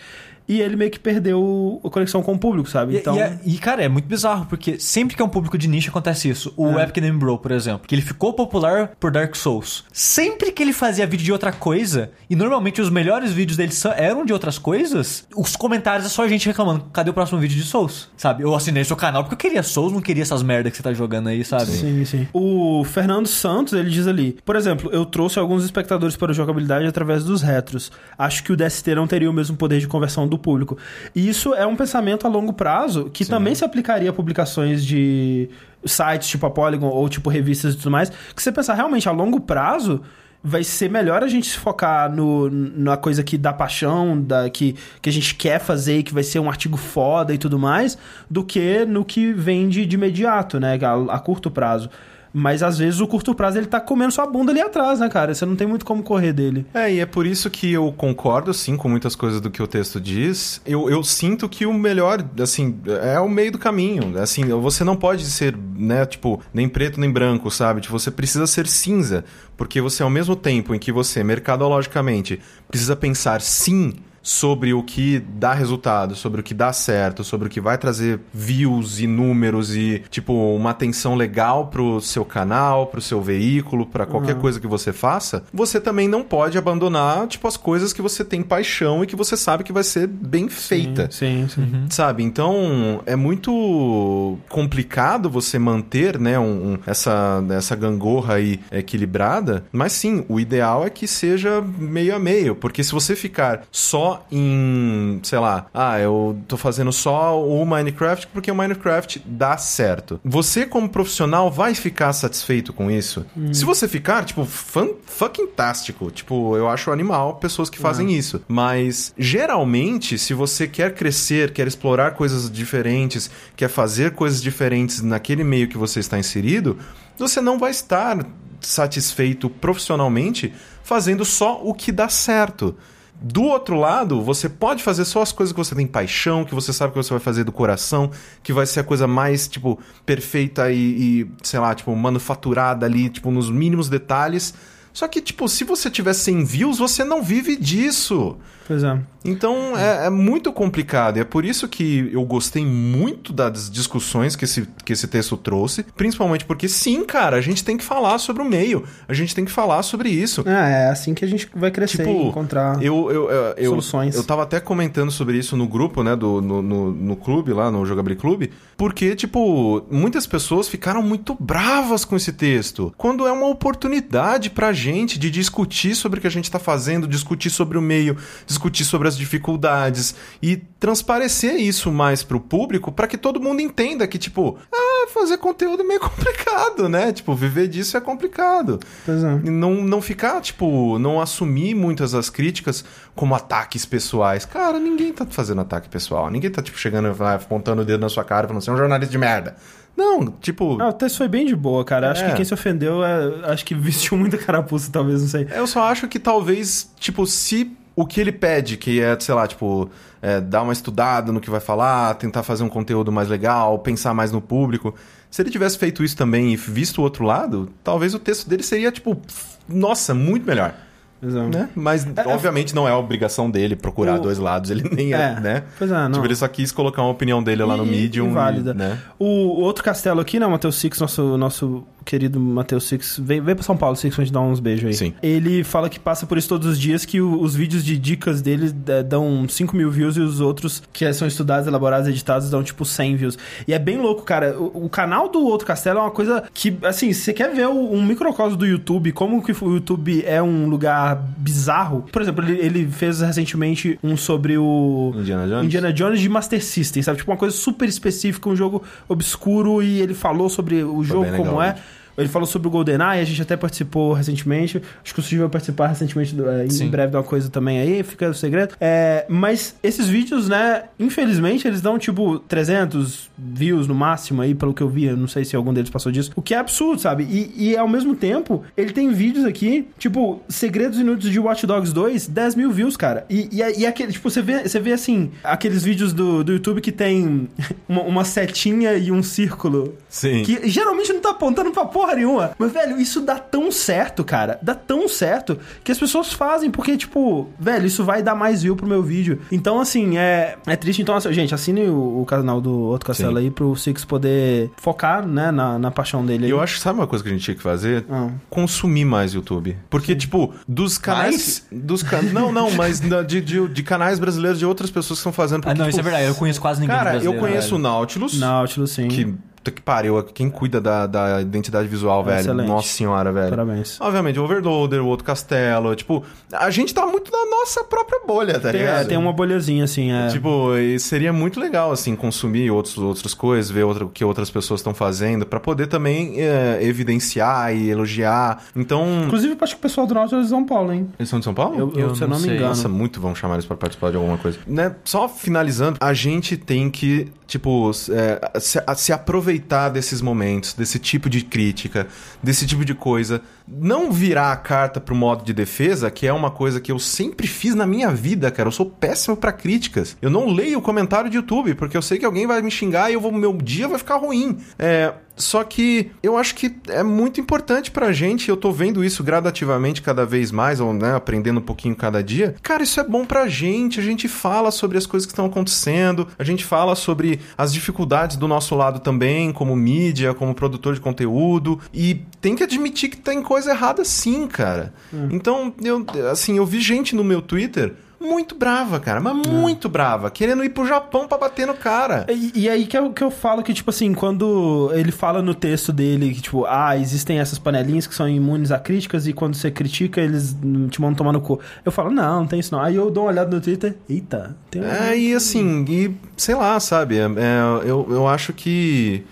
[0.49, 2.97] e ele meio que perdeu a conexão com o público, sabe?
[2.97, 3.17] Então...
[3.17, 5.91] E, e, e, cara, é muito bizarro, porque sempre que é um público de nicho
[5.91, 6.53] acontece isso.
[6.57, 6.83] O é.
[6.83, 9.85] Epic Game Bro, por exemplo, que ele ficou popular por Dark Souls.
[9.93, 14.25] Sempre que ele fazia vídeo de outra coisa, e normalmente os melhores vídeos dele eram
[14.25, 17.65] de outras coisas, os comentários é só a gente reclamando, cadê o próximo vídeo de
[17.65, 18.09] Souls?
[18.17, 18.43] Sabe?
[18.43, 20.93] Eu assinei seu canal porque eu queria Souls, não queria essas merdas que você tá
[20.93, 21.67] jogando aí, sabe?
[21.67, 22.29] Sim, sim.
[22.33, 26.87] O Fernando Santos, ele diz ali, por exemplo, eu trouxe alguns espectadores para a jogabilidade
[26.87, 27.91] através dos retros.
[28.19, 30.77] Acho que o DST não teria o mesmo poder de conversão do público.
[31.15, 33.31] E isso é um pensamento a longo prazo que Sim.
[33.31, 35.49] também se aplicaria a publicações de
[35.85, 38.11] sites tipo a Polygon ou tipo revistas e tudo mais.
[38.11, 40.03] Que você pensar realmente a longo prazo
[40.43, 44.75] vai ser melhor a gente se focar no, na coisa que dá paixão, da, que,
[45.01, 47.99] que a gente quer fazer e que vai ser um artigo foda e tudo mais,
[48.29, 50.79] do que no que vende de imediato, né?
[50.83, 51.91] A, a curto prazo.
[52.33, 55.35] Mas às vezes o curto prazo ele tá comendo sua bunda ali atrás, né, cara?
[55.35, 56.67] Você não tem muito como correr dele.
[56.73, 59.67] É, e é por isso que eu concordo, sim, com muitas coisas do que o
[59.67, 60.61] texto diz.
[60.65, 64.19] Eu, eu sinto que o melhor, assim, é o meio do caminho.
[64.19, 67.81] Assim, você não pode ser, né, tipo, nem preto nem branco, sabe?
[67.81, 69.25] Tipo, você precisa ser cinza.
[69.57, 75.19] Porque você, ao mesmo tempo em que você, mercadologicamente, precisa pensar sim sobre o que
[75.19, 79.75] dá resultado, sobre o que dá certo, sobre o que vai trazer views e números
[79.75, 84.41] e, tipo, uma atenção legal pro seu canal, pro seu veículo, para qualquer uhum.
[84.41, 88.43] coisa que você faça, você também não pode abandonar, tipo, as coisas que você tem
[88.43, 91.09] paixão e que você sabe que vai ser bem feita.
[91.11, 91.55] Sim, sim.
[91.55, 91.61] sim.
[91.61, 91.87] Uhum.
[91.91, 92.23] Sabe?
[92.23, 99.93] Então, é muito complicado você manter, né, um, um, essa, essa gangorra aí equilibrada, mas
[99.93, 105.21] sim, o ideal é que seja meio a meio, porque se você ficar só em,
[105.23, 110.21] sei lá, ah, eu tô fazendo só o Minecraft porque o Minecraft dá certo.
[110.25, 113.25] Você, como profissional, vai ficar satisfeito com isso?
[113.37, 113.53] Hum.
[113.53, 116.11] Se você ficar, tipo, fan, fucking tástico.
[116.11, 118.13] Tipo, eu acho animal pessoas que fazem uhum.
[118.13, 118.43] isso.
[118.49, 125.45] Mas, geralmente, se você quer crescer, quer explorar coisas diferentes, quer fazer coisas diferentes naquele
[125.45, 126.79] meio que você está inserido,
[127.19, 128.25] você não vai estar
[128.61, 132.77] satisfeito profissionalmente fazendo só o que dá certo.
[133.23, 136.73] Do outro lado, você pode fazer só as coisas que você tem paixão, que você
[136.73, 138.11] sabe que você vai fazer do coração,
[138.43, 140.77] que vai ser a coisa mais, tipo, perfeita e,
[141.21, 144.55] e sei lá, tipo, manufaturada ali, tipo, nos mínimos detalhes.
[144.93, 148.39] Só que, tipo, se você tiver 100 views, você não vive disso.
[148.71, 148.97] Pois é.
[149.25, 151.17] Então é, é, muito complicado.
[151.17, 155.37] E é por isso que eu gostei muito das discussões que esse, que esse texto
[155.37, 155.83] trouxe.
[155.97, 158.85] Principalmente porque, sim, cara, a gente tem que falar sobre o meio.
[159.09, 160.49] A gente tem que falar sobre isso.
[160.49, 163.71] É, é assim que a gente vai crescer tipo, e encontrar eu, eu, eu, eu,
[163.71, 164.15] soluções.
[164.15, 166.15] Eu tava até comentando sobre isso no grupo, né?
[166.15, 168.53] Do, no, no, no clube lá, no Jogabri Clube.
[168.77, 172.95] Porque, tipo, muitas pessoas ficaram muito bravas com esse texto.
[172.97, 177.09] Quando é uma oportunidade pra gente de discutir sobre o que a gente tá fazendo,
[177.09, 178.17] discutir sobre o meio,
[178.47, 184.07] discutir sobre as dificuldades e transparecer isso mais pro público para que todo mundo entenda
[184.07, 187.13] que, tipo, ah, fazer conteúdo é meio complicado, né?
[187.13, 188.81] Tipo, viver disso é complicado.
[189.05, 189.37] Pois é.
[189.51, 192.85] Não, não ficar, tipo, não assumir muitas das críticas
[193.15, 194.45] como ataques pessoais.
[194.45, 196.31] Cara, ninguém tá fazendo ataque pessoal.
[196.31, 198.73] Ninguém tá, tipo, chegando e apontando o dedo na sua cara e falando, você é
[198.73, 199.57] um jornalista de merda.
[199.97, 200.81] Não, tipo.
[200.81, 202.11] Ah, o texto foi bem de boa, cara.
[202.11, 202.31] Acho é.
[202.31, 205.47] que quem se ofendeu, é, acho que vestiu muita carapuça, talvez, não sei.
[205.51, 209.47] Eu só acho que talvez, tipo, se o que ele pede, que é, sei lá,
[209.47, 209.91] tipo,
[210.23, 214.15] é, dar uma estudada no que vai falar, tentar fazer um conteúdo mais legal, pensar
[214.15, 214.95] mais no público.
[215.31, 218.63] Se ele tivesse feito isso também e visto o outro lado, talvez o texto dele
[218.63, 219.21] seria, tipo,
[219.69, 220.75] nossa, muito melhor.
[221.23, 221.51] Exato.
[221.51, 221.69] Né?
[221.75, 224.23] Mas, é, é obviamente, não é a obrigação dele procurar o...
[224.23, 224.71] dois lados.
[224.71, 225.65] Ele nem é, é, né?
[225.79, 226.13] Pois é, não.
[226.13, 228.31] Tipo, ele só quis colocar uma opinião dele lá no Medium.
[228.31, 228.73] E, válida.
[228.73, 228.99] né?
[229.19, 230.47] o, o, outro castelo aqui, né?
[230.47, 234.25] O Matheus Six, nosso, nosso querido Matheus Six, vem, vem pra São Paulo, Six, pra
[234.25, 234.95] gente dar uns beijos aí.
[234.95, 235.15] Sim.
[235.23, 238.41] Ele fala que passa por isso todos os dias, que o, os vídeos de dicas
[238.43, 242.63] dele é, dão 5 mil views e os outros, que são estudados, elaborados, editados, dão
[242.63, 243.39] tipo 100 views.
[243.67, 244.59] E é bem louco, cara.
[244.59, 248.03] O, o canal do Outro Castelo é uma coisa que, assim, você quer ver um
[248.05, 252.05] microcosmo do YouTube, como que o YouTube é um lugar bizarro.
[252.13, 255.65] Por exemplo, ele, ele fez recentemente um sobre o Indiana Jones.
[255.65, 257.19] Indiana Jones de Master System, sabe?
[257.19, 261.31] Tipo uma coisa super específica, um jogo obscuro e ele falou sobre o Foi jogo
[261.37, 261.77] como legal, é.
[262.17, 264.83] Ele falou sobre o GoldenEye, a gente até participou recentemente.
[265.03, 267.81] Acho que o Suji vai participar recentemente, do, é, em breve, de uma coisa também
[267.81, 268.75] aí, fica o segredo.
[268.81, 274.75] É, mas esses vídeos, né, infelizmente, eles dão tipo 300 views no máximo aí, pelo
[274.75, 275.07] que eu vi.
[275.07, 276.31] Eu não sei se algum deles passou disso.
[276.37, 277.25] O que é absurdo, sabe?
[277.25, 281.93] E, e ao mesmo tempo, ele tem vídeos aqui, tipo, Segredos Inúteis de Watch Dogs
[281.93, 283.25] 2, 10 mil views, cara.
[283.31, 286.81] E, e, e aquele, tipo, você vê, você vê assim, aqueles vídeos do, do YouTube
[286.81, 287.49] que tem
[287.89, 289.95] uma, uma setinha e um círculo.
[290.09, 290.43] Sim.
[290.43, 292.53] Que geralmente não tá apontando pra porra nenhuma.
[292.59, 294.59] Mas, velho, isso dá tão certo, cara.
[294.63, 298.77] Dá tão certo que as pessoas fazem, porque, tipo, velho, isso vai dar mais view
[298.77, 299.41] pro meu vídeo.
[299.51, 301.03] Então, assim, é, é triste.
[301.03, 303.45] Então, assim, gente, assine o, o canal do Outro Castelo Sim.
[303.45, 306.47] aí pro Six poder focar, né, na, na paixão dele.
[306.47, 306.51] Aí.
[306.51, 308.05] eu acho, sabe uma coisa que a gente tinha que fazer?
[308.11, 308.31] Ah.
[308.49, 309.77] Consumir mais YouTube.
[309.89, 311.67] Porque, tipo, dos canais.
[311.71, 312.21] Dos ca...
[312.23, 315.61] Não, não, mas de, de, de canais brasileiros de outras pessoas que estão fazendo.
[315.61, 316.27] Ah, porque, não, tipo, isso é verdade.
[316.27, 317.83] Eu conheço quase ninguém Cara, eu conheço o velho.
[317.83, 318.39] Nautilus.
[318.39, 319.09] Nautilus, sim.
[319.09, 322.41] Que, puta que pariu, quem cuida da, da identidade visual, velho.
[322.41, 322.67] Excelente.
[322.67, 323.51] Nossa senhora, velho.
[323.51, 324.01] Parabéns.
[324.01, 325.95] Obviamente, o Overloader, o outro castelo.
[325.95, 329.03] Tipo, a gente tá muito na nossa própria bolha, tá Tem, ligado?
[329.03, 330.29] é, tem uma bolhazinha, assim, é.
[330.29, 334.51] Tipo, e seria muito legal, assim, consumir outros, outras coisas, ver outra, o que outras
[334.51, 338.63] pessoas estão fazendo, pra poder também é, evidenciar e elogiar.
[338.75, 339.25] Então.
[339.27, 341.09] Inclusive, eu acho que o pessoal do Nautilus é de São Paulo, hein?
[341.19, 341.79] Eles são de São Paulo?
[341.79, 342.55] Eu, eu, Eu se eu não não me sei.
[342.57, 342.69] engano.
[342.71, 344.59] Nossa, muito vão chamar eles pra participar de alguma coisa.
[344.67, 344.95] Né?
[345.05, 350.99] Só finalizando, a gente tem que, tipo, é, se, a- se aproveitar desses momentos, desse
[350.99, 352.07] tipo de crítica,
[352.43, 353.43] desse tipo de coisa.
[353.67, 357.47] Não virar a carta pro modo de defesa, que é uma coisa que eu sempre
[357.47, 358.69] fiz na minha vida, cara.
[358.69, 360.17] Eu sou péssimo pra críticas.
[360.23, 363.11] Eu não leio o comentário de YouTube, porque eu sei que alguém vai me xingar
[363.11, 364.59] e eu vou, meu dia vai ficar ruim.
[364.79, 365.13] É.
[365.41, 370.03] Só que eu acho que é muito importante pra gente, eu tô vendo isso gradativamente
[370.03, 372.55] cada vez mais, ou né, aprendendo um pouquinho cada dia.
[372.63, 376.29] Cara, isso é bom pra gente, a gente fala sobre as coisas que estão acontecendo,
[376.39, 381.01] a gente fala sobre as dificuldades do nosso lado também, como mídia, como produtor de
[381.01, 384.93] conteúdo, e tem que admitir que tem coisa errada sim, cara.
[385.31, 390.31] Então, eu, assim, eu vi gente no meu Twitter muito brava, cara, mas muito brava,
[390.31, 392.27] querendo ir pro Japão pra bater no cara.
[392.29, 395.55] E, e aí que eu, que eu falo que, tipo assim, quando ele fala no
[395.55, 399.55] texto dele que, tipo, ah, existem essas panelinhas que são imunes a críticas e quando
[399.55, 400.55] você critica, eles
[400.91, 401.59] te mandam tomar no cu.
[401.85, 402.83] Eu falo, não, não tem isso não.
[402.83, 404.87] Aí eu dou uma olhada no Twitter, eita, tem um...
[404.87, 407.17] É, e assim, e sei lá, sabe?
[407.17, 409.25] é, é, eu, eu acho que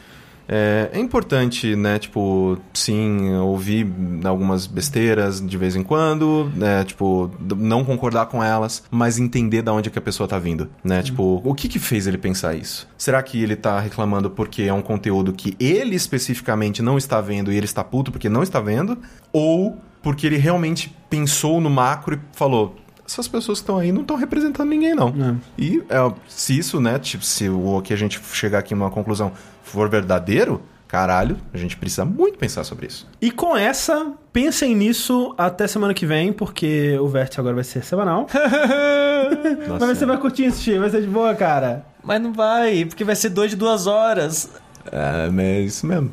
[0.48, 1.98] é, é importante, né?
[1.98, 3.86] Tipo, sim, ouvir
[4.24, 6.84] algumas besteiras de vez em quando, né?
[6.84, 11.02] Tipo, não concordar com elas, mas entender da onde que a pessoa tá vindo, né?
[11.02, 12.88] Tipo, o que que fez ele pensar isso?
[12.96, 17.52] Será que ele tá reclamando porque é um conteúdo que ele especificamente não está vendo
[17.52, 18.96] e ele está puto porque não está vendo?
[19.32, 22.76] Ou porque ele realmente pensou no macro e falou
[23.08, 25.08] essas pessoas que estão aí não estão representando ninguém, não.
[25.08, 25.34] É.
[25.56, 29.32] E é, se isso, né, tipo, se o que a gente chegar aqui numa conclusão
[29.68, 33.06] for verdadeiro, caralho, a gente precisa muito pensar sobre isso.
[33.20, 37.84] E com essa, pensem nisso até semana que vem, porque o Vértice agora vai ser
[37.84, 38.26] semanal.
[39.68, 41.84] Nossa, Mas você vai curtir assistir, vai ser de boa, cara.
[42.02, 44.50] Mas não vai, porque vai ser dois de duas horas.
[44.90, 46.10] É, mas é isso mesmo.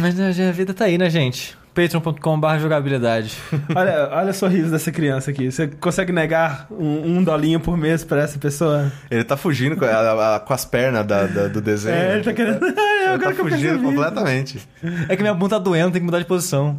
[0.00, 1.56] Mas a vida tá aí, né, gente?
[1.74, 3.36] patreon.com.br jogabilidade.
[3.74, 5.50] Olha, olha o sorriso dessa criança aqui.
[5.50, 8.90] Você consegue negar um, um dolinho por mês pra essa pessoa?
[9.10, 11.94] Ele tá fugindo com, a- a- com as pernas da- da- do desenho.
[11.96, 12.64] É, ele tá querendo.
[12.64, 14.60] Ele Agora tá que eu fugindo completamente.
[15.08, 16.78] É que minha bunda tá doendo, tem que mudar de posição.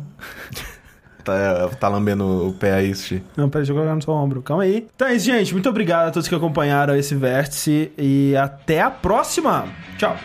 [1.24, 3.24] Tá, tá lambendo o pé aí, Sushi.
[3.38, 4.42] Não, peraí, deixa eu colocar no seu ombro.
[4.42, 4.86] Calma aí.
[4.94, 5.54] Então é isso, gente.
[5.54, 9.64] Muito obrigado a todos que acompanharam esse vértice e até a próxima.
[9.98, 10.18] Tchau.